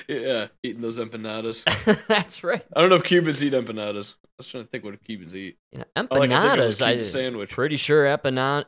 yeah, 0.08 0.48
eating 0.62 0.82
those 0.82 0.98
empanadas. 0.98 1.64
That's 2.06 2.44
right. 2.44 2.64
I 2.74 2.80
don't 2.80 2.90
know 2.90 2.96
if 2.96 3.04
Cubans 3.04 3.42
eat 3.44 3.52
empanadas. 3.52 4.14
I 4.38 4.40
was 4.40 4.48
trying 4.48 4.64
to 4.64 4.70
think 4.70 4.84
what 4.84 5.02
Cubans 5.02 5.34
eat. 5.34 5.56
You 5.72 5.78
know, 5.78 5.84
like, 5.96 6.10
I 6.10 6.20
think 6.20 6.32
it 6.32 6.36
empanadas. 6.36 6.82
I, 6.82 7.04
sandwich. 7.04 7.50
pretty 7.50 7.76
sure 7.76 8.04
empana- 8.04 8.66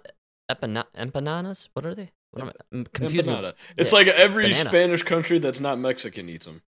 empana- 0.50 0.86
empanadas. 0.96 1.68
What 1.74 1.84
are 1.84 1.94
they? 1.94 2.10
What 2.30 2.42
am 2.42 2.48
I 2.48 2.52
I'm 2.72 2.84
confused. 2.86 3.28
Empanada. 3.28 3.54
It's 3.76 3.92
Yeah, 3.92 3.98
like 3.98 4.06
every 4.08 4.44
banana. 4.44 4.68
Spanish 4.70 5.02
country 5.02 5.38
that's 5.38 5.60
not 5.60 5.78
Mexican 5.78 6.28
eats 6.28 6.46
them. 6.46 6.62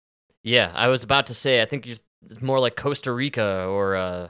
Yeah, 0.43 0.71
I 0.73 0.87
was 0.87 1.03
about 1.03 1.27
to 1.27 1.33
say. 1.33 1.61
I 1.61 1.65
think 1.65 1.85
you're 1.85 1.97
it's 2.29 2.41
more 2.41 2.59
like 2.59 2.75
Costa 2.75 3.11
Rica 3.11 3.65
or 3.67 3.95
uh, 3.95 4.29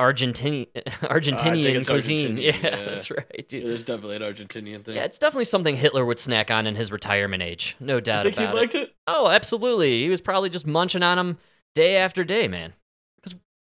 Argentini- 0.00 0.72
Argentinian 1.02 1.74
it's 1.76 1.88
cuisine. 1.88 2.36
Argentinian, 2.36 2.42
Yeah, 2.42 2.56
yeah. 2.62 2.84
that's 2.84 3.10
right, 3.10 3.24
Yeah, 3.34 3.42
dude. 3.48 3.66
there's 3.66 3.84
definitely 3.84 4.16
an 4.16 4.22
Argentinian 4.22 4.84
thing. 4.84 4.96
Yeah, 4.96 5.04
it's 5.04 5.18
definitely 5.18 5.44
something 5.46 5.76
Hitler 5.76 6.04
would 6.04 6.18
snack 6.18 6.50
on 6.50 6.66
in 6.66 6.76
his 6.76 6.92
retirement 6.92 7.42
age. 7.42 7.76
No 7.80 7.96
I 7.96 8.00
doubt 8.00 8.22
think 8.24 8.36
he 8.36 8.44
about 8.44 8.54
it. 8.54 8.58
liked 8.58 8.74
it. 8.76 8.94
Oh, 9.06 9.28
absolutely. 9.28 10.02
He 10.02 10.08
was 10.08 10.20
probably 10.20 10.50
just 10.50 10.66
munching 10.66 11.02
on 11.02 11.16
them 11.16 11.38
day 11.74 11.96
after 11.96 12.22
day, 12.22 12.46
man. 12.46 12.74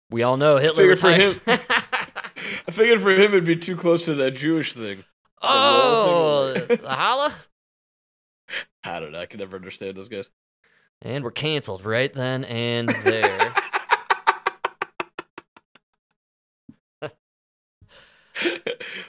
We 0.09 0.23
all 0.23 0.37
know 0.37 0.57
Hitler 0.57 0.83
for 0.83 0.89
retired. 1.07 1.41
I 1.47 2.71
figured 2.71 3.01
for 3.01 3.11
him 3.11 3.33
it'd 3.33 3.45
be 3.45 3.57
too 3.57 3.75
close 3.75 4.05
to 4.05 4.13
that 4.15 4.31
Jewish 4.31 4.73
thing. 4.73 5.03
oh, 5.41 6.53
thing. 6.55 6.77
the 6.81 6.89
holla. 6.89 7.33
I 8.83 8.99
don't 8.99 9.11
know. 9.11 9.19
I 9.19 9.25
can 9.25 9.39
never 9.39 9.57
understand 9.57 9.97
those 9.97 10.09
guys. 10.09 10.29
And 11.01 11.23
we're 11.23 11.31
canceled 11.31 11.85
right 11.85 12.11
then 12.11 12.45
and 12.45 12.89
there. 12.89 13.53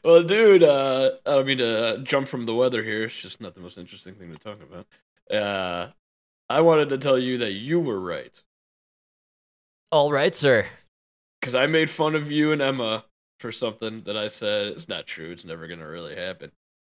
well, 0.04 0.22
dude, 0.24 0.62
uh, 0.64 1.12
I 1.24 1.30
don't 1.30 1.46
mean 1.46 1.58
to 1.58 2.00
jump 2.02 2.28
from 2.28 2.44
the 2.44 2.54
weather 2.54 2.82
here. 2.82 3.04
It's 3.04 3.14
just 3.14 3.40
not 3.40 3.54
the 3.54 3.60
most 3.60 3.78
interesting 3.78 4.14
thing 4.14 4.32
to 4.32 4.38
talk 4.38 4.58
about. 4.60 4.86
Uh, 5.34 5.92
I 6.50 6.60
wanted 6.60 6.88
to 6.90 6.98
tell 6.98 7.18
you 7.18 7.38
that 7.38 7.52
you 7.52 7.78
were 7.80 8.00
right 8.00 8.38
all 9.90 10.12
right, 10.12 10.34
sir. 10.34 10.66
Because 11.40 11.54
I 11.54 11.66
made 11.66 11.90
fun 11.90 12.14
of 12.14 12.30
you 12.30 12.52
and 12.52 12.60
Emma 12.60 13.04
for 13.40 13.52
something 13.52 14.02
that 14.02 14.16
I 14.16 14.28
said 14.28 14.66
it's 14.66 14.88
not 14.88 15.06
true. 15.06 15.30
It's 15.30 15.44
never 15.44 15.66
gonna 15.68 15.88
really 15.88 16.16
happen. 16.16 16.52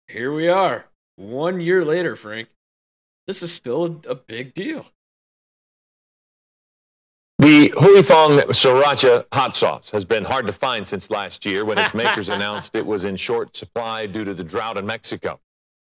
Here 0.09 0.33
we 0.33 0.48
are, 0.48 0.87
one 1.16 1.61
year 1.61 1.85
later, 1.85 2.16
Frank. 2.16 2.48
This 3.26 3.42
is 3.42 3.52
still 3.52 3.85
a, 3.87 4.11
a 4.11 4.14
big 4.14 4.54
deal. 4.54 4.87
The 7.38 7.72
Huy 7.76 8.02
Fong 8.02 8.38
Sriracha 8.52 9.26
hot 9.33 9.57
sauce 9.57 9.90
has 9.90 10.04
been 10.04 10.24
hard 10.24 10.46
to 10.46 10.52
find 10.52 10.87
since 10.87 11.11
last 11.11 11.44
year 11.44 11.64
when 11.64 11.78
its 11.78 11.92
makers 11.92 12.28
announced 12.30 12.74
it 12.74 12.87
was 12.87 13.04
in 13.04 13.16
short 13.16 13.57
supply 13.57 14.07
due 14.07 14.24
to 14.24 14.35
the 14.35 14.44
drought 14.44 14.78
in 14.78 14.87
Mexico. 14.87 15.40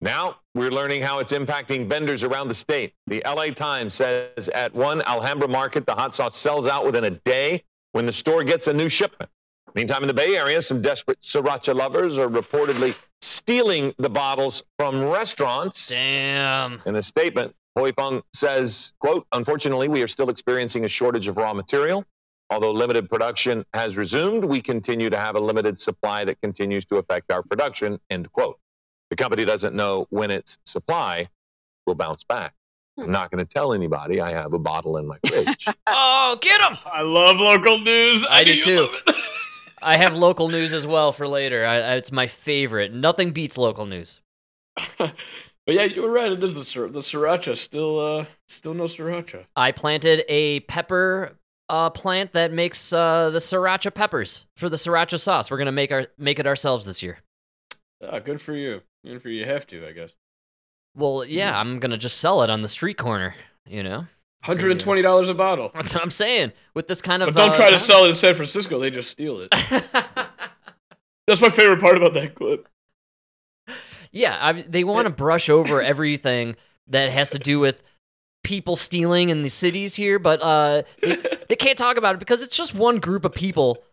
Now 0.01 0.37
we're 0.55 0.71
learning 0.71 1.03
how 1.03 1.19
it's 1.19 1.33
impacting 1.33 1.89
vendors 1.89 2.23
around 2.23 2.49
the 2.49 2.55
state. 2.55 2.95
The 3.07 3.23
LA 3.27 3.47
Times 3.47 3.95
says 3.95 4.49
at 4.49 4.75
one 4.75 5.03
Alhambra 5.03 5.49
market, 5.49 5.87
the 5.87 5.95
hot 5.95 6.15
sauce 6.15 6.37
sells 6.37 6.67
out 6.67 6.85
within 6.85 7.05
a 7.05 7.11
day 7.11 7.65
when 7.93 8.07
the 8.07 8.13
store 8.13 8.45
gets 8.45 8.67
a 8.67 8.73
new 8.73 8.89
shipment. 8.89 9.31
Meantime, 9.75 10.03
in 10.03 10.09
the 10.09 10.15
Bay 10.15 10.37
Area, 10.37 10.61
some 10.63 10.83
desperate 10.83 11.21
sriracha 11.21 11.75
lovers 11.75 12.19
are 12.19 12.29
reportedly 12.29 12.95
stealing 13.23 13.95
the 13.99 14.11
bottles 14.11 14.65
from 14.79 15.05
restaurants. 15.05 15.91
Damn. 15.91 16.83
In 16.87 16.97
a 16.97 17.03
statement, 17.03 17.55
Huy 17.77 17.93
Fong 17.93 18.23
says, 18.33 18.93
quote, 18.99 19.27
unfortunately, 19.33 19.89
we 19.89 20.03
are 20.03 20.09
still 20.09 20.29
experiencing 20.29 20.85
a 20.85 20.89
shortage 20.89 21.29
of 21.29 21.37
raw 21.37 21.55
material. 21.55 22.05
Although 22.51 22.73
limited 22.73 23.09
production 23.09 23.65
has 23.73 23.97
resumed, 23.97 24.45
we 24.45 24.61
continue 24.61 25.09
to 25.09 25.17
have 25.17 25.37
a 25.37 25.41
limited 25.41 25.79
supply 25.79 26.25
that 26.25 26.41
continues 26.41 26.85
to 26.87 26.97
affect 26.97 27.31
our 27.31 27.43
production, 27.45 28.01
end 28.11 28.33
quote. 28.33 28.59
The 29.11 29.17
company 29.17 29.45
doesn't 29.45 29.75
know 29.75 30.07
when 30.11 30.33
its 30.33 30.59
supply 30.67 31.29
will 31.87 31.95
bounce 31.95 32.25
back. 32.25 32.55
I'm 33.01 33.11
not 33.11 33.31
going 33.31 33.45
to 33.45 33.49
tell 33.49 33.73
anybody 33.73 34.21
I 34.21 34.31
have 34.33 34.53
a 34.53 34.59
bottle 34.59 34.97
in 34.97 35.07
my 35.07 35.17
fridge. 35.27 35.67
Oh, 35.87 36.39
get 36.41 36.61
him! 36.61 36.79
I 36.87 37.03
love 37.03 37.39
local 37.39 37.79
news. 37.81 38.25
I 38.31 38.45
do 38.45 38.57
too. 38.57 38.89
I 39.83 39.97
have 39.97 40.15
local 40.15 40.49
news 40.49 40.73
as 40.73 40.87
well 40.87 41.11
for 41.13 41.27
later. 41.27 41.65
I, 41.65 41.77
I- 41.77 41.95
it's 41.97 42.13
my 42.13 42.27
favorite. 42.27 42.93
Nothing 42.93 43.33
beats 43.33 43.57
local 43.59 43.87
news. 43.87 44.21
but 44.99 45.15
yeah, 45.67 45.85
you 45.85 46.03
were 46.03 46.11
right. 46.11 46.31
It 46.31 46.43
is 46.45 46.55
the 46.55 46.65
sir- 46.65 46.89
the 46.89 47.01
sriracha. 47.01 47.57
Still, 47.57 47.99
uh, 48.21 48.27
still 48.49 48.75
no 48.75 48.85
sriracha. 48.85 49.45
I 49.57 49.73
planted 49.73 50.25
a 50.29 50.61
pepper 50.61 51.33
uh, 51.69 51.91
plant 51.91 52.33
that 52.33 52.53
makes 52.53 52.93
uh, 52.93 53.31
the 53.31 53.39
sriracha 53.39 53.93
peppers 53.93 54.47
for 54.57 54.69
the 54.69 54.77
sriracha 54.77 55.19
sauce. 55.19 55.51
We're 55.51 55.59
gonna 55.59 55.73
make 55.73 55.91
our 55.91 56.07
make 56.19 56.39
it 56.39 56.47
ourselves 56.47 56.85
this 56.85 57.03
year. 57.03 57.19
Ah, 58.07 58.19
good 58.21 58.41
for 58.41 58.55
you. 58.55 58.83
Good 59.05 59.23
for 59.23 59.29
you. 59.29 59.41
You 59.41 59.47
have 59.47 59.67
to, 59.69 59.87
I 59.87 59.93
guess. 59.93 60.13
Well, 60.95 61.25
yeah, 61.25 61.59
I'm 61.59 61.79
gonna 61.79 61.97
just 61.99 62.19
sell 62.19 62.43
it 62.43 62.51
on 62.51 62.63
the 62.63 62.69
street 62.69 62.99
corner. 62.99 63.35
You 63.67 63.83
know, 63.83 64.07
Hundred 64.43 64.73
and 64.73 64.81
twenty 64.81 65.03
dollars 65.03 65.29
a 65.29 65.35
bottle. 65.35 65.71
that's 65.73 65.95
what 65.95 66.03
I'm 66.03 66.11
saying. 66.11 66.53
With 66.75 66.89
this 66.89 67.01
kind 67.03 67.23
of, 67.23 67.35
But 67.35 67.41
don't 67.41 67.51
uh, 67.51 67.55
try 67.57 67.71
to 67.71 67.79
sell 67.81 68.05
it 68.05 68.09
in 68.09 68.15
San 68.15 68.35
Francisco. 68.35 68.79
They 68.79 68.91
just 68.91 69.11
steal 69.11 69.41
it. 69.41 69.51
That's 71.27 71.41
my 71.41 71.51
favorite 71.51 71.81
part 71.81 71.97
about 71.97 72.15
that 72.15 72.35
clip. 72.35 72.67
yeah, 74.11 74.37
I, 74.41 74.53
they 74.63 74.83
want 74.83 75.07
to 75.07 75.13
brush 75.15 75.49
over 75.49 75.81
everything 75.83 76.57
that 76.89 77.13
has 77.13 77.31
to 77.31 77.39
do 77.39 77.61
with 77.61 77.83
people 78.43 78.75
stealing 78.75 79.29
in 79.29 79.43
the 79.43 79.49
cities 79.51 79.95
here, 79.95 80.19
but 80.19 80.43
uh, 80.43 80.83
they, 81.03 81.17
they 81.49 81.57
can't 81.57 81.79
talk 81.79 81.97
about 81.99 82.15
it 82.17 82.19
because 82.19 82.43
it's 82.43 82.57
just 82.57 82.75
one 82.75 82.99
group 82.99 83.25
of 83.25 83.33
people. 83.35 83.85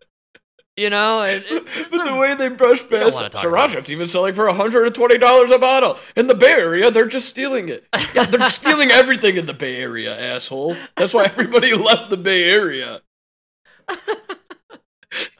You 0.77 0.91
know, 0.91 1.23
it, 1.23 1.43
But 1.91 2.05
the 2.05 2.15
way 2.15 2.35
they 2.35 2.49
brush 2.49 2.87
past 2.87 3.15
wanna 3.15 3.29
talk 3.29 3.43
about 3.43 3.71
sriracha, 3.71 3.77
it's 3.77 3.89
even 3.89 4.07
selling 4.07 4.35
for 4.35 4.47
hundred 4.53 4.85
and 4.85 4.93
twenty 4.93 5.17
dollars 5.17 5.49
a 5.49 5.57
bottle 5.57 5.97
in 6.15 6.27
the 6.27 6.35
Bay 6.35 6.51
Area. 6.51 6.91
They're 6.91 7.07
just 7.07 7.27
stealing 7.27 7.67
it. 7.67 7.85
Yeah, 8.13 8.25
they're 8.25 8.49
stealing 8.49 8.91
everything 8.91 9.37
in 9.37 9.47
the 9.47 9.53
Bay 9.53 9.77
Area, 9.77 10.15
asshole. 10.35 10.75
That's 10.95 11.13
why 11.15 11.25
everybody 11.25 11.73
left 11.75 12.11
the 12.11 12.17
Bay 12.17 12.43
Area. 12.43 13.01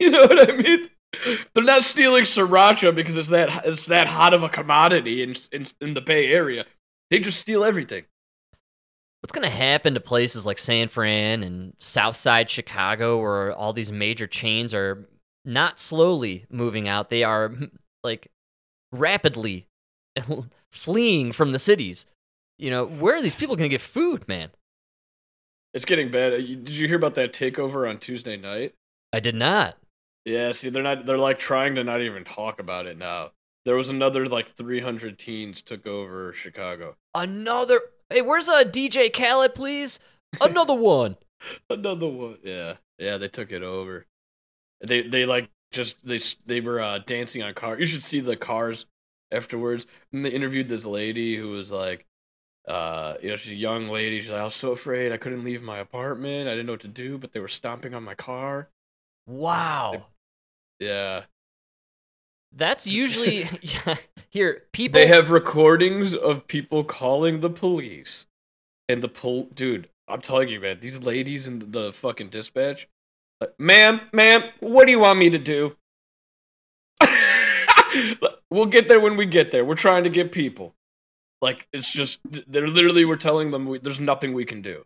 you 0.00 0.10
know 0.10 0.22
what 0.22 0.50
I 0.50 0.56
mean? 0.56 0.90
They're 1.54 1.64
not 1.64 1.84
stealing 1.84 2.24
sriracha 2.24 2.94
because 2.94 3.16
it's 3.16 3.28
that 3.28 3.64
it's 3.64 3.86
that 3.86 4.08
hot 4.08 4.34
of 4.34 4.42
a 4.42 4.48
commodity 4.48 5.22
in 5.22 5.34
in, 5.52 5.66
in 5.80 5.94
the 5.94 6.00
Bay 6.00 6.26
Area. 6.26 6.66
They 7.10 7.20
just 7.20 7.38
steal 7.38 7.62
everything. 7.62 8.04
What's 9.20 9.32
going 9.32 9.48
to 9.48 9.56
happen 9.56 9.94
to 9.94 10.00
places 10.00 10.46
like 10.46 10.58
San 10.58 10.88
Fran 10.88 11.42
and 11.42 11.74
Southside 11.78 12.50
Chicago 12.50 13.20
where 13.20 13.52
all 13.52 13.72
these 13.72 13.90
major 13.90 14.26
chains 14.28 14.72
are 14.74 15.08
not 15.48 15.80
slowly 15.80 16.44
moving 16.50 16.86
out, 16.86 17.10
they 17.10 17.24
are 17.24 17.52
like 18.04 18.30
rapidly 18.92 19.66
fleeing 20.70 21.32
from 21.32 21.52
the 21.52 21.58
cities. 21.58 22.06
You 22.58 22.70
know, 22.70 22.86
where 22.86 23.16
are 23.16 23.22
these 23.22 23.34
people 23.34 23.56
going 23.56 23.70
to 23.70 23.74
get 23.74 23.80
food, 23.80 24.28
man? 24.28 24.50
It's 25.74 25.84
getting 25.84 26.10
bad. 26.10 26.32
Uh, 26.32 26.38
Did 26.38 26.70
you 26.70 26.88
hear 26.88 26.96
about 26.96 27.14
that 27.14 27.32
takeover 27.32 27.88
on 27.88 27.98
Tuesday 27.98 28.36
night? 28.36 28.74
I 29.12 29.20
did 29.20 29.34
not. 29.34 29.76
Yeah, 30.24 30.52
see, 30.52 30.68
they're 30.68 30.82
not. 30.82 31.06
They're 31.06 31.18
like 31.18 31.38
trying 31.38 31.74
to 31.76 31.84
not 31.84 32.02
even 32.02 32.24
talk 32.24 32.60
about 32.60 32.86
it 32.86 32.98
now. 32.98 33.30
There 33.64 33.76
was 33.76 33.88
another 33.88 34.26
like 34.26 34.48
300 34.48 35.18
teens 35.18 35.62
took 35.62 35.86
over 35.86 36.32
Chicago. 36.32 36.96
Another. 37.14 37.80
Hey, 38.10 38.22
where's 38.22 38.48
a 38.48 38.64
DJ 38.64 39.12
Khaled, 39.12 39.54
please? 39.54 40.00
Another 40.40 40.74
one. 40.74 41.16
Another 41.70 42.08
one. 42.08 42.38
Yeah, 42.42 42.74
yeah, 42.98 43.16
they 43.16 43.28
took 43.28 43.52
it 43.52 43.62
over. 43.62 44.06
They 44.80 45.02
they 45.02 45.26
like 45.26 45.50
just 45.72 45.96
they 46.04 46.20
they 46.46 46.60
were 46.60 46.80
uh, 46.80 46.98
dancing 46.98 47.42
on 47.42 47.54
cars. 47.54 47.80
You 47.80 47.86
should 47.86 48.02
see 48.02 48.20
the 48.20 48.36
cars 48.36 48.86
afterwards. 49.30 49.86
And 50.12 50.24
they 50.24 50.30
interviewed 50.30 50.68
this 50.68 50.84
lady 50.84 51.36
who 51.36 51.50
was 51.50 51.70
like, 51.72 52.06
uh, 52.66 53.14
you 53.22 53.30
know, 53.30 53.36
she's 53.36 53.52
a 53.52 53.56
young 53.56 53.88
lady. 53.88 54.20
She's 54.20 54.30
like, 54.30 54.40
I 54.40 54.44
was 54.44 54.54
so 54.54 54.72
afraid 54.72 55.12
I 55.12 55.16
couldn't 55.16 55.44
leave 55.44 55.62
my 55.62 55.78
apartment. 55.78 56.48
I 56.48 56.52
didn't 56.52 56.66
know 56.66 56.72
what 56.72 56.80
to 56.80 56.88
do, 56.88 57.18
but 57.18 57.32
they 57.32 57.40
were 57.40 57.48
stomping 57.48 57.94
on 57.94 58.02
my 58.02 58.14
car. 58.14 58.68
Wow. 59.26 60.06
Yeah. 60.78 61.22
That's 62.54 62.86
usually 62.86 63.48
here. 64.30 64.64
People 64.72 65.00
They 65.00 65.06
have 65.06 65.30
recordings 65.30 66.14
of 66.14 66.46
people 66.46 66.84
calling 66.84 67.40
the 67.40 67.50
police, 67.50 68.26
and 68.88 69.02
the 69.02 69.08
pol. 69.08 69.48
Dude, 69.54 69.88
I'm 70.08 70.20
telling 70.20 70.48
you, 70.48 70.60
man, 70.60 70.80
these 70.80 71.02
ladies 71.02 71.46
in 71.46 71.72
the 71.72 71.92
fucking 71.92 72.30
dispatch, 72.30 72.88
ma'am, 73.58 74.00
ma'am, 74.12 74.42
what 74.60 74.86
do 74.86 74.92
you 74.92 75.00
want 75.00 75.18
me 75.18 75.30
to 75.30 75.38
do? 75.38 75.76
we'll 78.50 78.66
get 78.66 78.88
there 78.88 79.00
when 79.00 79.16
we 79.16 79.26
get 79.26 79.50
there. 79.50 79.64
We're 79.64 79.74
trying 79.74 80.04
to 80.04 80.10
get 80.10 80.32
people. 80.32 80.74
Like 81.40 81.68
it's 81.72 81.92
just 81.92 82.20
they're 82.48 82.66
literally 82.66 83.04
we're 83.04 83.16
telling 83.16 83.50
them 83.50 83.66
we, 83.66 83.78
there's 83.78 84.00
nothing 84.00 84.32
we 84.32 84.44
can 84.44 84.60
do. 84.60 84.84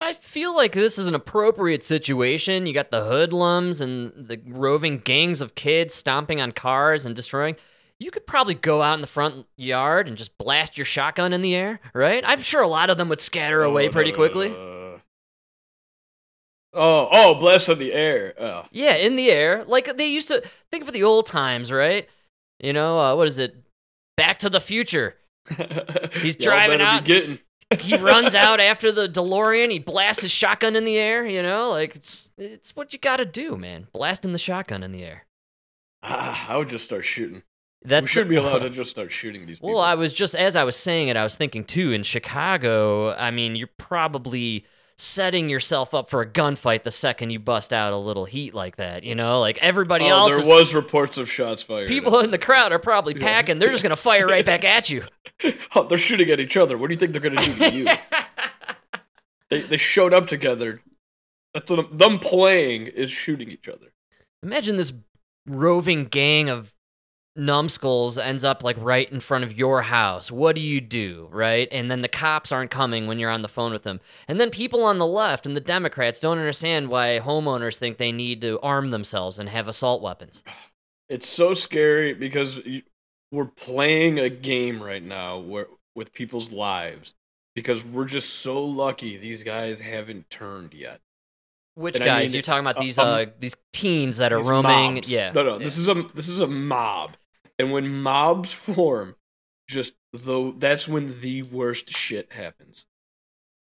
I 0.00 0.12
feel 0.12 0.54
like 0.54 0.72
this 0.72 0.96
is 0.96 1.08
an 1.08 1.14
appropriate 1.14 1.82
situation. 1.82 2.66
You 2.66 2.72
got 2.72 2.90
the 2.90 3.04
hoodlums 3.04 3.80
and 3.80 4.12
the 4.16 4.40
roving 4.46 4.98
gangs 4.98 5.40
of 5.40 5.56
kids 5.56 5.92
stomping 5.92 6.40
on 6.40 6.52
cars 6.52 7.04
and 7.04 7.16
destroying. 7.16 7.56
You 7.98 8.12
could 8.12 8.26
probably 8.26 8.54
go 8.54 8.80
out 8.80 8.94
in 8.94 9.00
the 9.00 9.08
front 9.08 9.46
yard 9.56 10.06
and 10.06 10.16
just 10.16 10.38
blast 10.38 10.78
your 10.78 10.84
shotgun 10.84 11.32
in 11.32 11.42
the 11.42 11.56
air, 11.56 11.80
right? 11.92 12.22
I'm 12.24 12.42
sure 12.42 12.62
a 12.62 12.68
lot 12.68 12.90
of 12.90 12.96
them 12.96 13.08
would 13.08 13.20
scatter 13.20 13.64
away 13.64 13.88
pretty 13.88 14.12
quickly. 14.12 14.50
Uh, 14.50 14.67
oh, 16.74 17.08
oh, 17.10 17.34
bless 17.34 17.68
in 17.68 17.78
the 17.78 17.92
air. 17.92 18.34
Oh. 18.38 18.64
Yeah, 18.70 18.94
in 18.94 19.16
the 19.16 19.30
air. 19.30 19.64
Like 19.64 19.96
they 19.96 20.06
used 20.08 20.28
to 20.28 20.42
think 20.70 20.86
of 20.86 20.92
the 20.92 21.02
old 21.02 21.26
times, 21.26 21.70
right? 21.72 22.08
You 22.60 22.72
know, 22.72 22.98
uh, 22.98 23.14
what 23.16 23.26
is 23.26 23.38
it? 23.38 23.56
Back 24.16 24.38
to 24.40 24.50
the 24.50 24.60
Future. 24.60 25.14
He's 26.20 26.36
driving 26.36 26.80
out. 26.80 27.04
getting. 27.04 27.38
he 27.80 27.96
runs 27.96 28.34
out 28.34 28.60
after 28.60 28.90
the 28.92 29.08
DeLorean. 29.08 29.70
He 29.70 29.78
blasts 29.78 30.22
his 30.22 30.30
shotgun 30.30 30.76
in 30.76 30.84
the 30.84 30.96
air. 30.98 31.26
You 31.26 31.42
know, 31.42 31.70
like 31.70 31.94
it's 31.96 32.30
it's 32.36 32.74
what 32.74 32.92
you 32.92 32.98
got 32.98 33.18
to 33.18 33.24
do, 33.24 33.56
man. 33.56 33.86
Blasting 33.92 34.32
the 34.32 34.38
shotgun 34.38 34.82
in 34.82 34.92
the 34.92 35.04
air. 35.04 35.26
Ah, 36.02 36.46
I 36.52 36.56
would 36.56 36.68
just 36.68 36.84
start 36.84 37.04
shooting. 37.04 37.42
That 37.82 38.02
we 38.02 38.08
should 38.08 38.26
the- 38.26 38.30
be 38.30 38.36
allowed 38.36 38.58
to 38.60 38.70
just 38.70 38.90
start 38.90 39.12
shooting 39.12 39.46
these 39.46 39.58
people. 39.58 39.70
Well, 39.70 39.78
I 39.80 39.94
was 39.94 40.12
just 40.12 40.34
as 40.34 40.56
I 40.56 40.64
was 40.64 40.76
saying 40.76 41.08
it, 41.08 41.16
I 41.16 41.22
was 41.24 41.36
thinking 41.36 41.64
too. 41.64 41.92
In 41.92 42.02
Chicago, 42.02 43.14
I 43.14 43.30
mean, 43.30 43.54
you're 43.56 43.70
probably 43.78 44.64
setting 45.00 45.48
yourself 45.48 45.94
up 45.94 46.08
for 46.08 46.20
a 46.20 46.26
gunfight 46.26 46.82
the 46.82 46.90
second 46.90 47.30
you 47.30 47.38
bust 47.38 47.72
out 47.72 47.92
a 47.92 47.96
little 47.96 48.24
heat 48.24 48.52
like 48.52 48.76
that. 48.76 49.04
You 49.04 49.14
know, 49.14 49.40
like 49.40 49.56
everybody 49.62 50.04
oh, 50.06 50.08
else 50.08 50.30
there 50.32 50.40
is. 50.40 50.46
was 50.46 50.74
reports 50.74 51.16
of 51.18 51.30
shots 51.30 51.62
fired. 51.62 51.88
People 51.88 52.18
in 52.18 52.30
the 52.32 52.38
crowd 52.38 52.72
are 52.72 52.78
probably 52.78 53.14
Yeah. 53.14 53.20
packing. 53.26 53.58
They're 53.58 53.70
just 53.70 53.82
gonna 53.82 53.96
fire 53.96 54.26
right 54.26 54.44
back 54.44 54.64
at 54.64 54.90
you. 54.90 55.04
Oh, 55.76 55.84
they're 55.84 55.96
shooting 55.96 56.30
at 56.30 56.40
each 56.40 56.56
other. 56.56 56.76
What 56.76 56.88
do 56.88 56.94
you 56.94 56.98
think 56.98 57.12
they're 57.12 57.20
gonna 57.20 57.40
do 57.40 57.54
to 57.54 57.70
you? 57.72 57.86
they 59.50 59.60
they 59.60 59.76
showed 59.76 60.12
up 60.12 60.26
together. 60.26 60.80
That's 61.54 61.70
what 61.70 61.78
I'm- 61.78 61.96
them 61.96 62.18
playing 62.18 62.88
is 62.88 63.08
shooting 63.12 63.48
each 63.48 63.68
other. 63.68 63.92
Imagine 64.42 64.76
this 64.76 64.92
roving 65.46 66.06
gang 66.06 66.50
of 66.50 66.74
numbskulls 67.38 68.18
ends 68.18 68.44
up 68.44 68.62
like 68.64 68.76
right 68.78 69.10
in 69.10 69.20
front 69.20 69.44
of 69.44 69.56
your 69.56 69.82
house. 69.82 70.30
What 70.30 70.56
do 70.56 70.60
you 70.62 70.80
do, 70.80 71.28
right? 71.30 71.68
And 71.70 71.90
then 71.90 72.02
the 72.02 72.08
cops 72.08 72.52
aren't 72.52 72.70
coming 72.70 73.06
when 73.06 73.18
you're 73.18 73.30
on 73.30 73.42
the 73.42 73.48
phone 73.48 73.72
with 73.72 73.84
them. 73.84 74.00
And 74.26 74.38
then 74.40 74.50
people 74.50 74.84
on 74.84 74.98
the 74.98 75.06
left 75.06 75.46
and 75.46 75.56
the 75.56 75.60
Democrats 75.60 76.20
don't 76.20 76.38
understand 76.38 76.88
why 76.88 77.20
homeowners 77.22 77.78
think 77.78 77.96
they 77.98 78.12
need 78.12 78.40
to 78.42 78.58
arm 78.60 78.90
themselves 78.90 79.38
and 79.38 79.48
have 79.48 79.68
assault 79.68 80.02
weapons. 80.02 80.42
It's 81.08 81.28
so 81.28 81.54
scary 81.54 82.12
because 82.12 82.60
we're 83.32 83.46
playing 83.46 84.18
a 84.18 84.28
game 84.28 84.82
right 84.82 85.02
now 85.02 85.38
where 85.38 85.68
with 85.94 86.12
people's 86.12 86.52
lives 86.52 87.14
because 87.54 87.84
we're 87.84 88.04
just 88.04 88.34
so 88.36 88.62
lucky 88.62 89.16
these 89.16 89.42
guys 89.42 89.80
haven't 89.80 90.28
turned 90.30 90.74
yet. 90.74 91.00
Which 91.74 91.94
And 91.96 92.04
I 92.04 92.06
guys? 92.06 92.28
mean, 92.28 92.34
You're 92.34 92.42
talking 92.42 92.60
about 92.64 92.76
uh, 92.76 92.80
these 92.82 92.98
um, 92.98 93.06
uh 93.06 93.26
these 93.38 93.56
teens 93.72 94.16
that 94.18 94.32
are 94.32 94.40
roaming. 94.42 94.94
mobs. 94.94 95.10
Yeah. 95.10 95.32
No, 95.32 95.44
no. 95.44 95.52
yeah. 95.58 95.64
This 95.64 95.78
is 95.78 95.88
a 95.88 95.94
this 96.14 96.28
is 96.28 96.40
a 96.40 96.46
mob, 96.46 97.16
and 97.58 97.72
when 97.72 97.88
mobs 98.02 98.52
form, 98.52 99.16
just 99.68 99.94
though 100.12 100.52
that's 100.52 100.88
when 100.88 101.20
the 101.20 101.42
worst 101.42 101.90
shit 101.90 102.32
happens. 102.32 102.86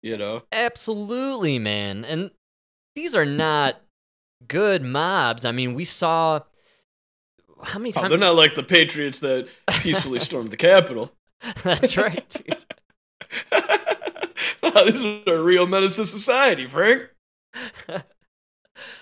You 0.02 0.16
know. 0.16 0.42
Absolutely, 0.50 1.58
man. 1.60 2.04
And 2.04 2.32
these 2.96 3.14
are 3.14 3.24
not 3.24 3.80
good 4.48 4.82
mobs. 4.82 5.44
I 5.44 5.52
mean, 5.52 5.74
we 5.74 5.84
saw 5.84 6.40
how 7.62 7.78
many 7.78 7.90
Oh, 7.90 8.00
times 8.00 8.10
they're 8.10 8.18
not 8.18 8.34
like 8.34 8.56
the 8.56 8.64
Patriots 8.64 9.20
that 9.20 9.46
peacefully 9.80 10.18
stormed 10.20 10.50
the 10.50 10.56
Capitol. 10.56 11.12
That's 11.62 11.96
right, 11.96 12.28
dude. 12.28 12.56
this 14.62 15.04
is 15.04 15.22
a 15.26 15.40
real 15.40 15.66
menace 15.66 15.96
to 15.96 16.06
society, 16.06 16.66
Frank. 16.66 17.08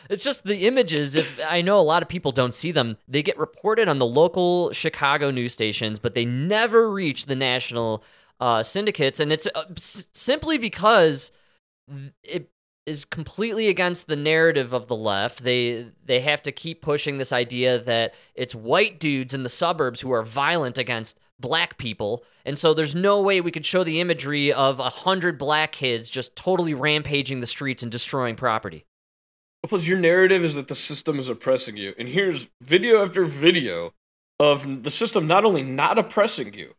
It's 0.08 0.24
just 0.24 0.44
the 0.44 0.66
images. 0.66 1.14
If 1.14 1.40
I 1.48 1.60
know 1.60 1.78
a 1.78 1.82
lot 1.82 2.02
of 2.02 2.08
people 2.08 2.32
don't 2.32 2.54
see 2.54 2.72
them, 2.72 2.94
they 3.06 3.22
get 3.22 3.38
reported 3.38 3.88
on 3.88 3.98
the 3.98 4.06
local 4.06 4.72
Chicago 4.72 5.30
news 5.30 5.52
stations, 5.52 5.98
but 5.98 6.14
they 6.14 6.24
never 6.24 6.90
reach 6.90 7.26
the 7.26 7.36
national 7.36 8.02
uh, 8.40 8.62
syndicates, 8.62 9.20
and 9.20 9.30
it's 9.32 9.46
uh, 9.54 9.64
s- 9.76 10.08
simply 10.12 10.58
because 10.58 11.30
it 12.22 12.50
is 12.86 13.04
completely 13.04 13.68
against 13.68 14.08
the 14.08 14.16
narrative 14.16 14.72
of 14.72 14.86
the 14.86 14.96
left. 14.96 15.44
They 15.44 15.86
they 16.04 16.20
have 16.20 16.42
to 16.44 16.52
keep 16.52 16.80
pushing 16.80 17.18
this 17.18 17.32
idea 17.32 17.78
that 17.78 18.14
it's 18.34 18.54
white 18.54 18.98
dudes 18.98 19.34
in 19.34 19.42
the 19.42 19.48
suburbs 19.48 20.00
who 20.00 20.10
are 20.10 20.22
violent 20.22 20.78
against 20.78 21.20
black 21.38 21.78
people, 21.78 22.24
and 22.44 22.58
so 22.58 22.74
there's 22.74 22.94
no 22.94 23.20
way 23.20 23.40
we 23.40 23.50
could 23.50 23.66
show 23.66 23.84
the 23.84 24.00
imagery 24.00 24.52
of 24.52 24.80
a 24.80 24.90
hundred 24.90 25.38
black 25.38 25.72
kids 25.72 26.08
just 26.10 26.34
totally 26.34 26.74
rampaging 26.74 27.40
the 27.40 27.46
streets 27.46 27.82
and 27.82 27.92
destroying 27.92 28.36
property. 28.36 28.86
Plus, 29.66 29.86
your 29.86 29.98
narrative 29.98 30.42
is 30.42 30.54
that 30.54 30.68
the 30.68 30.74
system 30.74 31.18
is 31.18 31.28
oppressing 31.28 31.76
you, 31.76 31.94
and 31.98 32.08
here's 32.08 32.48
video 32.62 33.04
after 33.04 33.24
video 33.24 33.92
of 34.38 34.84
the 34.84 34.90
system 34.90 35.26
not 35.26 35.44
only 35.44 35.62
not 35.62 35.98
oppressing 35.98 36.54
you, 36.54 36.74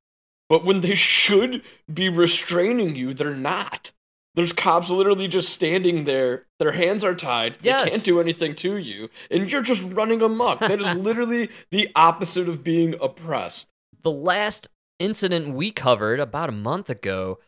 but 0.50 0.65
when 0.65 0.82
they 0.82 0.96
should 0.96 1.62
be 1.91 2.10
restraining 2.10 2.96
you, 2.96 3.13
they're 3.13 3.36
not. 3.36 3.91
There's 4.34 4.54
cops 4.54 4.89
literally 4.89 5.28
just 5.28 5.50
standing 5.50 6.06
there. 6.06 6.46
Their 6.60 6.72
hands 6.72 7.04
are 7.04 7.13
tied. 7.13 7.58
Yes. 7.62 7.84
They 7.84 7.89
can't 7.91 8.04
do 8.04 8.20
anything 8.20 8.56
to 8.58 8.78
you, 8.78 9.10
and 9.30 9.52
you're 9.52 9.62
just 9.62 9.84
running 9.94 10.22
amok. 10.22 10.60
That 10.60 10.82
is 10.82 10.96
literally 10.96 11.50
the 11.70 11.89
opposite 11.96 12.50
of 12.50 12.63
being 12.63 12.96
oppressed. 13.02 13.67
the 14.04 14.12
last 14.12 14.67
incident 15.00 15.54
we 15.54 15.70
covered 15.72 16.20
about 16.20 16.50
a 16.50 16.54
month 16.54 16.89
ago, 16.89 17.39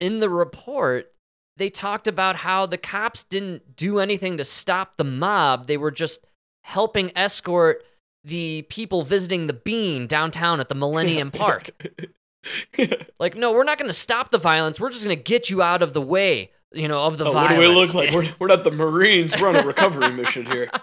in 0.00 0.20
the 0.20 0.30
report, 0.30 1.12
they 1.58 1.70
talked 1.70 2.08
about 2.08 2.36
how 2.36 2.66
the 2.66 2.78
cops 2.78 3.24
didn't 3.24 3.76
do 3.76 3.98
anything 3.98 4.36
to 4.38 4.44
stop 4.44 4.96
the 4.96 5.04
mob. 5.04 5.66
They 5.66 5.76
were 5.76 5.90
just 5.90 6.24
helping 6.62 7.10
escort 7.16 7.84
the 8.24 8.62
people 8.62 9.02
visiting 9.02 9.46
the 9.46 9.52
Bean 9.52 10.06
downtown 10.06 10.60
at 10.60 10.68
the 10.68 10.74
Millennium 10.74 11.30
Park. 11.30 11.70
Like, 13.18 13.36
no, 13.36 13.52
we're 13.52 13.64
not 13.64 13.76
going 13.78 13.90
to 13.90 13.92
stop 13.92 14.30
the 14.30 14.38
violence. 14.38 14.80
We're 14.80 14.88
just 14.90 15.04
going 15.04 15.14
to 15.14 15.22
get 15.22 15.50
you 15.50 15.60
out 15.60 15.82
of 15.82 15.92
the 15.92 16.00
way, 16.00 16.50
you 16.72 16.88
know, 16.88 17.04
of 17.04 17.18
the 17.18 17.26
Oh, 17.26 17.32
what 17.34 17.48
do 17.48 17.58
we 17.58 17.66
look 17.66 17.92
like? 17.92 18.10
We're, 18.12 18.32
we're 18.38 18.46
not 18.46 18.64
the 18.64 18.70
Marines. 18.70 19.38
We're 19.38 19.48
on 19.48 19.56
a 19.56 19.66
recovery 19.66 20.12
mission 20.12 20.46
here. 20.46 20.70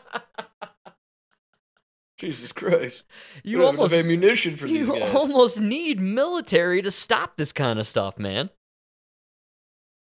Jesus 2.17 2.51
Christ. 2.51 3.03
You 3.43 3.57
We 3.57 3.63
don't 3.63 3.73
have 3.73 3.79
almost- 3.79 3.93
ammunition 3.95 4.55
for 4.55 4.67
these 4.67 4.87
you 4.87 4.99
guys. 4.99 5.13
almost 5.15 5.59
need 5.59 5.99
military 5.99 6.81
to 6.81 6.91
stop 6.91 7.35
this 7.35 7.51
kind 7.51 7.79
of 7.79 7.87
stuff, 7.87 8.17
man. 8.19 8.49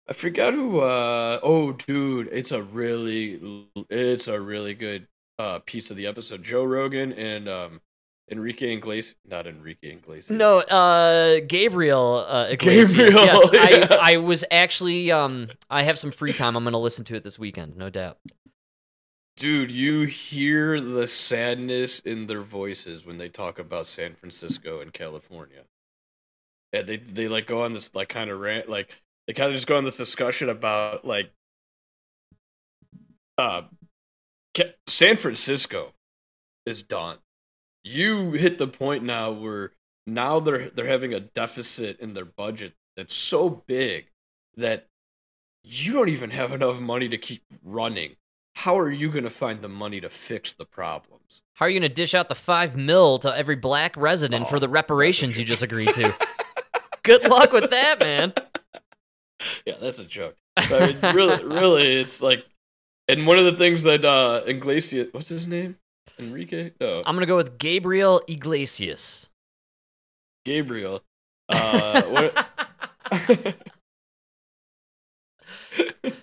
I 0.09 0.13
forgot 0.13 0.53
who. 0.53 0.79
uh 0.81 1.39
Oh, 1.43 1.73
dude, 1.73 2.29
it's 2.31 2.51
a 2.51 2.61
really, 2.63 3.67
it's 3.89 4.27
a 4.27 4.39
really 4.39 4.73
good 4.73 5.07
uh 5.39 5.59
piece 5.59 5.91
of 5.91 5.97
the 5.97 6.07
episode. 6.07 6.43
Joe 6.43 6.63
Rogan 6.63 7.13
and 7.13 7.47
um 7.49 7.81
Enrique 8.29 8.73
Iglesias, 8.73 9.15
not 9.25 9.47
Enrique 9.47 9.91
Iglesias. 9.93 10.29
No, 10.29 10.59
uh, 10.59 11.39
Gabriel 11.47 12.25
uh, 12.27 12.47
Iglesias. 12.49 12.93
Gabriel, 12.93 13.23
yes, 13.23 13.49
yeah. 13.53 13.87
I, 14.01 14.13
I 14.13 14.17
was 14.17 14.43
actually 14.51 15.11
um, 15.11 15.49
I 15.69 15.83
have 15.83 15.97
some 15.97 16.11
free 16.11 16.33
time. 16.33 16.55
I'm 16.57 16.63
gonna 16.65 16.77
listen 16.77 17.05
to 17.05 17.15
it 17.15 17.23
this 17.23 17.39
weekend, 17.39 17.77
no 17.77 17.89
doubt. 17.89 18.17
dude, 19.37 19.71
you 19.71 20.01
hear 20.03 20.81
the 20.81 21.07
sadness 21.07 21.99
in 21.99 22.27
their 22.27 22.41
voices 22.41 23.05
when 23.05 23.17
they 23.17 23.29
talk 23.29 23.59
about 23.59 23.87
San 23.87 24.15
Francisco 24.15 24.81
and 24.81 24.91
California. 24.93 25.63
Yeah, 26.73 26.81
they 26.81 26.97
they 26.97 27.27
like 27.27 27.47
go 27.47 27.63
on 27.63 27.73
this 27.73 27.93
like 27.95 28.09
kind 28.09 28.29
of 28.29 28.39
rant, 28.39 28.69
like 28.69 29.01
they 29.27 29.33
kind 29.33 29.49
of 29.49 29.55
just 29.55 29.67
go 29.67 29.77
on 29.77 29.83
this 29.83 29.97
discussion 29.97 30.49
about 30.49 31.05
like 31.05 31.31
uh 33.37 33.63
San 34.87 35.17
Francisco 35.17 35.93
is 36.65 36.81
done. 36.81 37.17
You 37.83 38.31
hit 38.31 38.57
the 38.57 38.67
point 38.67 39.03
now 39.03 39.31
where 39.31 39.73
now 40.07 40.39
they're 40.39 40.69
they're 40.69 40.87
having 40.87 41.13
a 41.13 41.19
deficit 41.19 41.99
in 41.99 42.13
their 42.13 42.25
budget 42.25 42.73
that's 42.95 43.13
so 43.13 43.49
big 43.49 44.07
that 44.55 44.87
you 45.63 45.93
don't 45.93 46.09
even 46.09 46.31
have 46.31 46.51
enough 46.51 46.79
money 46.79 47.09
to 47.09 47.17
keep 47.17 47.43
running. 47.63 48.15
How 48.55 48.79
are 48.79 48.89
you 48.89 49.11
going 49.11 49.25
to 49.25 49.29
find 49.29 49.61
the 49.61 49.69
money 49.69 50.01
to 50.01 50.09
fix 50.09 50.53
the 50.53 50.65
problems? 50.65 51.43
How 51.53 51.65
are 51.65 51.69
you 51.69 51.79
gonna 51.79 51.89
dish 51.89 52.15
out 52.15 52.29
the 52.29 52.35
five 52.35 52.75
mil 52.75 53.19
to 53.19 53.35
every 53.35 53.55
black 53.55 53.95
resident 53.97 54.47
for 54.47 54.55
Oh, 54.55 54.59
the 54.59 54.69
reparations 54.69 55.37
you 55.37 55.43
just 55.45 55.61
agreed 55.63 55.93
to? 55.93 56.15
Good 57.03 57.27
luck 57.29 57.51
with 57.51 57.69
that, 57.69 57.99
man. 57.99 58.33
Yeah, 59.65 59.75
that's 59.79 59.99
a 59.99 60.05
joke. 60.05 60.35
I 60.57 60.93
mean, 61.01 61.15
really, 61.15 61.43
really, 61.43 62.01
it's 62.01 62.21
like, 62.21 62.45
and 63.07 63.27
one 63.27 63.37
of 63.37 63.45
the 63.45 63.55
things 63.55 63.83
that 63.83 64.03
uh 64.05 64.43
Iglesias, 64.45 65.09
what's 65.11 65.29
his 65.29 65.47
name? 65.47 65.77
Enrique? 66.19 66.71
No, 66.81 67.03
I'm 67.05 67.15
gonna 67.15 67.25
go 67.25 67.35
with 67.35 67.57
Gabriel 67.57 68.21
Iglesias. 68.27 69.29
Gabriel. 70.45 71.01
Uh, 71.49 72.01
what? 72.03 72.47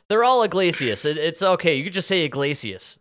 They're 0.08 0.24
all 0.24 0.42
Iglesias. 0.42 1.04
It, 1.04 1.16
it's 1.16 1.42
okay. 1.42 1.76
You 1.76 1.84
could 1.84 1.92
just 1.92 2.08
say 2.08 2.24
Iglesias. 2.24 2.98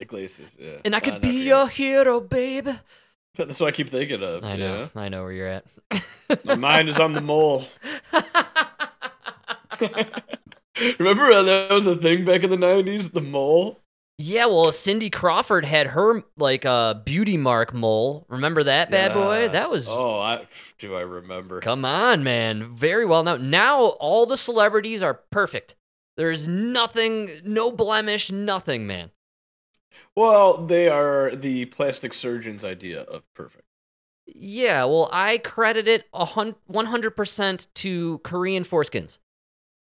Iglesias, 0.00 0.56
yeah. 0.58 0.78
And 0.84 0.94
I 0.96 1.00
could 1.00 1.14
not 1.14 1.22
be 1.22 1.44
your 1.44 1.68
hero, 1.68 2.20
babe. 2.20 2.68
That's 3.36 3.60
what 3.60 3.68
I 3.68 3.70
keep 3.70 3.88
thinking 3.88 4.22
of. 4.22 4.44
I 4.44 4.54
you 4.54 4.58
know. 4.58 4.90
I 4.96 5.08
know 5.08 5.22
where 5.22 5.32
you're 5.32 5.46
at. 5.46 5.64
My 6.44 6.56
mind 6.56 6.88
is 6.88 6.98
on 6.98 7.12
the 7.12 7.20
mole. 7.20 7.66
Remember 10.98 11.32
how 11.32 11.42
that 11.42 11.70
was 11.70 11.86
a 11.86 11.96
thing 11.96 12.24
back 12.24 12.42
in 12.44 12.50
the 12.50 12.56
'90s? 12.56 13.12
The 13.12 13.20
mole. 13.20 13.80
Yeah, 14.22 14.46
well, 14.46 14.70
Cindy 14.70 15.08
Crawford 15.08 15.64
had 15.64 15.88
her 15.88 16.22
like 16.36 16.66
uh, 16.66 16.94
beauty 16.94 17.36
mark 17.38 17.72
mole. 17.72 18.26
Remember 18.28 18.62
that 18.62 18.90
bad 18.90 19.14
boy? 19.14 19.48
That 19.48 19.70
was 19.70 19.88
Oh, 19.88 20.20
I 20.20 20.46
do. 20.78 20.94
I 20.94 21.00
remember. 21.00 21.60
Come 21.60 21.84
on, 21.84 22.22
man. 22.22 22.74
Very 22.74 23.06
well 23.06 23.22
now. 23.22 23.36
Now 23.36 23.80
all 23.80 24.26
the 24.26 24.36
celebrities 24.36 25.02
are 25.02 25.14
perfect. 25.14 25.74
There's 26.16 26.46
nothing, 26.46 27.40
no 27.44 27.72
blemish, 27.72 28.30
nothing, 28.30 28.86
man. 28.86 29.10
Well, 30.14 30.66
they 30.66 30.88
are 30.88 31.34
the 31.34 31.64
plastic 31.66 32.12
surgeon's 32.12 32.62
idea 32.64 33.02
of 33.02 33.22
perfect. 33.34 33.64
Yeah, 34.26 34.84
well, 34.84 35.08
I 35.12 35.38
credit 35.38 35.88
it 35.88 36.04
a 36.12 36.24
hun- 36.26 36.56
100% 36.70 37.66
to 37.74 38.18
Korean 38.18 38.64
foreskins. 38.64 39.18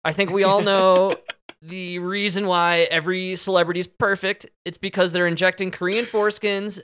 I 0.04 0.12
think 0.12 0.32
we 0.32 0.44
all 0.44 0.62
know 0.62 1.16
the 1.62 2.00
reason 2.00 2.48
why 2.48 2.88
every 2.90 3.36
celebrity 3.36 3.80
is 3.80 3.88
perfect. 3.88 4.48
It's 4.66 4.78
because 4.78 5.14
they're 5.14 5.28
injecting 5.28 5.72
Korean 5.72 6.06
foreskins 6.06 6.82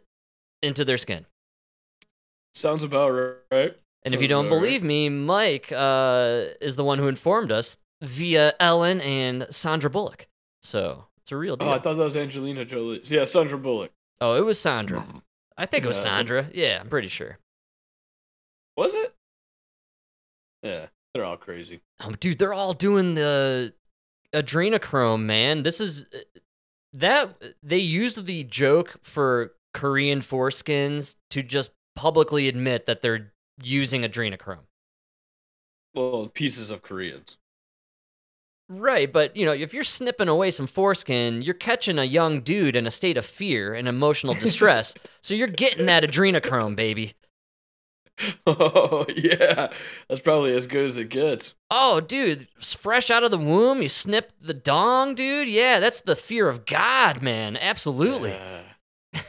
into 0.61 0.86
their 0.86 0.97
skin. 0.97 1.26
Sounds 2.53 2.84
about 2.84 3.09
right. 3.51 3.76
And 4.03 4.13
if 4.13 4.22
you 4.22 4.28
don't 4.28 4.45
about 4.47 4.55
right. 4.55 4.61
believe 4.61 4.84
me, 4.84 5.09
Mike 5.09 5.72
uh, 5.72 6.45
is 6.61 6.76
the 6.76 6.84
one 6.84 6.99
who 6.99 7.07
informed 7.07 7.51
us 7.51 7.78
via 8.01 8.53
Ellen 8.59 9.01
and 9.01 9.47
Sandra 9.49 9.89
Bullock. 9.89 10.28
So 10.61 11.05
it's 11.22 11.32
a 11.32 11.38
real 11.38 11.55
deal. 11.55 11.68
Oh, 11.68 11.72
I 11.72 11.80
thought 11.80 11.95
that 11.95 12.03
was 12.03 12.18
Angelina 12.18 12.65
Jolie. 12.65 13.01
Yeah, 13.03 13.26
Sandra 13.26 13.57
Bullock. 13.57 13.91
Oh, 14.22 14.36
it 14.36 14.45
was 14.45 14.59
Sandra. 14.59 15.05
I 15.57 15.65
think 15.65 15.84
it 15.84 15.88
was 15.88 15.99
Sandra. 15.99 16.49
Yeah, 16.53 16.80
I'm 16.80 16.89
pretty 16.89 17.07
sure. 17.07 17.39
Was 18.76 18.93
it? 18.93 19.13
Yeah, 20.63 20.88
they're 21.18 21.26
all 21.26 21.38
crazy. 21.38 21.82
Um, 21.99 22.15
dude, 22.20 22.38
they're 22.38 22.53
all 22.53 22.74
doing 22.74 23.15
the 23.15 23.74
adrenochrome, 24.34 25.24
man. 25.24 25.63
This 25.63 25.82
is 25.82 26.05
that 26.93 27.41
they 27.63 27.80
used 27.80 28.28
the 28.28 28.43
joke 28.43 28.99
for 29.01 29.53
Korean 29.74 30.22
foreskins 30.22 31.15
to 31.32 31.41
just 31.41 31.72
publicly 31.95 32.47
admit 32.47 32.86
that 32.86 33.01
they're 33.01 33.34
using 33.63 34.03
adrenochrome. 34.03 34.68
Well, 35.95 36.28
pieces 36.28 36.70
of 36.70 36.84
Koreans. 36.84 37.39
Right, 38.70 39.11
but 39.11 39.36
you 39.36 39.43
know, 39.43 39.53
if 39.53 39.74
you're 39.74 39.84
snipping 39.84 40.28
away 40.28 40.51
some 40.51 40.68
foreskin, 40.68 41.41
you're 41.41 41.55
catching 41.55 41.97
a 41.97 42.03
young 42.03 42.41
dude 42.41 42.76
in 42.76 42.86
a 42.86 42.91
state 42.91 43.18
of 43.18 43.26
fear 43.26 43.74
and 43.74 43.88
emotional 43.88 44.36
distress. 44.36 44.93
so 45.22 45.34
you're 45.34 45.47
getting 45.47 45.88
that 45.88 46.03
adrenochrome, 46.03 46.76
baby. 46.76 47.13
Oh 48.47 49.05
yeah, 49.15 49.72
that's 50.09 50.22
probably 50.22 50.55
as 50.55 50.65
good 50.68 50.86
as 50.86 50.97
it 50.97 51.09
gets. 51.09 51.53
Oh, 51.70 51.99
dude, 51.99 52.47
fresh 52.59 53.11
out 53.11 53.24
of 53.24 53.32
the 53.32 53.38
womb, 53.38 53.82
you 53.82 53.89
snip 53.89 54.32
the 54.41 54.53
dong, 54.53 55.13
dude. 55.15 55.47
Yeah, 55.47 55.80
that's 55.80 56.01
the 56.01 56.15
fear 56.15 56.47
of 56.47 56.65
God, 56.65 57.22
man. 57.22 57.57
Absolutely. 57.57 58.36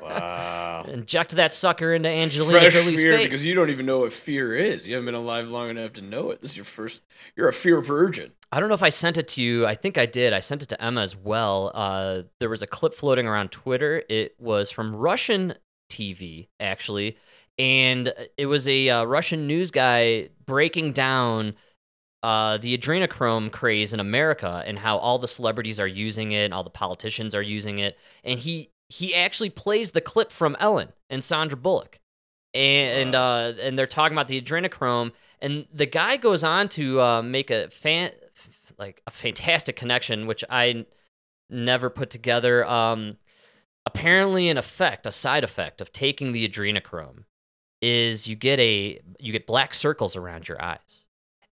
Wow. 0.00 0.84
Inject 0.88 1.32
that 1.36 1.52
sucker 1.52 1.92
into 1.94 2.08
Angelina 2.08 2.60
Fresh 2.60 2.74
Jolie's 2.74 3.00
fear 3.00 3.16
face. 3.16 3.24
because 3.26 3.46
you 3.46 3.54
don't 3.54 3.70
even 3.70 3.86
know 3.86 4.00
what 4.00 4.12
fear 4.12 4.54
is. 4.54 4.86
You 4.86 4.94
haven't 4.94 5.06
been 5.06 5.14
alive 5.14 5.48
long 5.48 5.70
enough 5.70 5.94
to 5.94 6.02
know 6.02 6.30
it. 6.30 6.40
This 6.42 6.52
is 6.52 6.56
your 6.56 6.64
first. 6.64 7.02
You're 7.36 7.48
a 7.48 7.52
fear 7.52 7.80
virgin. 7.80 8.32
I 8.52 8.60
don't 8.60 8.68
know 8.68 8.74
if 8.74 8.82
I 8.82 8.88
sent 8.88 9.18
it 9.18 9.28
to 9.28 9.42
you. 9.42 9.66
I 9.66 9.74
think 9.74 9.98
I 9.98 10.06
did. 10.06 10.32
I 10.32 10.40
sent 10.40 10.62
it 10.62 10.68
to 10.70 10.82
Emma 10.82 11.00
as 11.02 11.16
well. 11.16 11.70
Uh, 11.74 12.22
there 12.40 12.48
was 12.48 12.62
a 12.62 12.66
clip 12.66 12.94
floating 12.94 13.26
around 13.26 13.50
Twitter. 13.50 14.02
It 14.08 14.34
was 14.38 14.70
from 14.70 14.94
Russian 14.94 15.54
TV, 15.90 16.48
actually. 16.60 17.16
And 17.58 18.12
it 18.36 18.46
was 18.46 18.68
a 18.68 18.88
uh, 18.88 19.04
Russian 19.04 19.46
news 19.46 19.70
guy 19.70 20.28
breaking 20.46 20.92
down 20.92 21.54
uh, 22.22 22.58
the 22.58 22.76
adrenochrome 22.76 23.50
craze 23.50 23.92
in 23.92 24.00
America 24.00 24.62
and 24.66 24.78
how 24.78 24.98
all 24.98 25.18
the 25.18 25.28
celebrities 25.28 25.78
are 25.80 25.86
using 25.86 26.32
it 26.32 26.44
and 26.44 26.54
all 26.54 26.64
the 26.64 26.70
politicians 26.70 27.34
are 27.34 27.42
using 27.42 27.78
it. 27.78 27.98
And 28.24 28.38
he 28.38 28.70
he 28.88 29.14
actually 29.14 29.50
plays 29.50 29.92
the 29.92 30.00
clip 30.00 30.32
from 30.32 30.56
Ellen 30.58 30.92
and 31.10 31.22
Sandra 31.22 31.58
Bullock. 31.58 32.00
And 32.54 33.14
uh, 33.14 33.52
and 33.60 33.78
they're 33.78 33.86
talking 33.86 34.16
about 34.16 34.28
the 34.28 34.40
adrenochrome, 34.40 35.12
and 35.40 35.66
the 35.72 35.86
guy 35.86 36.16
goes 36.16 36.42
on 36.42 36.68
to 36.70 37.00
uh, 37.00 37.22
make 37.22 37.50
a 37.50 37.68
fan 37.68 38.10
f- 38.34 38.72
like 38.78 39.02
a 39.06 39.10
fantastic 39.10 39.76
connection, 39.76 40.26
which 40.26 40.42
I 40.48 40.68
n- 40.68 40.86
never 41.50 41.90
put 41.90 42.08
together. 42.08 42.66
Um, 42.66 43.18
apparently, 43.84 44.48
an 44.48 44.56
effect, 44.56 45.06
a 45.06 45.12
side 45.12 45.44
effect 45.44 45.82
of 45.82 45.92
taking 45.92 46.32
the 46.32 46.48
adrenochrome, 46.48 47.24
is 47.80 48.26
you 48.26 48.36
get 48.36 48.58
a 48.58 49.00
you 49.18 49.32
get 49.32 49.46
black 49.46 49.74
circles 49.74 50.16
around 50.16 50.48
your 50.48 50.60
eyes, 50.62 51.04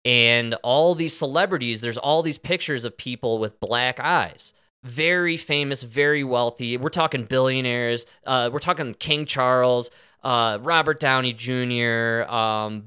and 0.04 0.54
all 0.62 0.94
these 0.94 1.16
celebrities. 1.16 1.80
There's 1.80 1.98
all 1.98 2.22
these 2.22 2.38
pictures 2.38 2.84
of 2.84 2.96
people 2.96 3.38
with 3.38 3.60
black 3.60 4.00
eyes. 4.00 4.52
Very 4.82 5.38
famous, 5.38 5.82
very 5.82 6.22
wealthy. 6.22 6.76
We're 6.76 6.90
talking 6.90 7.24
billionaires. 7.24 8.04
Uh, 8.26 8.50
we're 8.52 8.58
talking 8.58 8.92
King 8.92 9.24
Charles, 9.24 9.90
uh, 10.22 10.58
Robert 10.60 11.00
Downey 11.00 11.32
Jr., 11.32 12.30
um, 12.30 12.84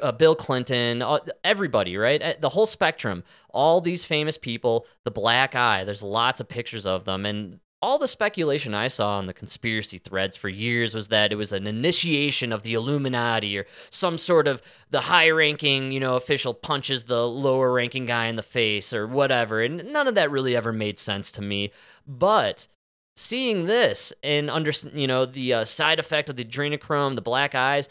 uh, 0.00 0.12
Bill 0.12 0.36
Clinton, 0.36 1.02
uh, 1.02 1.18
everybody, 1.42 1.96
right? 1.96 2.22
Uh, 2.22 2.34
The 2.38 2.50
whole 2.50 2.66
spectrum. 2.66 3.24
All 3.50 3.80
these 3.80 4.04
famous 4.04 4.38
people, 4.38 4.86
the 5.04 5.10
black 5.10 5.56
eye, 5.56 5.82
there's 5.82 6.04
lots 6.04 6.40
of 6.40 6.48
pictures 6.48 6.86
of 6.86 7.04
them. 7.04 7.26
And 7.26 7.58
all 7.84 7.98
the 7.98 8.08
speculation 8.08 8.72
I 8.72 8.88
saw 8.88 9.18
on 9.18 9.26
the 9.26 9.34
conspiracy 9.34 9.98
threads 9.98 10.38
for 10.38 10.48
years 10.48 10.94
was 10.94 11.08
that 11.08 11.32
it 11.32 11.36
was 11.36 11.52
an 11.52 11.66
initiation 11.66 12.50
of 12.50 12.62
the 12.62 12.72
Illuminati 12.72 13.58
or 13.58 13.66
some 13.90 14.16
sort 14.16 14.48
of 14.48 14.62
the 14.88 15.02
high 15.02 15.28
ranking, 15.28 15.92
you 15.92 16.00
know, 16.00 16.16
official 16.16 16.54
punches 16.54 17.04
the 17.04 17.28
lower 17.28 17.70
ranking 17.70 18.06
guy 18.06 18.28
in 18.28 18.36
the 18.36 18.42
face 18.42 18.94
or 18.94 19.06
whatever. 19.06 19.62
And 19.62 19.92
none 19.92 20.08
of 20.08 20.14
that 20.14 20.30
really 20.30 20.56
ever 20.56 20.72
made 20.72 20.98
sense 20.98 21.30
to 21.32 21.42
me. 21.42 21.72
But 22.06 22.68
seeing 23.16 23.66
this 23.66 24.14
and 24.22 24.48
under 24.48 24.72
you 24.94 25.06
know 25.06 25.26
the 25.26 25.52
uh, 25.52 25.64
side 25.64 25.98
effect 25.98 26.30
of 26.30 26.36
the 26.36 26.44
adrenochrome, 26.44 27.16
the 27.16 27.20
black 27.20 27.54
eyes, 27.54 27.90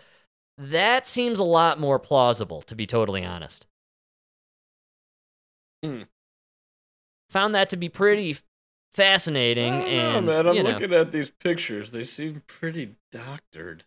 that 0.57 1.05
seems 1.05 1.37
a 1.37 1.43
lot 1.43 1.79
more 1.79 1.99
plausible, 1.99 2.63
to 2.63 2.73
be 2.73 2.87
totally 2.87 3.23
honest. 3.23 3.67
Hmm. 5.83 6.01
Found 7.29 7.53
that 7.53 7.69
to 7.69 7.77
be 7.77 7.89
pretty 7.89 8.37
fascinating, 8.93 9.79
know, 9.79 9.85
and 9.85 10.25
man, 10.27 10.47
I'm 10.47 10.55
you 10.55 10.63
know, 10.63 10.71
looking 10.71 10.93
at 10.93 11.11
these 11.11 11.29
pictures. 11.29 11.91
They 11.91 12.03
seem 12.03 12.43
pretty 12.47 12.95
doctored. 13.11 13.83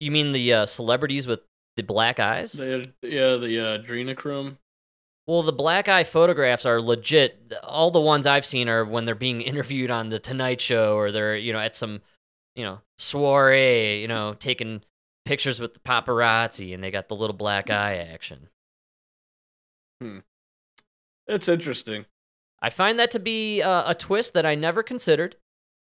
you 0.00 0.10
mean 0.10 0.32
the 0.32 0.52
uh, 0.52 0.66
celebrities 0.66 1.26
with 1.26 1.40
the 1.76 1.82
black 1.82 2.18
eyes? 2.18 2.54
Had, 2.54 2.92
yeah, 3.02 3.36
the 3.36 3.60
uh, 3.60 3.78
adrenochrome. 3.78 4.56
Well, 5.26 5.42
the 5.42 5.52
black 5.52 5.88
eye 5.88 6.04
photographs 6.04 6.64
are 6.64 6.80
legit. 6.80 7.52
All 7.64 7.90
the 7.90 8.00
ones 8.00 8.26
I've 8.26 8.46
seen 8.46 8.68
are 8.68 8.84
when 8.84 9.04
they're 9.04 9.14
being 9.14 9.40
interviewed 9.42 9.90
on 9.90 10.08
the 10.08 10.18
Tonight 10.18 10.60
Show 10.60 10.96
or 10.96 11.10
they're, 11.10 11.36
you 11.36 11.52
know, 11.52 11.60
at 11.60 11.74
some, 11.74 12.00
you 12.54 12.64
know, 12.64 12.80
soiree, 12.98 14.00
you 14.00 14.08
know, 14.08 14.34
taking 14.34 14.82
pictures 15.24 15.60
with 15.60 15.74
the 15.74 15.80
paparazzi 15.80 16.72
and 16.72 16.82
they 16.82 16.90
got 16.90 17.08
the 17.08 17.16
little 17.16 17.36
black 17.36 17.70
eye 17.70 17.96
action. 17.96 18.48
Hmm. 20.00 20.18
It's 21.26 21.48
interesting. 21.48 22.06
I 22.66 22.70
find 22.70 22.98
that 22.98 23.12
to 23.12 23.20
be 23.20 23.62
uh, 23.62 23.88
a 23.88 23.94
twist 23.94 24.34
that 24.34 24.44
I 24.44 24.56
never 24.56 24.82
considered. 24.82 25.36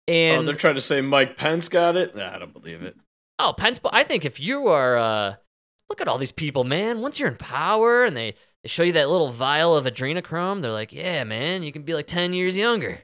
oh, 0.08 0.12
And 0.12 0.48
they're 0.48 0.54
trying 0.54 0.76
to 0.76 0.80
say 0.80 1.02
Mike 1.02 1.36
Pence 1.36 1.68
got 1.68 1.96
it. 1.98 2.16
Nah, 2.16 2.34
I 2.34 2.38
don't 2.38 2.54
believe 2.54 2.82
it. 2.82 2.96
Oh, 3.38 3.52
Pence. 3.54 3.78
I 3.92 4.04
think 4.04 4.24
if 4.24 4.40
you 4.40 4.68
are, 4.68 4.96
uh, 4.96 5.34
look 5.90 6.00
at 6.00 6.08
all 6.08 6.16
these 6.16 6.32
people, 6.32 6.64
man. 6.64 7.02
Once 7.02 7.20
you're 7.20 7.28
in 7.28 7.36
power 7.36 8.04
and 8.04 8.16
they, 8.16 8.30
they 8.62 8.68
show 8.68 8.84
you 8.84 8.92
that 8.92 9.10
little 9.10 9.28
vial 9.30 9.76
of 9.76 9.84
adrenochrome, 9.84 10.62
they're 10.62 10.72
like, 10.72 10.94
yeah, 10.94 11.24
man, 11.24 11.62
you 11.62 11.72
can 11.72 11.82
be 11.82 11.92
like 11.92 12.06
10 12.06 12.32
years 12.32 12.56
younger. 12.56 13.00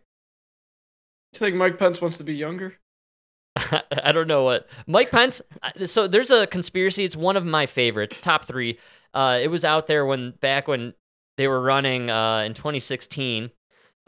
You 1.35 1.39
think 1.39 1.55
Mike 1.55 1.77
Pence 1.77 2.01
wants 2.01 2.17
to 2.17 2.25
be 2.25 2.37
younger? 2.37 2.79
I 3.57 4.13
don't 4.13 4.29
know 4.29 4.45
what. 4.45 4.67
Mike 4.87 5.11
Pence. 5.11 5.43
uh, 5.63 5.85
So 5.85 6.09
there's 6.09 6.31
a 6.31 6.47
conspiracy. 6.47 7.05
It's 7.05 7.17
one 7.17 7.37
of 7.37 7.45
my 7.45 7.67
favorites, 7.67 8.19
top 8.19 8.47
three. 8.47 8.79
Uh, 9.13 9.39
it 9.43 9.49
was 9.49 9.67
out 9.67 9.87
there 9.89 10.07
when 10.07 10.31
back 10.41 10.69
when 10.69 10.95
they 11.37 11.47
were 11.49 11.61
running 11.61 12.09
uh, 12.09 12.39
in 12.47 12.55
2016. 12.55 13.51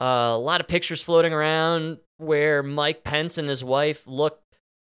Uh, 0.01 0.32
a 0.32 0.38
lot 0.38 0.61
of 0.61 0.68
pictures 0.68 1.03
floating 1.03 1.32
around 1.32 1.98
where 2.16 2.62
Mike 2.62 3.05
Pence 3.05 3.38
and 3.38 3.48
his 3.48 3.62
wife 3.62 4.07
look 4.07 4.40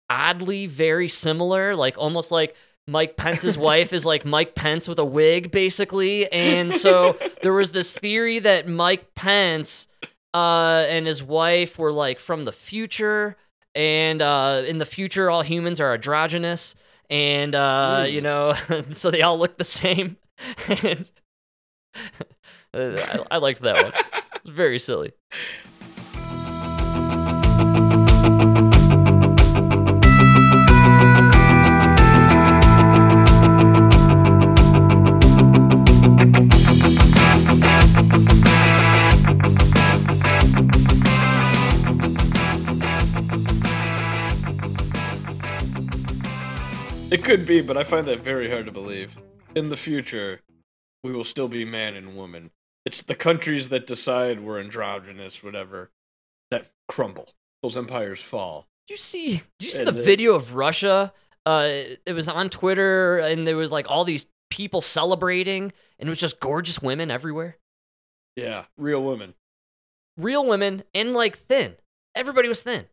oddly 0.09 0.66
very 0.66 1.09
similar, 1.09 1.75
like 1.75 1.99
almost 1.99 2.31
like 2.31 2.55
Mike 2.87 3.16
Pence's 3.16 3.59
wife 3.71 3.93
is 3.93 4.07
like 4.07 4.25
Mike 4.25 4.55
Pence 4.55 4.87
with 4.87 4.99
a 4.99 5.05
wig, 5.05 5.51
basically. 5.51 6.31
And 6.33 6.73
so 6.73 7.19
there 7.43 7.53
was 7.53 7.73
this 7.73 7.97
theory 7.97 8.39
that 8.39 8.69
Mike 8.69 9.14
Pence 9.14 9.89
uh, 10.35 10.87
and 10.89 11.07
his 11.07 11.23
wife 11.23 11.79
were 11.79 11.93
like 11.93 12.21
from 12.21 12.45
the 12.45 12.53
future 12.53 13.37
and 13.79 14.21
uh, 14.23 14.64
in 14.66 14.79
the 14.79 14.85
future, 14.85 15.31
all 15.31 15.43
humans 15.43 15.81
are 15.81 15.95
androgynous, 15.95 16.75
and 17.09 17.55
uh, 17.55 18.07
you 18.09 18.21
know, 18.21 18.55
so 18.91 19.11
they 19.12 19.23
all 19.23 19.39
look 19.39 19.57
the 19.57 19.64
same. 19.64 20.16
and 20.83 21.11
uh, 22.75 22.97
I, 22.97 23.37
I 23.37 23.37
liked 23.39 23.61
that 23.61 23.85
one. 23.85 23.93
It 24.49 24.53
was 24.53 24.57
very 24.57 24.78
silly. 24.78 25.12
It 47.11 47.22
could 47.22 47.44
be, 47.46 47.61
but 47.61 47.76
I 47.76 47.84
find 47.84 48.07
that 48.07 48.20
very 48.22 48.51
hard 48.51 48.64
to 48.64 48.72
believe. 48.72 49.18
In 49.55 49.68
the 49.68 49.76
future, 49.76 50.40
we 51.05 51.12
will 51.12 51.24
still 51.24 51.49
be 51.49 51.66
man 51.66 51.94
and 51.94 52.16
woman. 52.16 52.51
It's 52.89 53.03
the 53.03 53.14
countries 53.14 53.68
that 53.68 53.86
decide 53.86 54.41
we're 54.41 54.59
androgynous, 54.61 55.45
whatever, 55.45 55.91
that 56.51 56.70
crumble. 56.89 57.34
Those 57.62 57.76
empires 57.76 58.22
fall. 58.22 58.66
Do 58.86 58.95
you 58.95 58.99
see? 58.99 59.43
Did 59.59 59.66
you 59.66 59.70
see 59.70 59.78
And 59.80 59.89
the 59.89 59.93
the- 59.93 60.03
video 60.03 60.34
of 60.34 60.55
Russia? 60.55 61.12
Uh, 61.45 61.68
it 62.07 62.14
was 62.14 62.30
on 62.30 62.49
Twitter, 62.49 63.18
and 63.18 63.47
there 63.47 63.57
was 63.59 63.70
like 63.70 63.91
all 63.91 64.05
these 64.07 64.24
people 64.49 64.80
celebrating, 64.80 65.70
and 65.99 66.09
it 66.09 66.11
was 66.11 66.18
just 66.18 66.41
gorgeous 66.41 66.80
women 66.80 67.11
everywhere. 67.11 67.59
Yeah, 68.36 68.64
real 68.78 69.03
women. 69.03 69.34
Real 70.16 70.47
women 70.47 70.82
and 70.95 71.12
like 71.12 71.36
thin. 71.36 71.76
Everybody 72.14 72.49
was 72.49 72.62
thin. 72.62 72.86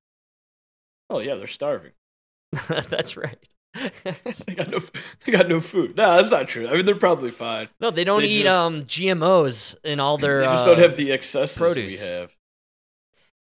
Oh 1.10 1.20
yeah, 1.20 1.36
they're 1.36 1.48
starving. 1.48 1.94
That's 2.68 3.16
right. 3.16 3.38
They 4.46 4.56
got 4.56 4.70
no. 4.70 4.80
They 5.26 5.32
got 5.32 5.48
no 5.50 5.60
food. 5.62 5.98
No, 5.98 6.16
that's 6.18 6.32
not 6.32 6.48
true. 6.48 6.68
I 6.68 6.74
mean, 6.74 6.86
they're 6.86 6.96
probably 6.96 7.32
fine. 7.32 7.68
no, 7.80 7.92
they 7.92 8.04
don't 8.04 8.22
They 8.22 8.28
eat 8.28 8.44
just- 8.44 8.66
um 8.66 8.86
GMOs 8.86 9.76
in 9.84 10.00
all 10.00 10.18
their. 10.18 10.40
They 10.40 10.46
just 10.46 10.64
uh, 10.64 10.74
don't 10.74 10.80
have 10.80 10.96
the 10.96 11.12
excesses 11.12 11.58
produce. 11.58 12.02
we 12.02 12.08
have. 12.08 12.32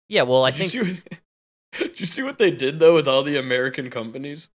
Yeah, 0.09 0.23
well, 0.23 0.45
I 0.45 0.51
Did 0.51 0.59
think 0.71 0.75
you 0.75 0.85
what, 0.85 1.19
did 1.79 2.01
you 2.01 2.07
see 2.07 2.23
what 2.23 2.39
they 2.39 2.51
did 2.51 2.79
though 2.79 2.95
with 2.95 3.07
all 3.09 3.23
the 3.23 3.37
American 3.37 3.91
companies? 3.91 4.49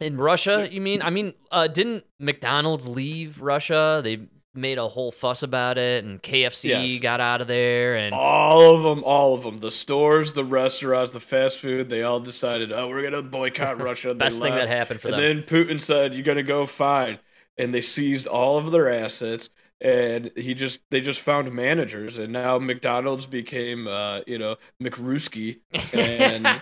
in 0.00 0.16
Russia, 0.16 0.68
you 0.70 0.80
mean? 0.80 1.02
I 1.02 1.10
mean, 1.10 1.34
uh, 1.52 1.68
didn't 1.68 2.04
McDonald's 2.18 2.88
leave 2.88 3.40
Russia? 3.40 4.00
They 4.02 4.26
made 4.54 4.78
a 4.78 4.88
whole 4.88 5.10
fuss 5.10 5.42
about 5.42 5.78
it, 5.78 6.04
and 6.04 6.22
KFC 6.22 6.68
Yes. 6.68 7.00
got 7.00 7.20
out 7.20 7.40
of 7.40 7.48
there, 7.48 7.96
and 7.96 8.14
All 8.14 8.74
of 8.76 8.82
them, 8.82 9.02
all 9.04 9.34
of 9.34 9.42
them. 9.42 9.58
The 9.58 9.70
stores, 9.70 10.32
the 10.32 10.44
restaurants, 10.44 11.12
the 11.12 11.20
fast 11.20 11.58
food. 11.58 11.88
They 11.88 12.02
all 12.02 12.20
decided, 12.20 12.72
oh, 12.72 12.88
we're 12.88 13.02
gonna 13.02 13.22
boycott 13.22 13.80
Russia. 13.82 14.14
Best 14.14 14.40
thing 14.40 14.54
that 14.54 14.68
happened 14.68 15.00
for 15.00 15.08
and 15.08 15.18
them. 15.18 15.24
And 15.24 15.42
then 15.42 15.66
Putin 15.66 15.80
said, 15.80 16.14
"You're 16.14 16.22
gonna 16.24 16.42
go 16.42 16.66
fine," 16.66 17.18
and 17.58 17.74
they 17.74 17.80
seized 17.80 18.26
all 18.26 18.58
of 18.58 18.70
their 18.70 18.90
assets. 18.90 19.50
And 19.80 20.30
he 20.36 20.54
just, 20.54 20.80
they 20.90 21.00
just 21.02 21.20
found 21.20 21.52
managers, 21.52 22.16
and 22.16 22.32
now 22.32 22.58
McDonald's 22.58 23.26
became, 23.26 23.86
uh, 23.86 24.20
you 24.26 24.38
know, 24.38 24.56
McRusky, 24.80 25.58
and 25.92 26.60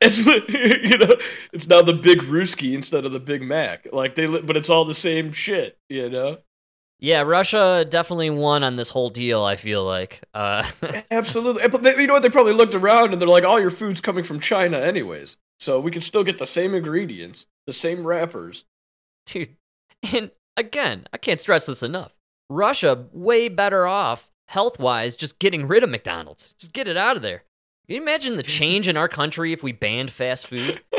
it's, 0.00 0.24
you 0.48 0.98
know, 0.98 1.16
it's 1.52 1.68
now 1.68 1.82
the 1.82 1.92
Big 1.92 2.20
Ruski 2.20 2.74
instead 2.74 3.04
of 3.04 3.12
the 3.12 3.20
Big 3.20 3.42
Mac. 3.42 3.86
Like 3.92 4.14
they, 4.14 4.26
but 4.26 4.56
it's 4.56 4.70
all 4.70 4.84
the 4.84 4.94
same 4.94 5.32
shit, 5.32 5.78
you 5.88 6.08
know. 6.10 6.38
Yeah, 6.98 7.20
Russia 7.22 7.86
definitely 7.88 8.30
won 8.30 8.64
on 8.64 8.76
this 8.76 8.88
whole 8.90 9.10
deal. 9.10 9.42
I 9.42 9.56
feel 9.56 9.84
like. 9.84 10.22
Uh, 10.32 10.68
Absolutely. 11.10 11.68
But 11.68 11.82
they, 11.82 12.00
you 12.00 12.06
know 12.06 12.14
what? 12.14 12.22
They 12.22 12.30
probably 12.30 12.54
looked 12.54 12.74
around 12.74 13.12
and 13.12 13.20
they're 13.20 13.28
like, 13.28 13.44
all 13.44 13.60
your 13.60 13.70
food's 13.70 14.00
coming 14.00 14.24
from 14.24 14.40
China, 14.40 14.78
anyways. 14.78 15.36
So 15.60 15.78
we 15.80 15.90
can 15.90 16.02
still 16.02 16.24
get 16.24 16.38
the 16.38 16.46
same 16.46 16.74
ingredients, 16.74 17.46
the 17.66 17.72
same 17.72 18.06
wrappers. 18.06 18.64
dude, 19.26 19.56
and 20.12 20.30
again, 20.56 21.06
I 21.12 21.18
can't 21.18 21.40
stress 21.40 21.66
this 21.66 21.82
enough. 21.82 22.16
Russia 22.48 23.06
way 23.12 23.48
better 23.48 23.86
off 23.86 24.30
health 24.48 24.78
wise 24.78 25.16
just 25.16 25.38
getting 25.38 25.66
rid 25.66 25.82
of 25.82 25.90
McDonald's. 25.90 26.54
Just 26.58 26.72
get 26.72 26.88
it 26.88 26.96
out 26.96 27.16
of 27.16 27.22
there. 27.22 27.44
Can 27.86 27.96
you 27.96 28.02
imagine 28.02 28.36
the 28.36 28.42
change 28.58 28.88
in 28.88 28.96
our 28.96 29.08
country 29.08 29.52
if 29.52 29.62
we 29.62 29.72
banned 29.72 30.10
fast 30.10 30.46
food? 30.46 30.82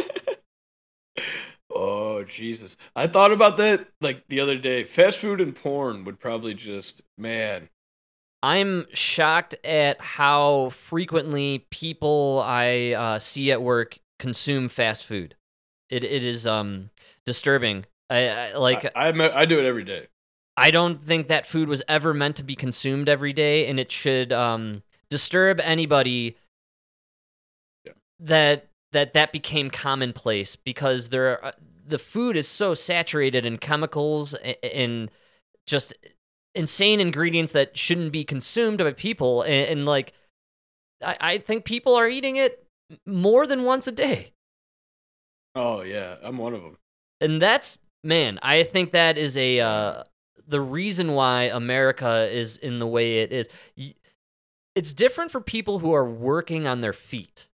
Oh, 1.78 2.24
Jesus. 2.24 2.76
I 2.96 3.08
thought 3.08 3.32
about 3.32 3.58
that 3.58 3.88
like 4.02 4.24
the 4.30 4.40
other 4.40 4.58
day. 4.58 4.84
Fast 4.84 5.20
food 5.20 5.40
and 5.40 5.56
porn 5.56 6.04
would 6.06 6.20
probably 6.20 6.54
just, 6.54 7.02
man. 7.18 7.70
I'm 8.42 8.88
shocked 8.94 9.56
at 9.64 10.00
how 10.02 10.70
frequently 10.70 11.66
people 11.70 12.44
I 12.46 12.92
uh, 12.92 13.20
see 13.20 13.52
at 13.52 13.62
work 13.62 14.00
consume 14.20 14.70
fast 14.70 15.06
food. 15.06 15.36
It 15.90 16.04
it 16.04 16.24
is 16.24 16.46
um 16.48 16.90
disturbing. 17.26 17.86
I, 18.10 18.28
I 18.30 18.56
like 18.56 18.86
I, 18.96 19.10
I, 19.10 19.40
I 19.42 19.46
do 19.46 19.60
it 19.60 19.66
every 19.66 19.84
day. 19.84 20.08
I 20.56 20.72
don't 20.72 21.00
think 21.00 21.28
that 21.28 21.46
food 21.46 21.70
was 21.70 21.84
ever 21.88 22.14
meant 22.14 22.38
to 22.38 22.44
be 22.44 22.56
consumed 22.56 23.08
every 23.10 23.32
day, 23.34 23.68
and 23.68 23.80
it 23.80 23.92
should 23.92 24.34
um, 24.34 24.82
disturb 25.10 25.60
anybody 25.60 26.36
Yeah. 27.86 27.94
that 28.20 28.68
that 28.92 29.14
that 29.14 29.32
became 29.32 29.70
commonplace 29.70 30.56
because 30.56 31.10
there 31.10 31.44
are, 31.44 31.54
the 31.88 32.00
food 32.00 32.36
is 32.38 32.48
so 32.48 32.74
saturated 32.74 33.46
in 33.46 33.58
chemicals 33.58 34.36
and 34.62 35.10
just 35.66 35.94
insane 36.54 37.00
ingredients 37.00 37.54
that 37.54 37.78
shouldn't 37.78 38.12
be 38.12 38.24
consumed 38.24 38.80
by 38.80 38.92
people, 38.92 39.42
and, 39.44 39.68
and 39.70 39.86
like 39.86 40.14
I, 41.04 41.18
I 41.20 41.38
think 41.38 41.66
people 41.66 41.96
are 41.96 42.08
eating 42.08 42.36
it 42.36 42.66
more 43.06 43.48
than 43.48 43.64
once 43.64 43.88
a 43.88 43.92
day. 43.92 44.34
Oh, 45.56 45.82
yeah. 45.82 46.18
I'm 46.22 46.38
one 46.38 46.54
of 46.54 46.62
them. 46.62 46.78
and 47.20 47.42
that's 47.42 47.80
man 48.04 48.38
i 48.44 48.62
think 48.64 48.92
that 48.92 49.18
is 49.18 49.36
a 49.38 49.60
uh 49.60 50.04
the 50.48 50.62
reason 50.62 51.14
why 51.14 51.46
america 51.46 52.30
is 52.32 52.58
in 52.58 52.78
the 52.78 52.86
way 52.86 53.20
it 53.20 53.32
is 53.32 53.50
it's 54.76 54.94
different 54.94 55.32
for 55.32 55.42
people 55.42 55.80
who 55.80 55.94
are 55.94 56.08
working 56.08 56.68
on 56.68 56.82
their 56.82 56.94
feet 56.94 57.50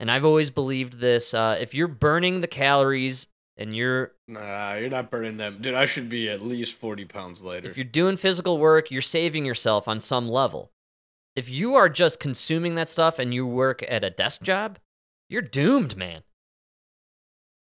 and 0.00 0.10
i've 0.10 0.24
always 0.24 0.50
believed 0.50 0.94
this 0.98 1.32
uh 1.34 1.56
if 1.60 1.72
you're 1.72 1.86
burning 1.88 2.40
the 2.40 2.48
calories 2.48 3.26
and 3.56 3.74
you're 3.74 4.12
Nah, 4.28 4.74
you're 4.74 4.90
not 4.90 5.10
burning 5.10 5.36
them. 5.36 5.58
Dude, 5.60 5.74
I 5.74 5.86
should 5.86 6.08
be 6.08 6.28
at 6.28 6.42
least 6.42 6.74
40 6.74 7.04
pounds 7.06 7.42
lighter. 7.42 7.68
if 7.68 7.76
you're 7.76 7.84
doing 7.84 8.16
physical 8.16 8.58
work 8.58 8.90
you're 8.90 9.02
saving 9.02 9.44
yourself 9.44 9.88
on 9.88 10.00
some 10.00 10.28
level 10.28 10.72
if 11.34 11.50
you 11.50 11.74
are 11.74 11.88
just 11.88 12.20
consuming 12.20 12.74
that 12.74 12.88
stuff 12.88 13.18
and 13.18 13.34
you 13.34 13.46
work 13.46 13.84
at 13.88 14.04
a 14.04 14.10
desk 14.10 14.42
job 14.42 14.78
you're 15.28 15.42
doomed 15.42 15.96
man 15.96 16.22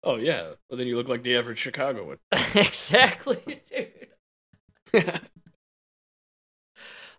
oh, 0.04 0.16
yeah. 0.16 0.54
Well, 0.68 0.76
then 0.78 0.88
you 0.88 0.96
look 0.96 1.08
like 1.08 1.22
the 1.22 1.36
average 1.36 1.58
Chicagoan. 1.58 2.18
exactly 2.56 3.60
dude 4.92 5.20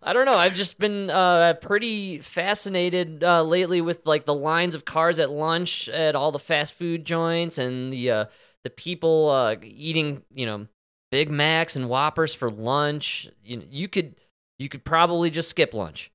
I 0.06 0.12
don't 0.12 0.26
know. 0.26 0.36
I've 0.36 0.54
just 0.54 0.78
been 0.78 1.08
uh, 1.08 1.54
pretty 1.54 2.18
fascinated 2.18 3.24
uh, 3.24 3.42
lately 3.42 3.80
with 3.80 4.06
like 4.06 4.26
the 4.26 4.34
lines 4.34 4.74
of 4.74 4.84
cars 4.84 5.18
at 5.18 5.30
lunch 5.30 5.88
at 5.88 6.14
all 6.14 6.30
the 6.30 6.38
fast 6.38 6.74
food 6.74 7.06
joints 7.06 7.56
and 7.56 7.90
the 7.90 8.10
uh, 8.10 8.24
the 8.64 8.70
people 8.70 9.30
uh, 9.30 9.56
eating, 9.62 10.22
you 10.32 10.46
know, 10.46 10.66
Big 11.10 11.30
Macs 11.30 11.76
and 11.76 11.88
Whoppers 11.88 12.34
for 12.34 12.50
lunch. 12.50 13.28
You 13.42 13.62
you 13.70 13.88
could 13.88 14.16
you 14.58 14.68
could 14.68 14.84
probably 14.84 15.30
just 15.30 15.50
skip 15.50 15.74
lunch. 15.74 16.10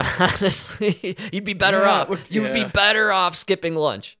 Honestly, 0.18 1.16
you'd 1.32 1.44
be 1.44 1.54
better 1.54 1.86
Yeah, 1.86 1.86
off. 1.86 2.10
You 2.28 2.42
would 2.42 2.52
be 2.52 2.64
better 2.64 3.12
off 3.12 3.36
skipping 3.36 3.76
lunch 3.76 4.18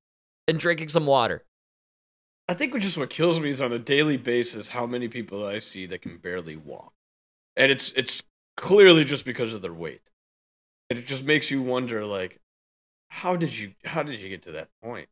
and 0.48 0.58
drinking 0.58 0.88
some 0.88 1.06
water. 1.06 1.44
I 2.48 2.54
think 2.54 2.72
what 2.72 2.82
just 2.82 2.96
what 2.98 3.10
kills 3.10 3.40
me 3.40 3.50
is 3.50 3.60
on 3.60 3.72
a 3.72 3.78
daily 3.78 4.16
basis 4.16 4.68
how 4.68 4.86
many 4.86 5.08
people 5.08 5.44
I 5.46 5.58
see 5.58 5.86
that 5.86 6.02
can 6.02 6.18
barely 6.18 6.56
walk, 6.56 6.92
and 7.56 7.72
it's 7.72 7.92
it's 7.94 8.22
clearly 8.56 9.04
just 9.04 9.24
because 9.24 9.52
of 9.54 9.62
their 9.62 9.72
weight, 9.74 10.10
and 10.90 10.98
it 10.98 11.06
just 11.06 11.24
makes 11.24 11.50
you 11.50 11.62
wonder 11.62 12.04
like, 12.06 12.40
how 13.10 13.36
did 13.36 13.56
you 13.56 13.74
how 13.84 14.02
did 14.02 14.20
you 14.20 14.28
get 14.30 14.42
to 14.44 14.52
that 14.52 14.70
point? 14.82 15.08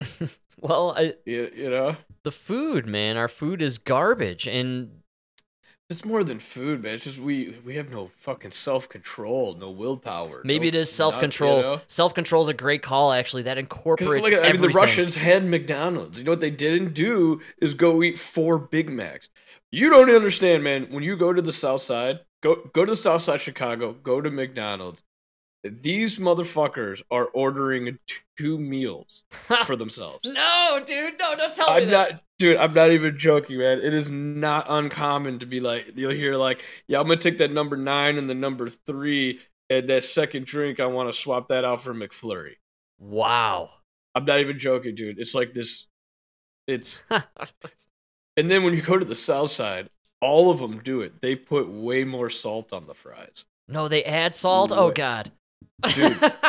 Well, 0.60 0.94
I, 0.96 1.14
You, 1.24 1.50
you 1.54 1.70
know, 1.70 1.96
the 2.22 2.32
food, 2.32 2.86
man, 2.86 3.16
our 3.16 3.28
food 3.28 3.62
is 3.62 3.78
garbage, 3.78 4.46
and 4.46 5.02
it's 5.92 6.04
more 6.06 6.24
than 6.24 6.38
food, 6.38 6.82
man. 6.82 6.94
It's 6.94 7.04
just 7.04 7.18
we 7.18 7.56
we 7.64 7.74
have 7.76 7.90
no 7.90 8.06
fucking 8.06 8.52
self 8.52 8.88
control, 8.88 9.54
no 9.54 9.70
willpower. 9.70 10.40
Maybe 10.44 10.66
no- 10.66 10.68
it 10.68 10.74
is 10.74 10.90
self 10.90 11.18
control. 11.20 11.56
you 11.58 11.62
know? 11.62 11.80
Self 11.86 12.14
control 12.14 12.42
is 12.42 12.48
a 12.48 12.54
great 12.54 12.82
call, 12.82 13.12
actually. 13.12 13.42
That 13.42 13.58
incorporates 13.58 14.30
look 14.30 14.44
I 14.44 14.52
mean, 14.52 14.62
the. 14.62 14.68
Russians 14.68 15.16
had 15.16 15.44
McDonald's. 15.44 16.18
You 16.18 16.24
know 16.24 16.32
what 16.32 16.40
they 16.40 16.50
didn't 16.50 16.94
do 16.94 17.40
is 17.60 17.74
go 17.74 18.02
eat 18.02 18.18
four 18.18 18.58
Big 18.58 18.88
Macs. 18.88 19.28
You 19.70 19.90
don't 19.90 20.10
understand, 20.10 20.64
man. 20.64 20.86
When 20.90 21.02
you 21.02 21.16
go 21.16 21.32
to 21.32 21.42
the 21.42 21.52
South 21.52 21.82
Side, 21.82 22.20
go 22.42 22.70
go 22.72 22.84
to 22.84 22.92
the 22.92 22.96
South 22.96 23.22
Side 23.22 23.40
Chicago, 23.40 23.92
go 23.92 24.20
to 24.20 24.30
McDonald's. 24.30 25.02
These 25.64 26.18
motherfuckers 26.18 27.02
are 27.10 27.26
ordering 27.26 27.98
two 28.36 28.58
meals 28.58 29.24
for 29.64 29.76
themselves. 29.76 30.28
no, 30.32 30.82
dude, 30.84 31.18
no, 31.20 31.36
don't 31.36 31.52
tell 31.52 31.72
me 31.72 31.82
I'm 31.82 31.90
not, 31.90 32.22
dude. 32.38 32.56
I'm 32.56 32.74
not 32.74 32.90
even 32.90 33.16
joking, 33.16 33.58
man. 33.58 33.78
It 33.80 33.94
is 33.94 34.10
not 34.10 34.66
uncommon 34.68 35.38
to 35.38 35.46
be 35.46 35.60
like, 35.60 35.92
you'll 35.94 36.10
hear 36.10 36.34
like, 36.34 36.64
yeah, 36.88 36.98
I'm 36.98 37.06
gonna 37.06 37.20
take 37.20 37.38
that 37.38 37.52
number 37.52 37.76
nine 37.76 38.18
and 38.18 38.28
the 38.28 38.34
number 38.34 38.68
three, 38.68 39.40
and 39.70 39.88
that 39.88 40.02
second 40.04 40.46
drink, 40.46 40.80
I 40.80 40.86
want 40.86 41.12
to 41.12 41.18
swap 41.18 41.48
that 41.48 41.64
out 41.64 41.80
for 41.80 41.94
McFlurry. 41.94 42.54
Wow. 42.98 43.70
I'm 44.14 44.24
not 44.24 44.40
even 44.40 44.58
joking, 44.58 44.94
dude. 44.94 45.18
It's 45.18 45.34
like 45.34 45.54
this. 45.54 45.86
It's 46.66 47.02
and 48.36 48.50
then 48.50 48.62
when 48.64 48.74
you 48.74 48.82
go 48.82 48.98
to 48.98 49.04
the 49.04 49.14
south 49.16 49.50
side, 49.50 49.88
all 50.20 50.50
of 50.50 50.58
them 50.58 50.78
do 50.78 51.00
it. 51.00 51.20
They 51.22 51.34
put 51.36 51.68
way 51.68 52.04
more 52.04 52.30
salt 52.30 52.72
on 52.72 52.86
the 52.86 52.94
fries. 52.94 53.44
no, 53.68 53.88
they 53.88 54.04
add 54.04 54.34
salt. 54.34 54.72
Oh 54.72 54.90
God. 54.90 55.30
Dude. 55.94 56.32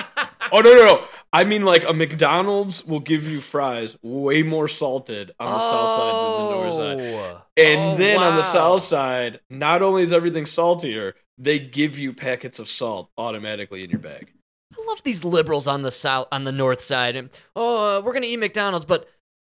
Oh 0.51 0.59
no, 0.59 0.75
no, 0.75 0.85
no! 0.85 1.03
I 1.31 1.45
mean, 1.45 1.63
like 1.63 1.83
a 1.83 1.93
McDonald's 1.93 2.85
will 2.85 2.99
give 2.99 3.27
you 3.27 3.41
fries 3.41 3.97
way 4.03 4.43
more 4.43 4.67
salted 4.67 5.31
on 5.39 5.51
the 5.51 5.59
south 5.59 5.89
side 5.89 6.13
than 6.13 6.45
the 6.45 6.51
north 6.51 6.73
side. 6.75 6.99
Oh. 6.99 7.41
And 7.57 7.93
Oh, 7.93 7.97
then 7.97 8.21
on 8.21 8.35
the 8.35 8.43
south 8.43 8.83
side, 8.83 9.39
not 9.49 9.81
only 9.81 10.03
is 10.03 10.13
everything 10.13 10.45
saltier, 10.45 11.15
they 11.39 11.57
give 11.57 11.97
you 11.97 12.13
packets 12.13 12.59
of 12.59 12.67
salt 12.69 13.09
automatically 13.17 13.83
in 13.83 13.89
your 13.89 13.99
bag. 13.99 14.31
I 14.77 14.85
love 14.87 15.01
these 15.01 15.23
liberals 15.25 15.67
on 15.67 15.81
the 15.81 15.91
south, 15.91 16.27
on 16.31 16.43
the 16.43 16.51
north 16.51 16.81
side. 16.81 17.15
And, 17.15 17.31
oh, 17.55 17.97
uh, 17.97 18.01
we're 18.01 18.13
gonna 18.13 18.27
eat 18.27 18.37
McDonald's, 18.37 18.85
but 18.85 19.07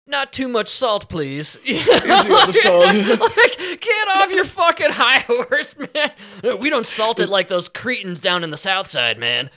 not 0.06 0.32
too 0.32 0.48
much 0.48 0.68
salt, 0.68 1.08
please. 1.08 1.48
salt. 1.48 1.66
like, 2.86 3.80
get 3.80 4.08
off 4.08 4.30
your 4.30 4.44
fucking 4.44 4.90
high 4.90 5.20
horse, 5.26 5.74
man. 5.76 6.12
We 6.60 6.70
don't 6.70 6.86
salt 6.86 7.20
it 7.20 7.28
like 7.28 7.48
those 7.48 7.68
cretins 7.68 8.20
down 8.20 8.44
in 8.44 8.50
the 8.50 8.56
south 8.56 8.86
side, 8.86 9.18
man. 9.18 9.50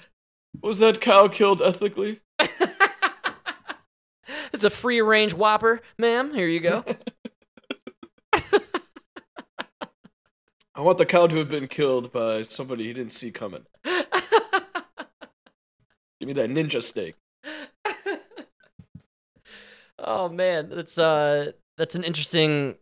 Was 0.62 0.80
that 0.80 1.02
cow 1.02 1.28
killed 1.28 1.62
ethically? 1.62 2.22
It's 4.54 4.64
a 4.64 4.70
free 4.70 5.02
range 5.02 5.34
Whopper, 5.34 5.82
ma'am. 6.00 6.34
Here 6.34 6.48
you 6.48 6.62
go. 6.62 6.86
I 10.78 10.82
want 10.82 10.98
the 10.98 11.06
cow 11.06 11.28
to 11.28 11.38
have 11.38 11.50
been 11.50 11.68
killed 11.68 12.12
by 12.12 12.44
somebody 12.44 12.86
he 12.86 12.94
didn't 12.94 13.12
see 13.12 13.32
coming. 13.32 13.66
Give 13.86 14.06
me 16.22 16.34
that 16.34 16.50
ninja 16.50 16.82
steak. 16.82 17.16
Oh 20.00 20.30
man, 20.30 20.70
that's 20.70 20.98
uh, 20.98 21.52
that's 21.78 21.96
an 21.96 22.04
interesting 22.04 22.76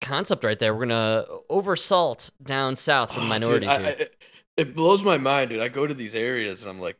concept 0.00 0.44
right 0.44 0.58
there. 0.58 0.74
We're 0.74 0.86
gonna 0.86 1.24
oversalt 1.50 2.30
down 2.42 2.76
south 2.76 3.12
for 3.12 3.20
Oh, 3.20 3.24
minorities 3.26 3.68
dude, 3.70 3.78
I- 3.78 3.82
here. 3.82 3.96
I- 3.98 4.02
it, 4.02 4.14
it 4.56 4.74
blows 4.74 5.04
my 5.04 5.18
mind, 5.18 5.50
dude. 5.50 5.60
I 5.60 5.68
go 5.68 5.86
to 5.86 5.94
these 5.94 6.14
areas 6.16 6.62
and 6.62 6.70
I'm 6.70 6.80
like, 6.80 6.96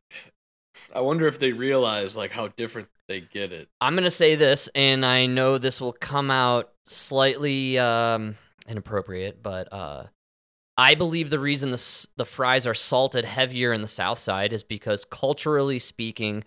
I 0.94 1.00
wonder 1.00 1.26
if 1.26 1.38
they 1.40 1.52
realize 1.52 2.16
like 2.16 2.30
how 2.30 2.48
different 2.48 2.88
they 3.08 3.20
get 3.20 3.52
it. 3.52 3.68
I'm 3.80 3.94
gonna 3.94 4.10
say 4.10 4.34
this, 4.36 4.68
and 4.74 5.04
I 5.04 5.26
know 5.26 5.58
this 5.58 5.80
will 5.80 5.92
come 5.92 6.30
out 6.30 6.70
slightly 6.86 7.78
um, 7.78 8.36
inappropriate, 8.68 9.42
but 9.42 9.72
uh, 9.72 10.04
I 10.76 10.94
believe 10.94 11.30
the 11.30 11.40
reason 11.40 11.70
the 11.72 12.06
the 12.16 12.24
fries 12.24 12.66
are 12.66 12.74
salted 12.74 13.24
heavier 13.24 13.72
in 13.72 13.80
the 13.80 13.88
South 13.88 14.18
Side 14.18 14.52
is 14.52 14.62
because 14.62 15.04
culturally 15.04 15.78
speaking, 15.80 16.44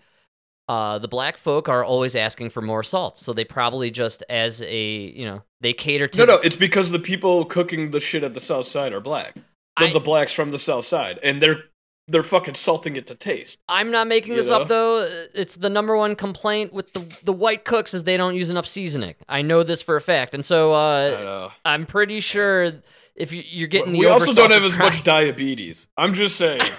uh, 0.68 0.98
the 0.98 1.08
black 1.08 1.36
folk 1.36 1.68
are 1.68 1.84
always 1.84 2.14
asking 2.16 2.50
for 2.50 2.62
more 2.62 2.82
salt, 2.82 3.18
so 3.18 3.32
they 3.32 3.44
probably 3.44 3.90
just 3.90 4.22
as 4.28 4.62
a 4.62 4.86
you 4.86 5.24
know 5.24 5.42
they 5.60 5.72
cater 5.72 6.06
to 6.06 6.18
No, 6.18 6.24
no, 6.36 6.40
it's 6.42 6.56
because 6.56 6.90
the 6.90 6.98
people 6.98 7.44
cooking 7.44 7.90
the 7.90 8.00
shit 8.00 8.22
at 8.22 8.34
the 8.34 8.40
south 8.40 8.66
side 8.66 8.92
are 8.92 9.00
black. 9.00 9.34
The, 9.78 9.86
I- 9.86 9.92
the 9.92 10.00
blacks 10.00 10.32
from 10.32 10.50
the 10.50 10.58
south 10.58 10.84
side, 10.84 11.18
and 11.22 11.42
they're 11.42 11.64
they're 12.08 12.22
fucking 12.22 12.54
salting 12.54 12.96
it 12.96 13.06
to 13.08 13.14
taste. 13.14 13.58
I'm 13.68 13.90
not 13.90 14.06
making 14.06 14.34
this 14.34 14.48
know? 14.48 14.60
up 14.60 14.68
though. 14.68 15.08
It's 15.34 15.56
the 15.56 15.70
number 15.70 15.96
one 15.96 16.14
complaint 16.14 16.72
with 16.72 16.92
the 16.92 17.06
the 17.24 17.32
white 17.32 17.64
cooks 17.64 17.94
is 17.94 18.04
they 18.04 18.16
don't 18.16 18.34
use 18.34 18.50
enough 18.50 18.66
seasoning. 18.66 19.14
I 19.28 19.42
know 19.42 19.62
this 19.62 19.82
for 19.82 19.96
a 19.96 20.00
fact, 20.00 20.34
and 20.34 20.44
so 20.44 20.72
uh. 20.72 21.50
I'm 21.64 21.86
pretty 21.86 22.20
sure 22.20 22.72
if 23.14 23.32
you, 23.32 23.42
you're 23.46 23.68
getting 23.68 23.92
the 23.92 23.98
we 23.98 24.06
also 24.06 24.32
don't 24.32 24.50
have 24.52 24.64
as 24.64 24.78
much 24.78 25.04
diabetes. 25.04 25.86
I'm 25.96 26.14
just 26.14 26.36
saying. 26.36 26.62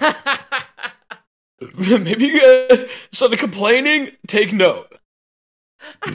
Maybe 1.98 2.26
you 2.26 2.68
guys 2.68 2.86
started 3.12 3.38
complaining. 3.38 4.12
Take 4.26 4.52
note. 4.52 4.92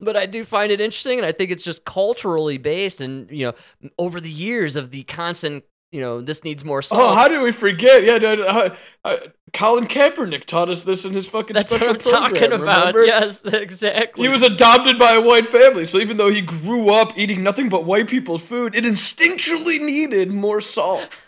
but 0.00 0.16
I 0.16 0.26
do 0.26 0.44
find 0.44 0.72
it 0.72 0.80
interesting, 0.80 1.18
and 1.18 1.26
I 1.26 1.32
think 1.32 1.50
it's 1.50 1.62
just 1.62 1.84
culturally 1.84 2.58
based, 2.58 3.00
and 3.00 3.30
you 3.30 3.46
know, 3.46 3.54
over 3.98 4.20
the 4.20 4.30
years 4.30 4.76
of 4.76 4.90
the 4.90 5.04
constant, 5.04 5.64
you 5.92 6.00
know, 6.00 6.20
this 6.20 6.42
needs 6.42 6.64
more 6.64 6.82
salt. 6.82 7.02
Oh, 7.02 7.14
how 7.14 7.28
did 7.28 7.40
we 7.40 7.52
forget? 7.52 8.02
Yeah, 8.02 8.14
uh, 8.14 8.74
uh, 9.04 9.16
Colin 9.52 9.86
Kaepernick 9.86 10.44
taught 10.44 10.70
us 10.70 10.84
this 10.84 11.04
in 11.04 11.12
his 11.12 11.28
fucking 11.28 11.52
That's 11.54 11.70
special 11.70 11.88
what 11.88 12.06
I'm 12.06 12.12
talking 12.12 12.52
about. 12.52 12.94
remember? 12.94 13.04
Yes, 13.04 13.44
exactly. 13.44 14.24
He 14.24 14.28
was 14.28 14.42
adopted 14.42 14.98
by 14.98 15.12
a 15.12 15.20
white 15.20 15.46
family, 15.46 15.86
so 15.86 15.98
even 15.98 16.16
though 16.16 16.30
he 16.30 16.40
grew 16.40 16.92
up 16.92 17.12
eating 17.16 17.42
nothing 17.42 17.68
but 17.68 17.84
white 17.84 18.08
people's 18.08 18.42
food, 18.46 18.74
it 18.74 18.84
instinctually 18.84 19.80
needed 19.80 20.32
more 20.32 20.60
salt. 20.60 21.18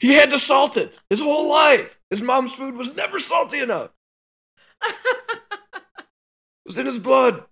He 0.00 0.14
had 0.14 0.30
to 0.30 0.38
salt 0.38 0.76
it 0.76 0.98
his 1.08 1.20
whole 1.20 1.48
life. 1.48 2.00
His 2.10 2.22
mom's 2.22 2.54
food 2.54 2.74
was 2.74 2.94
never 2.96 3.20
salty 3.20 3.60
enough. 3.60 3.90
it 4.82 6.02
was 6.66 6.78
in 6.78 6.86
his 6.86 6.98
blood. 6.98 7.44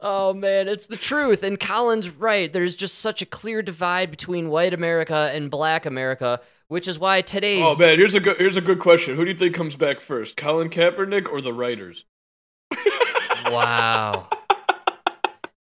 Oh 0.00 0.32
man, 0.32 0.68
it's 0.68 0.86
the 0.86 0.96
truth. 0.96 1.42
And 1.42 1.58
Colin's 1.58 2.08
right. 2.08 2.52
There's 2.52 2.76
just 2.76 2.98
such 2.98 3.20
a 3.20 3.26
clear 3.26 3.62
divide 3.62 4.10
between 4.10 4.48
white 4.48 4.72
America 4.72 5.30
and 5.32 5.50
black 5.50 5.86
America, 5.86 6.40
which 6.68 6.86
is 6.86 6.98
why 7.00 7.20
today's 7.20 7.64
Oh 7.64 7.76
man, 7.76 7.98
here's 7.98 8.14
a 8.14 8.20
good 8.20 8.36
here's 8.36 8.56
a 8.56 8.60
good 8.60 8.78
question. 8.78 9.16
Who 9.16 9.24
do 9.24 9.32
you 9.32 9.36
think 9.36 9.56
comes 9.56 9.74
back 9.74 9.98
first, 9.98 10.36
Colin 10.36 10.70
Kaepernick 10.70 11.28
or 11.28 11.40
the 11.40 11.52
writers? 11.52 12.04
Wow. 13.50 14.28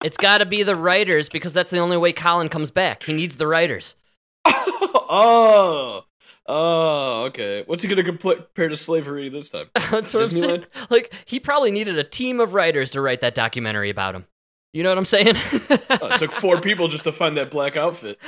It's 0.07 0.15
got 0.15 0.37
to 0.37 0.45
be 0.45 0.63
the 0.63 0.73
writers 0.73 1.27
because 1.27 1.53
that's 1.53 1.69
the 1.69 1.79
only 1.79 1.97
way 1.97 2.13
Colin 2.13 2.47
comes 2.47 2.71
back. 2.71 3.03
He 3.03 3.11
needs 3.11 3.35
the 3.35 3.45
writers. 3.45 3.97
oh, 4.45 6.05
oh, 6.45 7.23
okay. 7.25 7.63
What's 7.67 7.83
he 7.83 7.89
gonna 7.89 8.03
compare 8.03 8.69
to 8.69 8.77
slavery 8.77 9.27
this 9.27 9.49
time? 9.49 9.65
That's 9.75 10.13
what 10.13 10.23
I'm 10.23 10.29
saying. 10.29 10.65
Like 10.89 11.13
he 11.25 11.41
probably 11.41 11.71
needed 11.71 11.97
a 11.97 12.05
team 12.05 12.39
of 12.39 12.53
writers 12.53 12.91
to 12.91 13.01
write 13.01 13.19
that 13.19 13.35
documentary 13.35 13.89
about 13.89 14.15
him. 14.15 14.27
You 14.71 14.83
know 14.83 14.89
what 14.89 14.97
I'm 14.97 15.05
saying? 15.05 15.35
Oh, 15.99 16.09
it 16.09 16.19
took 16.19 16.31
four 16.31 16.61
people 16.61 16.87
just 16.87 17.05
to 17.05 17.11
find 17.11 17.37
that 17.37 17.49
black 17.49 17.75
outfit. 17.75 18.19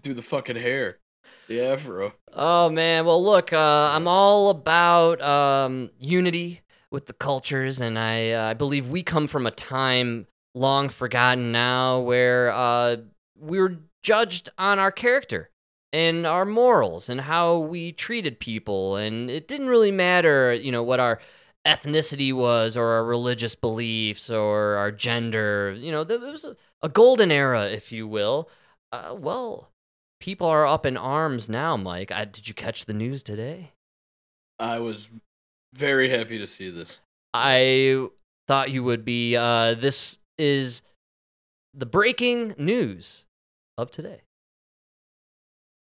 Do 0.00 0.12
the 0.12 0.22
fucking 0.22 0.56
hair, 0.56 0.98
the 1.46 1.60
afro. 1.60 2.12
Oh 2.32 2.68
man, 2.68 3.06
well 3.06 3.22
look, 3.22 3.52
uh, 3.52 3.92
I'm 3.94 4.08
all 4.08 4.50
about 4.50 5.22
um, 5.22 5.90
unity 6.00 6.62
with 6.90 7.06
the 7.06 7.12
cultures, 7.12 7.80
and 7.80 7.98
I 7.98 8.32
uh, 8.32 8.50
I 8.50 8.54
believe 8.54 8.88
we 8.88 9.02
come 9.02 9.26
from 9.26 9.46
a 9.46 9.50
time 9.50 10.26
long 10.54 10.88
forgotten 10.88 11.52
now 11.52 12.00
where 12.00 12.50
uh, 12.50 12.96
we 13.38 13.60
were 13.60 13.76
judged 14.02 14.48
on 14.58 14.78
our 14.78 14.90
character 14.90 15.50
and 15.92 16.26
our 16.26 16.44
morals 16.44 17.08
and 17.08 17.20
how 17.20 17.58
we 17.58 17.92
treated 17.92 18.40
people, 18.40 18.96
and 18.96 19.30
it 19.30 19.48
didn't 19.48 19.68
really 19.68 19.92
matter, 19.92 20.52
you 20.52 20.72
know, 20.72 20.82
what 20.82 21.00
our 21.00 21.20
ethnicity 21.66 22.32
was 22.32 22.76
or 22.76 22.86
our 22.92 23.04
religious 23.04 23.54
beliefs 23.54 24.30
or 24.30 24.76
our 24.76 24.90
gender. 24.90 25.74
You 25.76 25.92
know, 25.92 26.04
there 26.04 26.18
was 26.18 26.44
a, 26.44 26.56
a 26.82 26.88
golden 26.88 27.30
era, 27.30 27.66
if 27.66 27.92
you 27.92 28.08
will. 28.08 28.48
Uh, 28.92 29.14
well, 29.16 29.70
people 30.20 30.46
are 30.46 30.66
up 30.66 30.86
in 30.86 30.96
arms 30.96 31.48
now, 31.48 31.76
Mike. 31.76 32.10
I, 32.12 32.24
did 32.24 32.48
you 32.48 32.54
catch 32.54 32.86
the 32.86 32.94
news 32.94 33.22
today? 33.22 33.72
I 34.58 34.78
was 34.78 35.10
very 35.74 36.10
happy 36.10 36.38
to 36.38 36.46
see 36.46 36.70
this. 36.70 37.00
I 37.32 38.08
thought 38.48 38.70
you 38.70 38.82
would 38.82 39.04
be. 39.04 39.36
Uh, 39.36 39.74
this 39.74 40.18
is 40.38 40.82
the 41.74 41.86
breaking 41.86 42.54
news 42.58 43.26
of 43.78 43.90
today. 43.90 44.22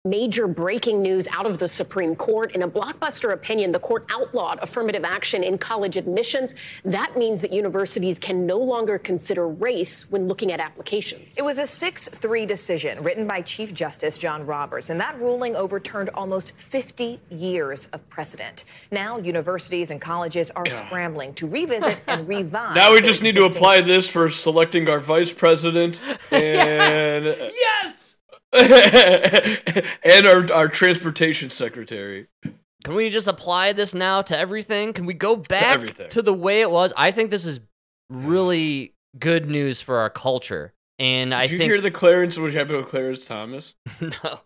Major 0.06 0.46
breaking 0.46 1.02
news 1.02 1.26
out 1.32 1.46
of 1.46 1.58
the 1.58 1.66
Supreme 1.66 2.14
Court. 2.14 2.54
In 2.54 2.62
a 2.62 2.68
blockbuster 2.68 3.32
opinion, 3.32 3.72
the 3.72 3.80
court 3.80 4.06
outlawed 4.08 4.60
affirmative 4.62 5.04
action 5.04 5.42
in 5.42 5.58
college 5.58 5.96
admissions. 5.96 6.54
That 6.84 7.16
means 7.16 7.40
that 7.40 7.52
universities 7.52 8.16
can 8.16 8.46
no 8.46 8.56
longer 8.58 8.98
consider 8.98 9.48
race 9.48 10.08
when 10.08 10.28
looking 10.28 10.52
at 10.52 10.60
applications. 10.60 11.36
It 11.36 11.44
was 11.44 11.58
a 11.58 11.66
6 11.66 12.08
3 12.08 12.46
decision 12.46 13.02
written 13.02 13.26
by 13.26 13.42
Chief 13.42 13.74
Justice 13.74 14.16
John 14.16 14.46
Roberts, 14.46 14.90
and 14.90 15.00
that 15.00 15.20
ruling 15.20 15.56
overturned 15.56 16.10
almost 16.10 16.52
50 16.52 17.18
years 17.30 17.88
of 17.92 18.08
precedent. 18.08 18.62
Now, 18.92 19.18
universities 19.18 19.90
and 19.90 20.00
colleges 20.00 20.52
are 20.52 20.66
scrambling 20.66 21.34
to 21.34 21.48
revisit 21.48 21.98
and 22.06 22.28
revise. 22.28 22.76
Now 22.76 22.92
we 22.92 23.00
just 23.00 23.24
need 23.24 23.34
to 23.34 23.44
apply 23.44 23.80
this 23.80 24.08
for 24.08 24.30
selecting 24.30 24.88
our 24.88 25.00
vice 25.00 25.32
president 25.32 26.00
and 26.30 27.24
Yes. 27.26 27.75
and 30.04 30.26
our 30.26 30.52
our 30.52 30.68
transportation 30.68 31.50
secretary. 31.50 32.28
Can 32.84 32.94
we 32.94 33.10
just 33.10 33.26
apply 33.26 33.72
this 33.72 33.94
now 33.94 34.22
to 34.22 34.38
everything? 34.38 34.92
Can 34.92 35.06
we 35.06 35.14
go 35.14 35.36
back 35.36 35.74
everything. 35.74 36.08
to 36.10 36.22
the 36.22 36.32
way 36.32 36.60
it 36.60 36.70
was? 36.70 36.92
I 36.96 37.10
think 37.10 37.30
this 37.30 37.44
is 37.44 37.60
really 38.10 38.94
good 39.18 39.50
news 39.50 39.80
for 39.80 39.98
our 39.98 40.10
culture. 40.10 40.72
And 40.98 41.30
Did 41.30 41.36
I 41.36 41.42
you 41.44 41.58
think 41.58 41.62
hear 41.62 41.80
the 41.80 41.90
Clarence 41.90 42.38
what 42.38 42.52
happened 42.52 42.78
with 42.78 42.88
Clarence 42.88 43.24
Thomas? 43.24 43.74
no. 44.00 44.40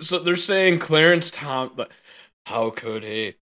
So 0.00 0.18
they're 0.18 0.36
saying 0.36 0.78
Clarence 0.78 1.30
Tom, 1.30 1.72
but 1.76 1.90
how 2.46 2.70
could 2.70 3.04
he? 3.04 3.34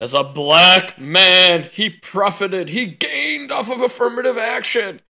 As 0.00 0.14
a 0.14 0.24
black 0.24 0.98
man, 0.98 1.68
he 1.72 1.90
profited, 1.90 2.70
he 2.70 2.86
gained 2.86 3.52
off 3.52 3.70
of 3.70 3.82
affirmative 3.82 4.38
action. 4.38 5.02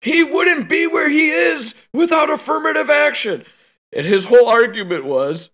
He 0.00 0.22
wouldn't 0.22 0.68
be 0.68 0.86
where 0.86 1.08
he 1.08 1.30
is 1.30 1.74
without 1.92 2.30
affirmative 2.30 2.90
action. 2.90 3.44
And 3.92 4.06
his 4.06 4.26
whole 4.26 4.46
argument 4.46 5.04
was 5.04 5.50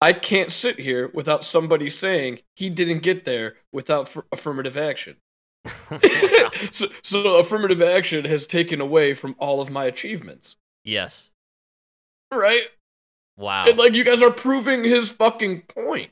I 0.00 0.12
can't 0.12 0.52
sit 0.52 0.78
here 0.78 1.10
without 1.14 1.44
somebody 1.44 1.88
saying 1.88 2.40
he 2.54 2.68
didn't 2.68 3.02
get 3.02 3.24
there 3.24 3.56
without 3.72 4.06
f- 4.16 4.24
affirmative 4.30 4.76
action. 4.76 5.16
so, 6.70 6.86
so 7.02 7.38
affirmative 7.38 7.82
action 7.82 8.24
has 8.24 8.46
taken 8.46 8.80
away 8.80 9.14
from 9.14 9.34
all 9.38 9.60
of 9.60 9.70
my 9.70 9.84
achievements. 9.84 10.56
Yes. 10.84 11.32
Right? 12.30 12.68
Wow. 13.36 13.64
And 13.66 13.78
like 13.78 13.94
you 13.94 14.04
guys 14.04 14.22
are 14.22 14.30
proving 14.30 14.84
his 14.84 15.10
fucking 15.10 15.62
point. 15.62 16.10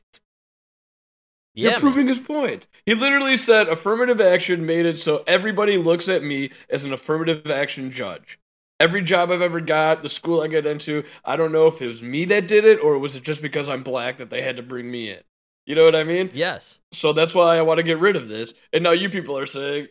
Yeah. 1.54 1.70
You're 1.70 1.80
proving 1.80 2.08
his 2.08 2.20
point. 2.20 2.66
He 2.84 2.94
literally 2.94 3.36
said 3.36 3.68
affirmative 3.68 4.20
action 4.20 4.66
made 4.66 4.86
it 4.86 4.98
so 4.98 5.22
everybody 5.26 5.76
looks 5.76 6.08
at 6.08 6.24
me 6.24 6.50
as 6.68 6.84
an 6.84 6.92
affirmative 6.92 7.50
action 7.50 7.90
judge. 7.90 8.38
Every 8.80 9.02
job 9.02 9.30
I've 9.30 9.40
ever 9.40 9.60
got, 9.60 10.02
the 10.02 10.08
school 10.08 10.42
I 10.42 10.48
get 10.48 10.66
into, 10.66 11.04
I 11.24 11.36
don't 11.36 11.52
know 11.52 11.68
if 11.68 11.80
it 11.80 11.86
was 11.86 12.02
me 12.02 12.24
that 12.26 12.48
did 12.48 12.64
it 12.64 12.80
or 12.80 12.98
was 12.98 13.14
it 13.14 13.22
just 13.22 13.40
because 13.40 13.68
I'm 13.68 13.84
black 13.84 14.18
that 14.18 14.30
they 14.30 14.42
had 14.42 14.56
to 14.56 14.62
bring 14.62 14.90
me 14.90 15.10
in. 15.10 15.20
You 15.64 15.76
know 15.76 15.84
what 15.84 15.94
I 15.94 16.04
mean? 16.04 16.30
Yes. 16.34 16.80
So 16.92 17.12
that's 17.12 17.34
why 17.34 17.56
I 17.56 17.62
want 17.62 17.78
to 17.78 17.84
get 17.84 17.98
rid 17.98 18.16
of 18.16 18.28
this. 18.28 18.52
And 18.72 18.82
now 18.82 18.90
you 18.90 19.08
people 19.08 19.38
are 19.38 19.46
saying 19.46 19.86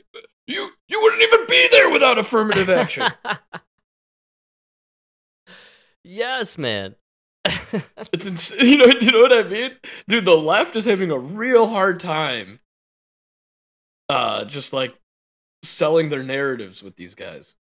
you 0.48 0.70
you 0.90 1.02
wouldn't 1.02 1.22
even 1.22 1.48
be 1.48 1.68
there 1.72 1.90
without 1.90 2.20
affirmative 2.20 2.70
action. 2.70 3.08
yes, 6.04 6.58
man. 6.58 6.96
It's 7.74 8.26
ins- 8.26 8.52
you 8.62 8.78
know 8.78 8.86
you 8.86 9.12
know 9.12 9.22
what 9.22 9.34
I 9.34 9.44
mean, 9.44 9.72
dude. 10.08 10.26
The 10.26 10.36
left 10.36 10.76
is 10.76 10.86
having 10.86 11.12
a 11.12 11.18
real 11.18 11.68
hard 11.68 12.00
time, 12.00 12.60
uh, 14.10 14.46
just 14.46 14.74
like 14.74 14.98
selling 15.64 16.10
their 16.10 16.24
narratives 16.24 16.84
with 16.84 16.96
these 16.96 17.16
guys. 17.16 17.56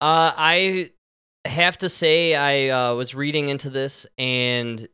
Uh, 0.00 0.32
I 0.36 0.90
have 1.44 1.78
to 1.78 1.88
say, 1.88 2.34
I 2.34 2.68
uh, 2.68 2.94
was 2.94 3.14
reading 3.14 3.48
into 3.48 3.70
this, 3.70 4.06
and 4.18 4.88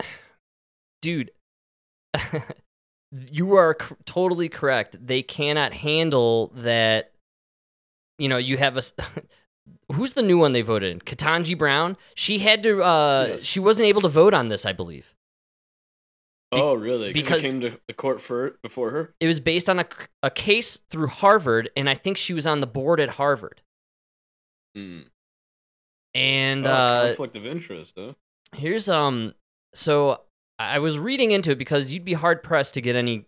dude, 1.02 1.30
you 3.30 3.54
are 3.54 3.76
totally 4.04 4.48
correct. 4.48 4.96
They 5.04 5.22
cannot 5.22 5.72
handle 5.72 6.52
that. 6.56 7.12
You 8.18 8.28
know, 8.28 8.36
you 8.36 8.56
have 8.56 8.76
a. 8.76 8.82
Who's 9.92 10.14
the 10.14 10.22
new 10.22 10.38
one 10.38 10.52
they 10.52 10.62
voted 10.62 10.90
in? 10.92 11.00
Ketanji 11.00 11.56
Brown. 11.58 11.96
She 12.14 12.38
had 12.40 12.62
to. 12.62 12.82
Uh, 12.82 13.26
Yes. 13.28 13.44
She 13.44 13.58
wasn't 13.60 13.88
able 13.88 14.00
to 14.02 14.08
vote 14.08 14.34
on 14.34 14.48
this, 14.48 14.64
I 14.64 14.72
believe. 14.72 15.14
oh, 16.52 16.74
really? 16.74 17.12
because- 17.12 17.44
it 17.44 17.50
came 17.50 17.60
to 17.60 17.78
the 17.86 17.92
court 17.94 18.20
for 18.20 18.58
before 18.62 18.90
her. 18.90 19.14
It 19.20 19.26
was 19.26 19.38
based 19.40 19.68
on 19.70 19.78
a, 19.78 19.86
a 20.22 20.30
case 20.30 20.78
through 20.90 21.08
Harvard, 21.08 21.70
and 21.76 21.88
I 21.88 21.94
think 21.94 22.16
she 22.16 22.34
was 22.34 22.46
on 22.46 22.60
the 22.60 22.66
board 22.66 22.98
at 23.00 23.10
Harvard. 23.10 23.62
Hmm. 24.74 25.00
And 26.14 26.66
Oh, 26.66 26.70
uh, 26.70 27.06
conflict 27.08 27.36
of 27.36 27.46
interest, 27.46 27.92
huh? 27.96 28.14
Here's 28.56 28.88
um 28.88 29.34
so 29.74 30.22
I 30.58 30.80
was 30.80 30.98
reading 30.98 31.30
into 31.30 31.52
it 31.52 31.58
because 31.58 31.92
you'd 31.92 32.04
be 32.04 32.14
hard 32.14 32.42
pressed 32.42 32.74
to 32.74 32.80
get 32.80 32.96
any 32.96 33.26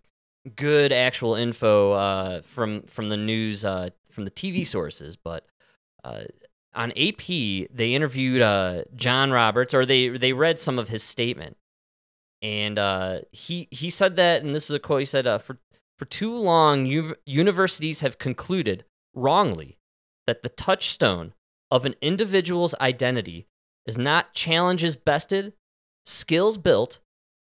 good 0.57 0.93
actual 0.93 1.37
info 1.37 1.93
uh 1.93 2.43
from 2.43 2.83
from 2.83 3.09
the 3.09 3.17
news 3.17 3.65
uh 3.65 3.91
from 4.11 4.25
the 4.25 4.31
TV 4.33 4.67
sources, 4.67 5.15
but 5.17 5.47
uh 6.05 6.25
on 6.75 6.93
AP 6.93 7.27
they 7.27 7.95
interviewed 7.95 8.43
uh 8.43 8.83
John 8.95 9.31
Roberts 9.31 9.75
or 9.75 9.85
they 9.85 10.09
they 10.09 10.33
read 10.33 10.59
some 10.59 10.79
of 10.79 10.89
his 10.89 11.03
statement. 11.03 11.57
And 12.41 12.79
uh 12.79 13.21
he 13.31 13.69
he 13.71 13.91
said 13.91 14.17
that 14.17 14.43
and 14.43 14.55
this 14.55 14.69
is 14.69 14.75
a 14.75 14.81
quote 14.81 15.01
he 15.01 15.07
said 15.07 15.27
uh, 15.27 15.39
for 15.39 15.59
for 15.99 16.05
too 16.07 16.35
long 16.35 16.87
u- 16.87 17.17
universities 17.27 18.01
have 18.01 18.19
concluded 18.19 18.85
wrongly 19.15 19.79
that 20.27 20.43
the 20.43 20.49
touchstone 20.49 21.35
of 21.71 21.85
an 21.85 21.95
individual's 22.01 22.75
identity 22.81 23.47
is 23.87 23.99
not 23.99 24.35
challenges 24.35 24.97
bested, 24.97 25.53
skills 26.05 26.59
built, 26.59 27.01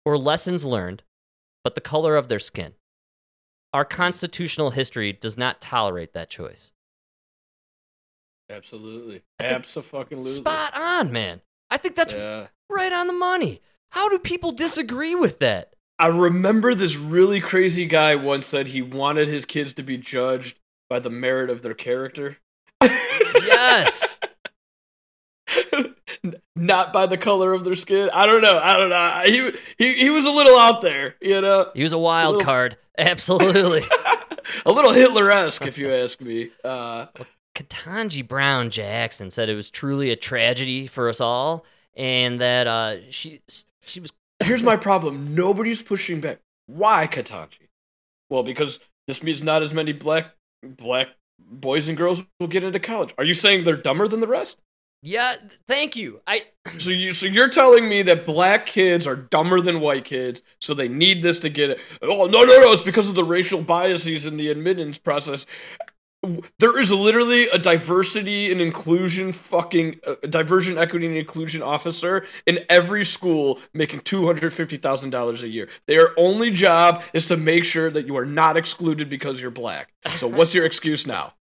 or 0.05 0.17
lessons 0.17 0.65
learned, 0.65 1.03
but 1.63 1.75
the 1.75 1.81
color 1.81 2.15
of 2.15 2.27
their 2.27 2.39
skin. 2.39 2.73
Our 3.73 3.85
constitutional 3.85 4.71
history 4.71 5.13
does 5.13 5.37
not 5.37 5.61
tolerate 5.61 6.13
that 6.13 6.29
choice. 6.29 6.71
Absolutely, 8.49 9.23
absolutely. 9.39 10.23
Spot 10.23 10.73
on, 10.75 11.11
man. 11.11 11.41
I 11.69 11.77
think 11.77 11.95
that's 11.95 12.13
Yeah. 12.13 12.47
right 12.69 12.93
on 12.93 13.07
the 13.07 13.13
money. 13.13 13.61
How 13.91 14.07
do 14.09 14.19
people 14.19 14.51
disagree 14.51 15.15
with 15.15 15.39
that? 15.39 15.73
I 15.99 16.07
remember 16.07 16.73
this 16.75 16.95
really 16.95 17.41
crazy 17.41 17.85
guy 17.85 18.15
once 18.15 18.45
said 18.45 18.67
he 18.67 18.81
wanted 18.81 19.27
his 19.27 19.45
kids 19.45 19.73
to 19.73 19.83
be 19.83 19.97
judged 19.97 20.57
by 20.89 20.99
the 20.99 21.09
merit 21.09 21.49
of 21.49 21.61
their 21.61 21.73
character. 21.73 22.37
Yes. 22.81 24.19
Not 26.55 26.91
by 26.93 27.05
the 27.05 27.17
color 27.17 27.53
of 27.53 27.63
their 27.63 27.75
skin. 27.75 28.09
I 28.13 28.25
don't 28.25 28.41
know. 28.41 28.59
I 28.61 28.77
don't 28.77 28.89
know. 28.89 29.21
He 29.25 29.51
he, 29.77 29.93
he 30.03 30.09
was 30.09 30.25
a 30.25 30.31
little 30.31 30.57
out 30.57 30.81
there, 30.81 31.15
you 31.21 31.39
know. 31.41 31.71
He 31.73 31.83
was 31.83 31.93
a 31.93 31.97
wild 31.97 32.33
Little- 32.37 32.45
card. 32.45 32.77
Absolutely. 32.97 33.83
a 34.65 34.71
little 34.71 34.91
Hitler-esque, 34.91 35.61
if 35.67 35.77
you 35.77 35.91
ask 35.93 36.19
me. 36.19 36.49
Uh, 36.63 37.05
Ketanji 37.57 38.25
Brown 38.27 38.69
Jackson 38.69 39.31
said 39.31 39.49
it 39.49 39.55
was 39.55 39.71
truly 39.71 40.11
a 40.11 40.15
tragedy 40.15 40.85
for 40.85 41.09
us 41.09 41.19
all, 41.19 41.65
and 41.95 42.39
that 42.39 42.67
uh, 42.67 42.97
she 43.09 43.41
she 43.81 43.99
was 43.99 44.11
here's 44.43 44.61
my 44.61 44.77
problem. 44.77 45.33
Nobody's 45.33 45.81
pushing 45.81 46.21
back. 46.21 46.39
Why 46.67 47.07
Ketanji? 47.07 47.67
Well, 48.29 48.43
because 48.43 48.79
this 49.07 49.23
means 49.23 49.41
not 49.41 49.63
as 49.63 49.73
many 49.73 49.91
black 49.91 50.35
black 50.63 51.07
boys 51.39 51.87
and 51.87 51.97
girls 51.97 52.23
will 52.39 52.47
get 52.47 52.63
into 52.63 52.79
college. 52.79 53.13
Are 53.17 53.23
you 53.23 53.33
saying 53.33 53.63
they're 53.63 53.75
dumber 53.75 54.07
than 54.07 54.19
the 54.19 54.27
rest? 54.27 54.57
yeah. 55.01 55.35
th- 55.35 55.51
Thank 55.67 55.95
you. 55.95 56.21
I 56.27 56.43
So 56.77 56.91
you 56.91 57.13
so 57.13 57.25
you're 57.25 57.49
telling 57.49 57.89
me 57.89 58.03
that 58.03 58.23
black 58.25 58.67
kids 58.67 59.07
are 59.07 59.15
dumber 59.15 59.61
than 59.61 59.79
white 59.79 60.05
kids, 60.05 60.43
so 60.61 60.75
they 60.75 60.87
need 60.87 61.23
this 61.23 61.39
to 61.39 61.49
get 61.49 61.71
it. 61.71 61.79
Oh 62.03 62.27
no 62.27 62.43
no 62.43 62.59
no! 62.59 62.71
It's 62.71 62.83
because 62.83 63.09
of 63.09 63.15
the 63.15 63.23
racial 63.23 63.61
biases 63.63 64.27
in 64.27 64.37
the 64.37 64.49
admittance 64.49 64.99
process. 64.99 65.47
There 66.59 66.79
is 66.79 66.91
literally 66.91 67.47
a 67.49 67.57
diversity 67.57 68.51
and 68.51 68.61
inclusion 68.61 69.31
fucking 69.31 69.99
uh, 70.05 70.15
diversion, 70.29 70.77
equity, 70.77 71.07
and 71.07 71.15
inclusion 71.15 71.61
officer 71.61 72.25
in 72.45 72.59
every 72.69 73.05
school 73.05 73.59
making 73.73 74.01
two 74.01 74.25
hundred 74.25 74.53
fifty 74.53 74.77
thousand 74.77 75.11
dollars 75.11 75.43
a 75.43 75.47
year. 75.47 75.69
Their 75.87 76.17
only 76.17 76.51
job 76.51 77.03
is 77.13 77.25
to 77.27 77.37
make 77.37 77.63
sure 77.63 77.89
that 77.89 78.07
you 78.07 78.17
are 78.17 78.25
not 78.25 78.57
excluded 78.57 79.09
because 79.09 79.41
you're 79.41 79.51
black. 79.51 79.91
So 80.15 80.27
what's 80.27 80.53
your 80.53 80.65
excuse 80.65 81.05
now? 81.07 81.33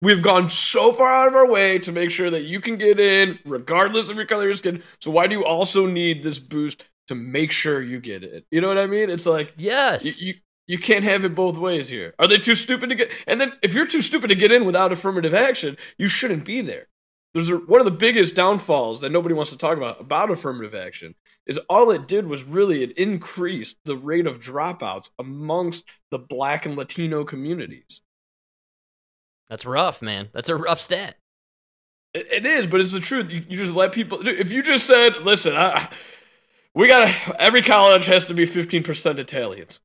We've 0.00 0.22
gone 0.22 0.48
so 0.48 0.92
far 0.92 1.14
out 1.14 1.28
of 1.28 1.34
our 1.34 1.48
way 1.48 1.78
to 1.78 1.92
make 1.92 2.10
sure 2.10 2.28
that 2.28 2.42
you 2.42 2.60
can 2.60 2.76
get 2.76 2.98
in 2.98 3.38
regardless 3.44 4.08
of 4.08 4.16
your 4.16 4.26
color 4.26 4.42
of 4.42 4.48
your 4.48 4.56
skin. 4.56 4.82
So 5.00 5.12
why 5.12 5.28
do 5.28 5.36
you 5.36 5.44
also 5.44 5.86
need 5.86 6.24
this 6.24 6.40
boost 6.40 6.84
to 7.06 7.14
make 7.14 7.52
sure 7.52 7.80
you 7.80 8.00
get 8.00 8.24
it? 8.24 8.44
You 8.50 8.60
know 8.60 8.68
what 8.68 8.78
I 8.78 8.86
mean? 8.86 9.10
It's 9.10 9.26
like 9.26 9.54
yes. 9.56 10.20
you, 10.20 10.26
you 10.26 10.40
you 10.66 10.78
can't 10.78 11.04
have 11.04 11.24
it 11.24 11.34
both 11.34 11.56
ways 11.56 11.88
here. 11.88 12.14
Are 12.18 12.26
they 12.26 12.38
too 12.38 12.54
stupid 12.54 12.88
to 12.90 12.94
get? 12.94 13.10
And 13.26 13.40
then 13.40 13.52
if 13.62 13.74
you're 13.74 13.86
too 13.86 14.02
stupid 14.02 14.30
to 14.30 14.36
get 14.36 14.52
in 14.52 14.64
without 14.64 14.92
affirmative 14.92 15.34
action, 15.34 15.76
you 15.98 16.06
shouldn't 16.06 16.44
be 16.44 16.60
there. 16.60 16.88
There's 17.34 17.48
a, 17.48 17.56
one 17.56 17.80
of 17.80 17.86
the 17.86 17.90
biggest 17.90 18.34
downfalls 18.34 19.00
that 19.00 19.10
nobody 19.10 19.34
wants 19.34 19.50
to 19.52 19.58
talk 19.58 19.76
about 19.76 20.00
about 20.00 20.30
affirmative 20.30 20.74
action 20.74 21.14
is 21.46 21.58
all 21.68 21.90
it 21.90 22.06
did 22.06 22.26
was 22.26 22.44
really 22.44 22.82
it 22.82 22.96
increased 22.98 23.76
the 23.84 23.96
rate 23.96 24.26
of 24.26 24.38
dropouts 24.38 25.10
amongst 25.18 25.84
the 26.10 26.18
black 26.18 26.66
and 26.66 26.76
Latino 26.76 27.24
communities. 27.24 28.02
That's 29.48 29.66
rough, 29.66 30.00
man. 30.00 30.28
That's 30.32 30.48
a 30.48 30.56
rough 30.56 30.80
stat. 30.80 31.16
It, 32.14 32.26
it 32.30 32.46
is, 32.46 32.66
but 32.66 32.80
it's 32.80 32.92
the 32.92 33.00
truth. 33.00 33.30
You, 33.30 33.44
you 33.48 33.56
just 33.56 33.72
let 33.72 33.92
people. 33.92 34.26
If 34.26 34.52
you 34.52 34.62
just 34.62 34.86
said, 34.86 35.22
"Listen, 35.22 35.56
I, 35.56 35.88
we 36.74 36.86
got 36.86 37.12
every 37.38 37.62
college 37.62 38.06
has 38.06 38.26
to 38.26 38.34
be 38.34 38.46
fifteen 38.46 38.82
percent 38.82 39.18
Italians." 39.18 39.80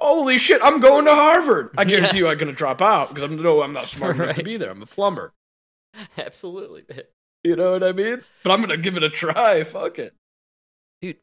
Holy 0.00 0.38
shit! 0.38 0.60
I'm 0.62 0.80
going 0.80 1.04
to 1.04 1.14
Harvard. 1.14 1.70
I 1.76 1.84
guarantee 1.84 2.18
you, 2.18 2.28
I'm 2.28 2.36
going 2.38 2.48
to 2.52 2.52
drop 2.56 2.80
out 2.80 3.08
because 3.14 3.30
I'm 3.30 3.40
no, 3.40 3.62
I'm 3.62 3.72
not 3.72 3.88
smart 3.88 4.16
enough 4.20 4.36
to 4.36 4.42
be 4.42 4.56
there. 4.56 4.70
I'm 4.70 4.82
a 4.82 4.86
plumber. 4.86 5.32
Absolutely, 6.18 6.84
man. 6.88 7.02
You 7.44 7.56
know 7.56 7.72
what 7.72 7.82
I 7.84 7.92
mean? 7.92 8.22
But 8.42 8.52
I'm 8.52 8.58
going 8.60 8.70
to 8.70 8.76
give 8.76 8.96
it 8.96 9.02
a 9.02 9.10
try. 9.10 9.62
Fuck 9.64 9.98
it. 9.98 10.14
Dude. 11.00 11.16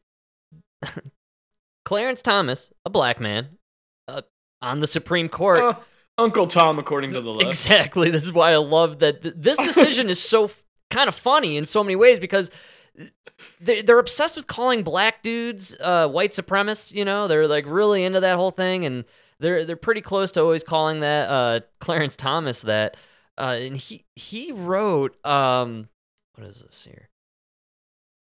Clarence 1.84 2.22
Thomas, 2.22 2.72
a 2.84 2.90
black 2.90 3.20
man, 3.20 3.58
uh, 4.06 4.22
on 4.62 4.80
the 4.80 4.86
Supreme 4.86 5.28
Court. 5.28 5.58
Uh, 5.58 5.74
Uncle 6.18 6.46
Tom, 6.46 6.78
according 6.78 7.12
to 7.14 7.20
the 7.22 7.30
left. 7.30 7.48
Exactly. 7.48 8.10
This 8.10 8.24
is 8.24 8.32
why 8.32 8.52
I 8.52 8.56
love 8.56 8.98
that 8.98 9.22
th- 9.22 9.34
this 9.36 9.56
decision 9.56 10.10
is 10.10 10.22
so 10.22 10.44
f- 10.44 10.62
kind 10.90 11.08
of 11.08 11.14
funny 11.14 11.56
in 11.56 11.64
so 11.64 11.82
many 11.82 11.96
ways 11.96 12.18
because 12.20 12.50
they're, 13.60 13.98
obsessed 13.98 14.36
with 14.36 14.46
calling 14.46 14.82
black 14.82 15.22
dudes 15.22 15.76
uh, 15.80 16.08
white 16.08 16.32
supremacists. 16.32 16.92
You 16.92 17.04
know, 17.04 17.28
they're 17.28 17.46
like 17.46 17.64
really 17.66 18.04
into 18.04 18.20
that 18.20 18.36
whole 18.36 18.50
thing, 18.50 18.84
and 18.84 19.04
they're 19.38 19.64
they're 19.64 19.76
pretty 19.76 20.00
close 20.00 20.32
to 20.32 20.40
always 20.40 20.62
calling 20.62 21.00
that 21.00 21.28
uh, 21.28 21.60
Clarence 21.78 22.16
Thomas 22.16 22.62
that. 22.62 22.96
Uh, 23.38 23.56
and 23.58 23.76
he 23.76 24.04
he 24.16 24.52
wrote 24.52 25.24
um, 25.24 25.88
what 26.34 26.46
is 26.46 26.62
this 26.62 26.84
here? 26.84 27.08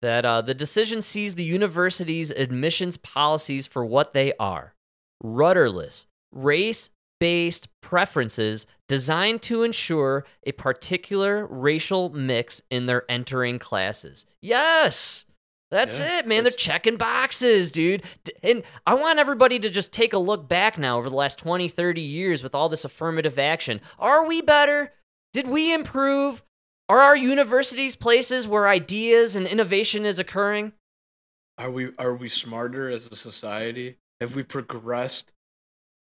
That 0.03 0.25
uh, 0.25 0.43
the 0.43 0.55
decision 0.55 1.03
sees 1.03 1.35
the 1.35 1.45
university's 1.45 2.31
admissions 2.31 2.97
policies 2.97 3.67
for 3.67 3.85
what 3.85 4.13
they 4.13 4.33
are: 4.39 4.75
rudderless, 5.23 6.07
race 6.33 6.91
based 7.25 7.69
preferences 7.81 8.67
designed 8.87 9.41
to 9.41 9.63
ensure 9.63 10.27
a 10.47 10.53
particular 10.53 11.47
racial 11.47 12.11
mix 12.11 12.61
in 12.71 12.85
their 12.85 13.11
entering 13.11 13.59
classes. 13.59 14.27
Yes. 14.43 15.25
That's 15.71 16.01
Yeah, 16.01 16.19
it, 16.19 16.27
man. 16.27 16.45
They're 16.45 16.53
checking 16.53 16.99
boxes, 16.99 17.73
dude. 17.73 18.03
And 18.43 18.63
I 18.87 18.93
want 18.93 19.21
everybody 19.21 19.59
to 19.61 19.71
just 19.71 19.91
take 19.91 20.13
a 20.13 20.19
look 20.19 20.51
back 20.51 20.77
now 20.77 20.99
over 20.99 21.09
the 21.09 21.17
last 21.17 21.39
20, 21.39 21.67
30 21.67 22.03
years 22.03 22.43
with 22.43 22.55
all 22.55 22.69
this 22.69 22.85
affirmative 22.85 23.39
action. 23.39 23.81
Are 23.99 24.27
we 24.27 24.43
better? 24.43 24.93
Did 25.33 25.49
we 25.49 25.73
improve? 25.73 26.43
Are 26.91 27.01
our 27.01 27.17
universities 27.17 27.97
places 27.97 28.47
where 28.47 28.69
ideas 28.69 29.35
and 29.35 29.47
innovation 29.47 30.05
is 30.05 30.19
occurring? 30.19 30.75
Are 31.57 31.71
we 31.71 31.89
are 31.99 32.15
we 32.15 32.29
smarter 32.29 32.91
as 32.91 33.11
a 33.11 33.17
society? 33.17 33.97
Have 34.21 34.37
we 34.37 34.43
progressed? 34.43 35.33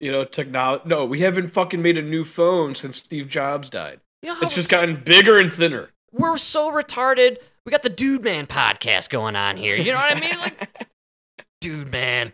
You 0.01 0.13
know, 0.13 0.25
technology. 0.25 0.85
No, 0.87 1.05
we 1.05 1.21
haven't 1.21 1.49
fucking 1.49 1.81
made 1.83 1.97
a 1.99 2.03
new 2.03 2.25
phone 2.25 2.75
since 2.75 2.99
Steve 2.99 3.29
Jobs 3.29 3.71
died. 3.71 4.01
You 4.23 4.31
know 4.31 4.39
It's 4.43 4.55
just 4.55 4.69
gotten 4.69 5.03
bigger 5.05 5.39
and 5.39 5.53
thinner. 5.53 5.91
we're 6.13 6.37
so 6.37 6.71
retarded. 6.71 7.39
We 7.65 7.71
got 7.73 7.83
the 7.83 7.89
Dude 7.91 8.23
Man 8.23 8.47
podcast 8.47 9.11
going 9.11 9.37
on 9.37 9.57
here. 9.57 9.77
You 9.77 9.93
know 9.93 9.99
what 9.99 10.17
I 10.17 10.21
mean? 10.21 10.39
Like, 10.39 10.87
Dude 11.61 11.91
Man. 11.91 12.33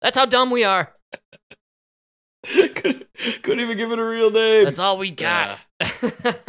That's 0.00 0.16
how 0.16 0.24
dumb 0.26 0.50
we 0.50 0.64
are. 0.64 0.94
couldn't, 2.46 3.06
couldn't 3.42 3.60
even 3.60 3.76
give 3.76 3.90
it 3.92 3.98
a 3.98 4.04
real 4.04 4.30
name. 4.30 4.64
That's 4.64 4.78
all 4.78 4.98
we 4.98 5.10
got. 5.10 5.58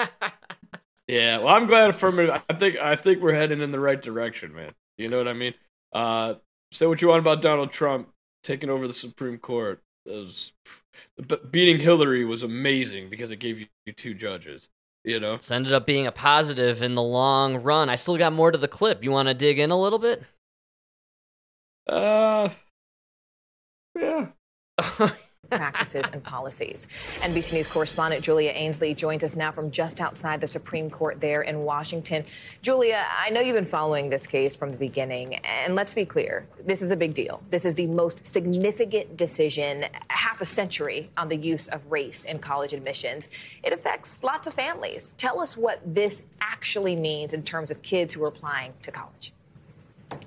Yeah, 1.07 1.39
well, 1.39 1.47
I'm 1.47 1.65
glad 1.65 1.89
affirmative. 1.89 2.39
I 2.47 2.53
think 2.53 2.77
I 2.77 2.95
think 2.95 3.19
we're 3.19 3.33
heading 3.33 3.61
in 3.61 3.71
the 3.71 3.79
right 3.79 3.99
direction, 3.99 4.53
man. 4.53 4.69
You 4.99 5.09
know 5.09 5.17
what 5.17 5.27
I 5.27 5.33
mean? 5.33 5.55
Uh, 5.91 6.35
say 6.71 6.85
what 6.85 7.01
you 7.01 7.07
want 7.07 7.19
about 7.19 7.41
Donald 7.41 7.71
Trump 7.71 8.09
taking 8.43 8.69
over 8.69 8.87
the 8.87 8.93
Supreme 8.93 9.37
Court. 9.37 9.81
Was, 10.05 10.53
but 11.17 11.51
beating 11.51 11.79
Hillary 11.79 12.25
was 12.25 12.43
amazing 12.43 13.09
because 13.09 13.31
it 13.31 13.37
gave 13.37 13.59
you 13.59 13.93
two 13.93 14.13
judges. 14.13 14.69
You 15.03 15.19
know, 15.19 15.35
It's 15.35 15.51
ended 15.51 15.71
up 15.73 15.85
being 15.85 16.07
a 16.07 16.11
positive 16.11 16.81
in 16.83 16.95
the 16.95 17.01
long 17.01 17.63
run. 17.63 17.89
I 17.89 17.95
still 17.95 18.17
got 18.17 18.33
more 18.33 18.51
to 18.51 18.57
the 18.57 18.67
clip. 18.67 19.03
You 19.03 19.11
want 19.11 19.27
to 19.29 19.33
dig 19.33 19.57
in 19.59 19.71
a 19.71 19.79
little 19.79 19.99
bit? 19.99 20.23
uh, 21.87 22.49
yeah. 23.99 24.27
practices 25.49 26.05
and 26.13 26.23
policies. 26.23 26.87
NBC 27.21 27.53
News 27.53 27.67
correspondent 27.67 28.23
Julia 28.23 28.51
Ainsley 28.51 28.93
joins 28.93 29.23
us 29.23 29.35
now 29.35 29.51
from 29.51 29.71
just 29.71 30.01
outside 30.01 30.41
the 30.41 30.47
Supreme 30.47 30.89
Court 30.89 31.19
there 31.19 31.41
in 31.41 31.59
Washington. 31.63 32.25
Julia, 32.61 33.05
I 33.17 33.29
know 33.29 33.41
you've 33.41 33.55
been 33.55 33.65
following 33.65 34.09
this 34.09 34.27
case 34.27 34.55
from 34.55 34.71
the 34.71 34.77
beginning, 34.77 35.35
and 35.35 35.75
let's 35.75 35.93
be 35.93 36.05
clear 36.05 36.47
this 36.65 36.81
is 36.81 36.91
a 36.91 36.95
big 36.95 37.13
deal. 37.13 37.41
This 37.49 37.65
is 37.65 37.75
the 37.75 37.87
most 37.87 38.25
significant 38.25 39.17
decision 39.17 39.85
half 40.09 40.41
a 40.41 40.45
century 40.45 41.09
on 41.17 41.27
the 41.27 41.37
use 41.37 41.67
of 41.67 41.91
race 41.91 42.23
in 42.23 42.39
college 42.39 42.73
admissions. 42.73 43.29
It 43.63 43.73
affects 43.73 44.23
lots 44.23 44.47
of 44.47 44.53
families. 44.53 45.15
Tell 45.17 45.39
us 45.39 45.57
what 45.57 45.81
this 45.85 46.23
actually 46.41 46.95
means 46.95 47.33
in 47.33 47.43
terms 47.43 47.71
of 47.71 47.81
kids 47.81 48.13
who 48.13 48.23
are 48.23 48.27
applying 48.27 48.73
to 48.83 48.91
college. 48.91 49.33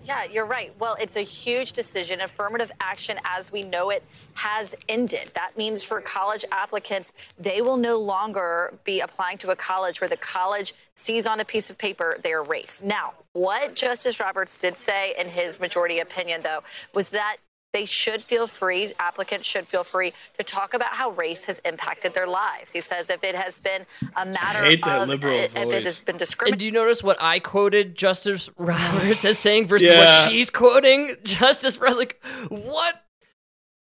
Yeah, 0.05 0.25
you're 0.25 0.47
right. 0.47 0.75
Well, 0.79 0.97
it's 1.01 1.17
a 1.17 1.23
huge 1.23 1.73
decision. 1.73 2.21
Affirmative 2.21 2.73
action 2.81 3.19
as 3.25 3.53
we 3.53 3.63
know 3.63 3.91
it 3.91 4.03
has 4.35 4.75
ended. 4.89 5.31
That 5.35 5.57
means 5.57 5.85
for 5.85 6.01
college 6.01 6.45
applicants, 6.51 7.13
they 7.39 7.63
will 7.63 7.77
no 7.77 7.99
longer 7.99 8.75
be 8.85 9.01
applying 9.01 9.39
to 9.39 9.51
a 9.51 9.57
college 9.57 10.01
where 10.01 10.09
the 10.09 10.17
college 10.17 10.75
sees 10.95 11.27
on 11.27 11.41
a 11.41 11.45
piece 11.45 11.71
of 11.71 11.79
paper 11.79 12.19
their 12.23 12.43
race. 12.43 12.83
Now, 12.85 13.15
what 13.33 13.75
Justice 13.75 14.21
Roberts 14.21 14.59
did 14.59 14.77
say 14.77 15.15
in 15.19 15.29
his 15.29 15.61
majority 15.61 16.01
opinion, 16.01 16.43
though, 16.43 16.63
was 16.95 17.09
that 17.11 17.37
they 17.73 17.87
should 17.87 18.23
feel 18.23 18.47
free, 18.47 18.93
applicants 18.99 19.49
should 19.49 19.67
feel 19.67 19.83
free 19.85 20.13
to 20.39 20.45
talk 20.45 20.75
about 20.75 20.89
how 20.89 21.11
race 21.13 21.45
has 21.47 21.59
impacted 21.65 22.13
their 22.13 22.27
lives. 22.27 22.73
He 22.73 22.81
says 22.83 23.09
if 23.09 23.25
it 23.25 23.35
has 23.35 23.59
been 23.59 23.87
a 24.17 24.27
matter 24.27 24.65
hate 24.65 24.85
that 24.85 25.03
of 25.03 25.09
liberal 25.09 25.33
if 25.35 25.57
it 25.57 25.85
has 25.85 26.01
been 26.01 26.19
And 26.47 26.59
do 26.59 26.67
you 26.67 26.73
notice 26.73 27.03
what 27.03 27.17
I 27.21 27.39
quoted 27.39 27.95
Justice 27.95 28.51
Roberts 28.59 29.25
as 29.25 29.39
saying 29.39 29.67
versus 29.69 29.89
Yeah. 29.89 29.99
what 30.05 30.31
she's 30.31 30.51
quoting 30.51 31.17
Justice 31.25 31.79
Roberts? 31.79 31.99
Like, 31.99 32.23
what? 32.51 33.03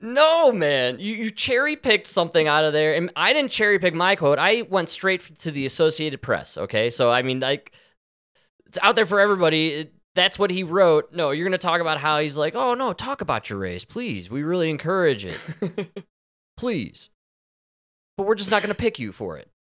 No, 0.01 0.51
man. 0.51 0.99
You, 0.99 1.14
you 1.14 1.30
cherry 1.30 1.76
picked 1.76 2.07
something 2.07 2.49
out 2.49 2.64
of 2.64 2.72
there. 2.72 2.95
And 2.95 3.12
I 3.14 3.32
didn't 3.32 3.53
cherry 3.53 3.78
pick 3.78 3.95
my 3.95 4.16
quote. 4.16 4.38
I 4.38 4.62
went 4.62 4.88
straight 4.88 5.20
to 5.40 5.51
the 5.51 5.64
Associated 5.64 6.20
Press. 6.22 6.59
Okay. 6.59 6.90
So, 6.90 7.11
I 7.11 7.22
mean, 7.22 7.38
like, 7.40 7.72
it's 8.66 8.78
out 8.82 8.97
there 8.97 9.07
for 9.07 9.20
everybody. 9.20 9.68
It- 9.74 9.93
that's 10.15 10.39
what 10.39 10.51
he 10.51 10.63
wrote. 10.63 11.13
No, 11.13 11.31
you're 11.31 11.45
going 11.45 11.53
to 11.53 11.59
talk 11.59 11.81
about 11.81 11.99
how 11.99 12.21
he's 12.21 12.37
like, 12.37 12.55
oh, 12.55 12.75
no, 12.75 12.93
talk 12.93 13.21
about 13.21 13.49
your 13.51 13.59
race, 13.59 13.85
please. 13.85 14.31
We 14.31 14.43
really 14.43 14.71
encourage 14.71 15.25
it. 15.25 15.39
please. 16.57 17.11
But 18.17 18.27
we're 18.27 18.35
just 18.35 18.51
not 18.51 18.63
going 18.63 18.75
to 18.75 18.81
pick 18.81 18.99
you 18.99 19.13
for 19.13 19.39
it. 19.39 19.51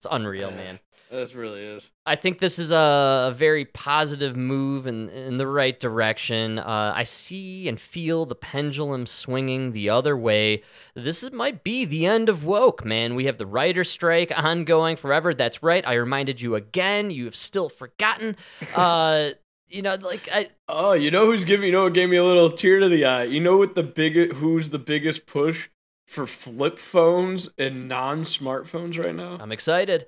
It's 0.00 0.06
unreal, 0.10 0.50
man. 0.50 0.78
This 1.10 1.34
really 1.34 1.62
is. 1.62 1.90
I 2.06 2.16
think 2.16 2.38
this 2.38 2.58
is 2.58 2.70
a, 2.70 3.28
a 3.30 3.34
very 3.36 3.66
positive 3.66 4.34
move 4.34 4.86
in, 4.86 5.10
in 5.10 5.36
the 5.36 5.46
right 5.46 5.78
direction. 5.78 6.58
Uh, 6.58 6.94
I 6.96 7.02
see 7.02 7.68
and 7.68 7.78
feel 7.78 8.24
the 8.24 8.34
pendulum 8.34 9.04
swinging 9.04 9.72
the 9.72 9.90
other 9.90 10.16
way. 10.16 10.62
This 10.94 11.22
is, 11.22 11.32
might 11.32 11.64
be 11.64 11.84
the 11.84 12.06
end 12.06 12.30
of 12.30 12.46
woke, 12.46 12.82
man. 12.82 13.14
We 13.14 13.26
have 13.26 13.36
the 13.36 13.44
writer 13.44 13.84
strike 13.84 14.32
ongoing 14.34 14.96
forever. 14.96 15.34
That's 15.34 15.62
right. 15.62 15.86
I 15.86 15.92
reminded 15.94 16.40
you 16.40 16.54
again. 16.54 17.10
You 17.10 17.26
have 17.26 17.36
still 17.36 17.68
forgotten. 17.68 18.36
Uh, 18.74 19.32
you 19.68 19.82
know, 19.82 19.98
like 20.00 20.30
I. 20.32 20.48
Oh, 20.66 20.92
you 20.94 21.10
know 21.10 21.26
who's 21.26 21.44
giving? 21.44 21.66
You 21.66 21.72
know 21.72 21.84
what 21.84 21.92
gave 21.92 22.08
me 22.08 22.16
a 22.16 22.24
little 22.24 22.50
tear 22.50 22.80
to 22.80 22.88
the 22.88 23.04
eye? 23.04 23.24
You 23.24 23.40
know 23.40 23.58
what 23.58 23.74
the 23.74 23.82
biggest? 23.82 24.38
Who's 24.38 24.70
the 24.70 24.78
biggest 24.78 25.26
push 25.26 25.68
for 26.10 26.26
flip 26.26 26.76
phones 26.78 27.48
and 27.56 27.86
non-smartphones 27.88 28.98
right 29.02 29.14
now? 29.14 29.36
I'm 29.40 29.52
excited. 29.52 30.06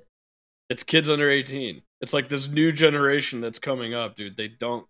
It's 0.68 0.82
kids 0.82 1.08
under 1.08 1.30
18. 1.30 1.82
It's 2.00 2.12
like 2.12 2.28
this 2.28 2.48
new 2.48 2.72
generation 2.72 3.40
that's 3.40 3.60
coming 3.60 3.94
up, 3.94 4.16
dude. 4.16 4.36
They 4.36 4.48
don't 4.48 4.86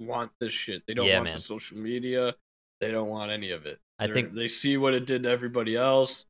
want 0.00 0.32
this 0.40 0.52
shit. 0.52 0.82
They 0.86 0.94
don't 0.94 1.06
Yeah, 1.06 1.14
want 1.18 1.24
man. 1.26 1.36
the 1.36 1.42
social 1.42 1.78
media. 1.78 2.34
They 2.80 2.90
don't 2.90 3.08
want 3.08 3.30
any 3.30 3.50
of 3.52 3.66
it. 3.66 3.78
I 3.98 4.06
They're- 4.06 4.14
think- 4.14 4.34
they 4.34 4.48
see 4.48 4.76
what 4.76 4.94
it 4.94 5.06
did 5.06 5.22
to 5.22 5.28
everybody 5.28 5.76
else. 5.76 6.24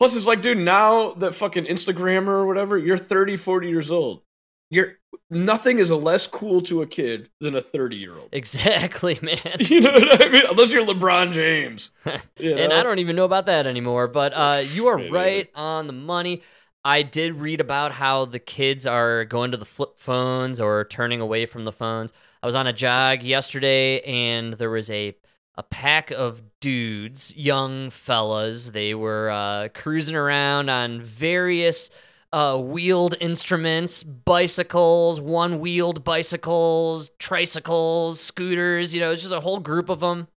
Plus, 0.00 0.16
it's 0.16 0.26
like, 0.26 0.42
dude, 0.42 0.58
now 0.58 1.12
that 1.14 1.34
fucking 1.34 1.66
Instagrammer 1.66 2.28
or 2.28 2.46
whatever, 2.46 2.78
you're 2.78 2.96
30, 2.98 3.36
40 3.36 3.68
years 3.68 3.90
old. 3.90 4.22
You're 4.70 4.98
nothing 5.30 5.78
is 5.78 5.90
less 5.90 6.26
cool 6.26 6.62
to 6.62 6.82
a 6.82 6.86
kid 6.86 7.30
than 7.40 7.54
a 7.54 7.60
30 7.60 7.96
year 7.96 8.18
old. 8.18 8.28
Exactly, 8.32 9.18
man. 9.22 9.38
You 9.58 9.80
know 9.80 9.92
what 9.92 10.24
I 10.24 10.28
mean? 10.28 10.42
Unless 10.48 10.72
you're 10.72 10.86
LeBron 10.86 11.32
James. 11.32 11.90
you 12.38 12.56
and 12.56 12.72
I 12.72 12.82
don't 12.82 12.98
even 12.98 13.16
know 13.16 13.24
about 13.24 13.46
that 13.46 13.66
anymore. 13.66 14.08
But 14.08 14.32
uh, 14.32 14.62
you 14.72 14.86
are 14.88 15.10
right 15.10 15.48
on 15.54 15.86
the 15.86 15.92
money. 15.92 16.42
I 16.84 17.02
did 17.02 17.34
read 17.34 17.60
about 17.60 17.92
how 17.92 18.24
the 18.24 18.38
kids 18.38 18.86
are 18.86 19.24
going 19.26 19.50
to 19.50 19.58
the 19.58 19.66
flip 19.66 19.98
phones 19.98 20.60
or 20.60 20.84
turning 20.84 21.20
away 21.20 21.44
from 21.44 21.64
the 21.64 21.72
phones. 21.72 22.12
I 22.42 22.46
was 22.46 22.54
on 22.54 22.66
a 22.66 22.72
jog 22.72 23.22
yesterday, 23.22 24.00
and 24.00 24.54
there 24.54 24.70
was 24.70 24.90
a 24.90 25.14
a 25.56 25.62
pack 25.62 26.10
of 26.10 26.40
dudes, 26.60 27.36
young 27.36 27.90
fellas. 27.90 28.70
They 28.70 28.94
were 28.94 29.28
uh, 29.30 29.68
cruising 29.74 30.16
around 30.16 30.70
on 30.70 31.02
various 31.02 31.90
uh, 32.32 32.58
wheeled 32.58 33.16
instruments, 33.20 34.02
bicycles, 34.02 35.20
one 35.20 35.60
wheeled 35.60 36.04
bicycles, 36.04 37.10
tricycles, 37.18 38.20
scooters. 38.20 38.94
You 38.94 39.00
know, 39.00 39.10
it's 39.10 39.22
just 39.22 39.34
a 39.34 39.40
whole 39.40 39.60
group 39.60 39.88
of 39.88 40.00
them 40.00 40.28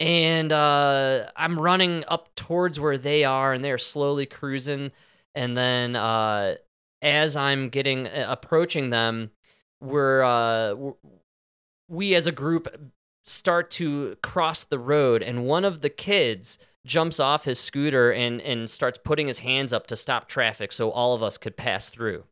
and 0.00 0.50
uh, 0.50 1.26
I'm 1.36 1.60
running 1.60 2.04
up 2.08 2.34
towards 2.34 2.80
where 2.80 2.96
they 2.96 3.24
are, 3.24 3.52
and 3.52 3.62
they're 3.62 3.78
slowly 3.78 4.24
cruising. 4.24 4.92
And 5.34 5.56
then 5.56 5.94
uh, 5.94 6.56
as 7.02 7.36
I'm 7.36 7.68
getting 7.68 8.06
uh, 8.06 8.26
approaching 8.28 8.88
them, 8.88 9.30
we're, 9.82 10.22
uh, 10.22 10.74
we 11.88 12.14
as 12.14 12.26
a 12.26 12.32
group 12.32 12.92
start 13.26 13.70
to 13.72 14.16
cross 14.22 14.64
the 14.64 14.78
road, 14.78 15.22
and 15.22 15.44
one 15.44 15.66
of 15.66 15.82
the 15.82 15.90
kids 15.90 16.58
jumps 16.86 17.20
off 17.20 17.44
his 17.44 17.58
scooter 17.58 18.10
and 18.10 18.40
and 18.40 18.68
starts 18.70 18.98
putting 19.04 19.26
his 19.26 19.40
hands 19.40 19.72
up 19.72 19.86
to 19.88 19.96
stop 19.96 20.28
traffic 20.28 20.72
so 20.72 20.90
all 20.90 21.14
of 21.14 21.22
us 21.22 21.38
could 21.38 21.56
pass 21.56 21.90
through. 21.90 22.24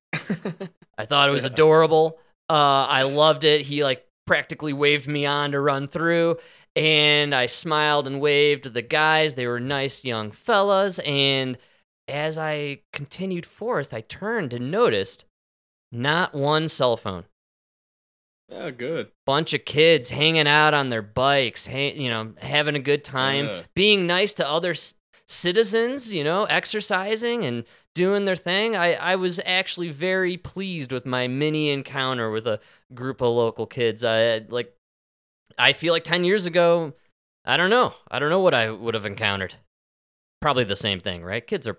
I 0.97 1.05
thought 1.05 1.29
it 1.29 1.33
was 1.33 1.45
adorable. 1.45 2.19
Uh, 2.49 2.87
I 2.89 3.03
loved 3.03 3.45
it. 3.45 3.63
He 3.63 3.85
like 3.85 4.07
practically 4.27 4.73
waved 4.73 5.07
me 5.07 5.27
on 5.27 5.53
to 5.53 5.61
run 5.61 5.87
through, 5.87 6.39
and 6.75 7.35
I 7.35 7.47
smiled 7.47 8.07
and 8.07 8.21
waved 8.21 8.65
to 8.65 8.71
the 8.71 8.83
guys. 8.83 9.35
They 9.35 9.47
were 9.47 9.61
nice 9.61 10.05
young 10.05 10.31
fellas. 10.31 10.99
And 11.01 11.59
as 12.07 12.39
I 12.39 12.81
continued 12.93 13.47
forth, 13.47 13.93
I 13.93 14.01
turned 14.01 14.55
and 14.55 14.71
noticed 14.71 15.25
not 15.93 16.35
one 16.35 16.69
cell 16.69 16.97
phone. 16.97 17.25
Yeah, 18.51 18.71
good. 18.71 19.11
Bunch 19.27 19.53
of 19.53 19.65
kids 19.65 20.11
hanging 20.11 20.49
out 20.49 20.73
on 20.75 20.89
their 20.89 21.03
bikes, 21.03 21.67
ha- 21.67 21.93
you 21.95 22.09
know, 22.09 22.33
having 22.39 22.77
a 22.77 22.81
good 22.81 23.05
time, 23.05 23.47
Yeah. 23.47 23.63
being 23.75 24.07
nice 24.07 24.33
to 24.35 24.49
other 24.49 24.75
c- 24.75 24.97
citizens, 25.27 26.13
you 26.13 26.25
know, 26.25 26.45
exercising 26.45 27.45
and 27.45 27.65
doing 27.95 28.25
their 28.25 28.37
thing. 28.37 28.75
I, 28.75 28.95
I 28.95 29.17
was 29.17 29.39
actually 29.45 29.91
very 29.91 30.37
pleased 30.39 30.93
with 30.93 31.05
my 31.05 31.27
mini 31.27 31.69
encounter 31.71 32.31
with 32.31 32.47
a 32.47 32.61
group 32.95 33.21
of 33.21 33.29
local 33.35 33.67
kids. 33.67 34.03
I 34.05 34.39
like 34.49 34.75
I 35.59 35.73
feel 35.75 35.93
like 35.93 36.05
10 36.05 36.25
years 36.25 36.47
ago 36.47 36.95
I 37.45 37.57
don't 37.57 37.71
know. 37.71 37.95
I 38.11 38.19
don't 38.19 38.31
know 38.31 38.41
what 38.41 38.55
I 38.55 38.71
would 38.71 38.95
have 38.95 39.07
encountered. 39.07 39.57
Probably 40.41 40.65
the 40.65 40.77
same 40.77 41.01
thing, 41.01 41.23
right? 41.23 41.47
Kids 41.47 41.67
are 41.69 41.77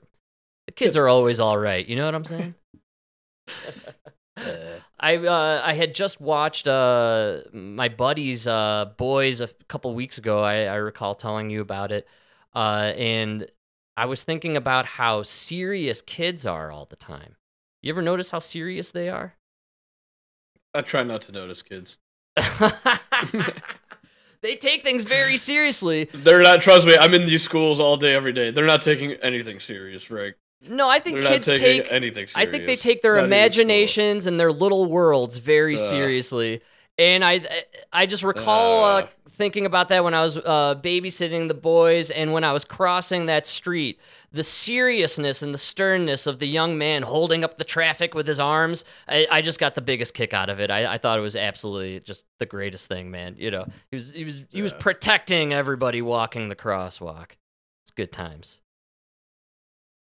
the 0.67 0.73
kids 0.73 0.95
are 0.97 1.07
always 1.07 1.39
all 1.39 1.57
right. 1.57 1.87
You 1.87 1.95
know 1.95 2.05
what 2.05 2.13
I'm 2.15 2.25
saying? 2.25 2.53
Uh, 4.37 4.79
I 4.99 5.17
uh, 5.17 5.61
I 5.63 5.73
had 5.73 5.95
just 5.95 6.19
watched 6.19 6.67
uh, 6.67 7.41
my 7.53 7.89
buddy's 7.89 8.47
uh, 8.47 8.91
boys 8.97 9.39
a 9.41 9.47
couple 9.67 9.93
weeks 9.95 10.17
ago. 10.17 10.43
I, 10.43 10.63
I 10.63 10.75
recall 10.75 11.15
telling 11.15 11.49
you 11.49 11.61
about 11.61 11.91
it, 11.91 12.07
uh, 12.53 12.93
and 12.97 13.47
I 13.95 14.05
was 14.05 14.23
thinking 14.23 14.57
about 14.57 14.85
how 14.85 15.23
serious 15.23 16.01
kids 16.01 16.45
are 16.45 16.71
all 16.71 16.85
the 16.85 16.95
time. 16.97 17.35
You 17.81 17.91
ever 17.93 18.01
notice 18.01 18.31
how 18.31 18.39
serious 18.39 18.91
they 18.91 19.09
are? 19.09 19.35
I 20.73 20.81
try 20.81 21.03
not 21.03 21.21
to 21.23 21.31
notice 21.31 21.61
kids. 21.61 21.97
they 24.41 24.55
take 24.55 24.83
things 24.83 25.05
very 25.05 25.37
seriously. 25.37 26.09
They're 26.13 26.43
not. 26.43 26.61
Trust 26.61 26.85
me, 26.85 26.97
I'm 26.99 27.13
in 27.13 27.25
these 27.25 27.43
schools 27.43 27.79
all 27.79 27.95
day, 27.95 28.13
every 28.13 28.33
day. 28.33 28.51
They're 28.51 28.65
not 28.65 28.81
taking 28.81 29.13
anything 29.13 29.61
serious, 29.61 30.11
Rick. 30.11 30.35
No, 30.67 30.89
I 30.89 30.99
think 30.99 31.21
They're 31.21 31.31
kids 31.31 31.47
take 31.47 31.91
anything 31.91 32.27
I 32.35 32.45
think 32.45 32.65
they 32.65 32.75
take 32.75 33.01
their 33.01 33.15
Not 33.15 33.25
imaginations 33.25 34.27
and 34.27 34.39
their 34.39 34.51
little 34.51 34.85
worlds 34.85 35.37
very 35.37 35.75
Ugh. 35.75 35.79
seriously. 35.79 36.61
And 36.97 37.23
I 37.23 37.41
I 37.93 38.05
just 38.05 38.23
recall 38.23 38.83
uh, 38.83 39.07
thinking 39.29 39.65
about 39.65 39.87
that 39.87 40.03
when 40.03 40.13
I 40.13 40.21
was 40.21 40.35
uh, 40.35 40.75
babysitting 40.83 41.47
the 41.47 41.53
boys 41.53 42.11
and 42.11 42.33
when 42.33 42.43
I 42.43 42.51
was 42.51 42.65
crossing 42.65 43.27
that 43.27 43.45
street. 43.45 43.99
The 44.33 44.43
seriousness 44.43 45.41
and 45.41 45.53
the 45.53 45.57
sternness 45.57 46.27
of 46.27 46.39
the 46.39 46.45
young 46.45 46.77
man 46.77 47.03
holding 47.03 47.43
up 47.43 47.57
the 47.57 47.63
traffic 47.63 48.13
with 48.13 48.27
his 48.27 48.39
arms. 48.39 48.83
I, 49.07 49.25
I 49.31 49.41
just 49.41 49.59
got 49.59 49.75
the 49.75 49.81
biggest 49.81 50.13
kick 50.13 50.33
out 50.33 50.49
of 50.49 50.59
it. 50.59 50.69
I, 50.69 50.93
I 50.93 50.97
thought 50.97 51.17
it 51.17 51.21
was 51.21 51.37
absolutely 51.37 52.01
just 52.01 52.25
the 52.37 52.45
greatest 52.45 52.89
thing, 52.89 53.09
man. 53.09 53.37
You 53.39 53.49
know, 53.49 53.65
he 53.89 53.95
was 53.95 54.11
he 54.11 54.25
was 54.25 54.45
he 54.51 54.61
was 54.61 54.73
protecting 54.73 55.53
everybody 55.53 56.01
walking 56.01 56.49
the 56.49 56.55
crosswalk. 56.55 57.31
It's 57.83 57.91
good 57.91 58.11
times. 58.11 58.61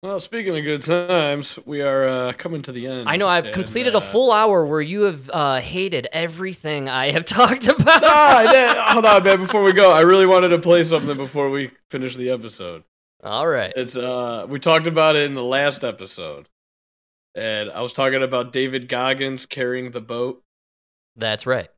Well, 0.03 0.19
speaking 0.19 0.57
of 0.57 0.65
good 0.65 0.81
times, 0.81 1.57
we 1.65 1.81
are 1.81 2.05
uh, 2.05 2.33
coming 2.33 2.61
to 2.63 2.73
the 2.73 2.87
end. 2.87 3.07
I 3.07 3.15
know 3.15 3.29
I've 3.29 3.45
and, 3.45 3.53
completed 3.53 3.95
uh, 3.95 3.99
a 3.99 4.01
full 4.01 4.33
hour 4.33 4.65
where 4.65 4.81
you 4.81 5.03
have 5.03 5.29
uh, 5.29 5.61
hated 5.61 6.09
everything 6.11 6.89
I 6.89 7.11
have 7.11 7.23
talked 7.25 7.69
about. 7.69 8.01
No, 8.01 8.09
I 8.09 8.51
did. 8.51 8.77
Hold 8.77 9.05
on, 9.05 9.23
man. 9.23 9.37
Before 9.39 9.63
we 9.63 9.71
go, 9.71 9.93
I 9.93 10.01
really 10.01 10.25
wanted 10.25 10.49
to 10.49 10.59
play 10.59 10.83
something 10.83 11.15
before 11.15 11.49
we 11.49 11.71
finish 11.89 12.17
the 12.17 12.31
episode. 12.31 12.83
All 13.23 13.47
right. 13.47 13.71
It's 13.77 13.95
uh, 13.95 14.45
we 14.49 14.59
talked 14.59 14.87
about 14.87 15.15
it 15.15 15.23
in 15.23 15.35
the 15.35 15.43
last 15.43 15.85
episode, 15.85 16.49
and 17.33 17.71
I 17.71 17.81
was 17.81 17.93
talking 17.93 18.21
about 18.21 18.51
David 18.51 18.89
Goggins 18.89 19.45
carrying 19.45 19.91
the 19.91 20.01
boat, 20.01 20.43
That's 21.15 21.45
right. 21.45 21.69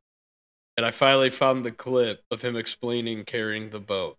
and 0.76 0.84
I 0.84 0.90
finally 0.90 1.30
found 1.30 1.64
the 1.64 1.70
clip 1.70 2.24
of 2.32 2.42
him 2.42 2.56
explaining 2.56 3.24
carrying 3.24 3.70
the 3.70 3.78
boat. 3.78 4.18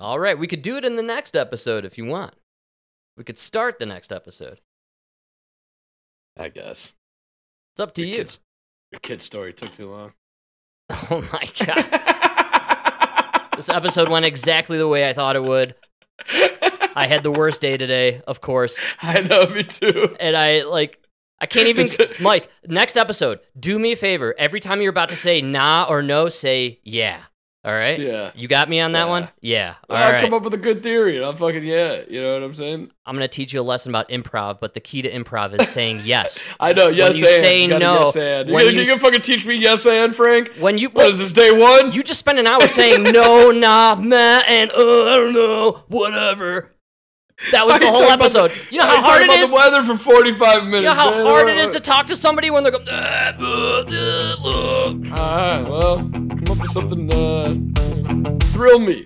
All 0.00 0.18
right. 0.18 0.36
We 0.36 0.48
could 0.48 0.62
do 0.62 0.76
it 0.76 0.84
in 0.84 0.96
the 0.96 1.02
next 1.04 1.36
episode 1.36 1.84
if 1.84 1.96
you 1.96 2.06
want. 2.06 2.34
We 3.16 3.24
could 3.24 3.38
start 3.38 3.78
the 3.78 3.86
next 3.86 4.12
episode. 4.12 4.60
I 6.36 6.48
guess 6.48 6.94
It's 7.72 7.80
up 7.80 7.94
to 7.94 8.04
you. 8.04 8.16
Kid's, 8.16 8.40
your 8.90 8.98
kid 9.00 9.22
story 9.22 9.52
took 9.52 9.72
too 9.72 9.90
long. 9.90 10.12
Oh 11.10 11.22
my 11.32 11.48
god. 11.64 13.50
this 13.56 13.70
episode 13.70 14.10
went 14.10 14.26
exactly 14.26 14.76
the 14.76 14.86
way 14.88 15.08
I 15.08 15.14
thought 15.14 15.34
it 15.36 15.42
would. 15.42 15.74
I 16.96 17.06
had 17.08 17.22
the 17.22 17.30
worst 17.30 17.62
day 17.62 17.76
today, 17.78 18.20
of 18.26 18.40
course. 18.42 18.78
I 19.02 19.22
know, 19.22 19.46
me 19.48 19.62
too. 19.64 20.14
And 20.20 20.36
I 20.36 20.62
like 20.64 21.00
I 21.40 21.46
can't 21.46 21.68
even 21.68 21.86
Mike, 22.20 22.50
next 22.66 22.96
episode, 22.98 23.40
do 23.58 23.78
me 23.78 23.92
a 23.92 23.96
favor. 23.96 24.34
Every 24.38 24.60
time 24.60 24.82
you're 24.82 24.90
about 24.90 25.08
to 25.08 25.16
say 25.16 25.40
nah 25.40 25.86
or 25.88 26.02
no, 26.02 26.28
say 26.28 26.80
yeah. 26.84 27.22
All 27.64 27.72
right? 27.72 27.98
Yeah. 27.98 28.30
You 28.34 28.46
got 28.46 28.68
me 28.68 28.78
on 28.80 28.92
that 28.92 29.08
one? 29.08 29.28
Yeah. 29.40 29.76
All 29.88 29.96
I'll 29.96 30.12
right. 30.12 30.20
come 30.20 30.34
up 30.34 30.42
with 30.42 30.52
a 30.52 30.58
good 30.58 30.82
theory, 30.82 31.16
and 31.16 31.24
I'm 31.24 31.34
fucking 31.34 31.64
yeah. 31.64 32.02
You 32.10 32.20
know 32.20 32.34
what 32.34 32.42
I'm 32.42 32.52
saying? 32.54 32.90
I'm 33.06 33.16
gonna 33.16 33.26
teach 33.26 33.54
you 33.54 33.60
a 33.60 33.62
lesson 33.62 33.90
about 33.90 34.10
improv, 34.10 34.60
but 34.60 34.74
the 34.74 34.80
key 34.80 35.00
to 35.00 35.10
improv 35.10 35.58
is 35.58 35.68
saying 35.70 36.02
yes. 36.04 36.48
I 36.60 36.74
know. 36.74 36.88
Yes, 36.88 37.14
when 37.14 37.22
you 37.22 37.26
and. 37.28 37.40
say 37.40 37.62
You 37.62 37.68
no, 37.78 37.78
Yes, 37.78 38.16
and. 38.16 38.48
You 38.48 38.54
when 38.54 38.64
gonna, 38.66 38.74
you 38.76 38.80
you 38.82 38.86
gonna 38.88 39.00
fucking 39.00 39.22
teach 39.22 39.46
me 39.46 39.54
yes 39.54 39.86
and, 39.86 40.14
Frank? 40.14 40.50
when 40.58 40.76
you 40.76 40.90
What 40.90 41.06
is 41.12 41.18
this 41.18 41.32
day 41.32 41.52
one? 41.52 41.92
You 41.92 42.02
just 42.02 42.20
spent 42.20 42.38
an 42.38 42.46
hour 42.46 42.68
saying 42.68 43.02
no, 43.12 43.50
nah, 43.50 43.94
meh, 43.94 44.42
and 44.46 44.70
uh, 44.70 44.74
I 44.74 45.16
don't 45.16 45.32
know, 45.32 45.84
whatever. 45.88 46.70
That 47.50 47.66
was 47.66 47.78
the 47.80 47.88
whole 47.90 48.02
episode. 48.02 48.50
the- 48.52 48.60
you 48.72 48.78
know 48.78 48.84
how 48.86 49.02
hard 49.02 49.04
talking 49.04 49.22
it 49.22 49.26
about 49.34 49.38
is. 49.40 49.50
the 49.50 49.56
weather 49.56 49.82
for 49.82 49.96
45 49.96 50.64
minutes. 50.64 50.74
You 50.76 50.82
know 50.82 50.94
how 50.94 51.10
man. 51.10 51.26
hard 51.26 51.48
it 51.50 51.56
is 51.56 51.70
to 51.70 51.80
talk 51.80 52.06
to 52.06 52.16
somebody 52.16 52.50
when 52.50 52.62
they're 52.62 52.72
going. 52.72 52.86
"Ah, 52.90 53.34
blah." 53.36 53.84
Alright, 55.18 55.68
well, 55.68 55.98
something, 56.54 56.66
something, 56.68 57.10
uh, 57.12 57.54
thrill 58.52 58.78
me. 58.78 59.02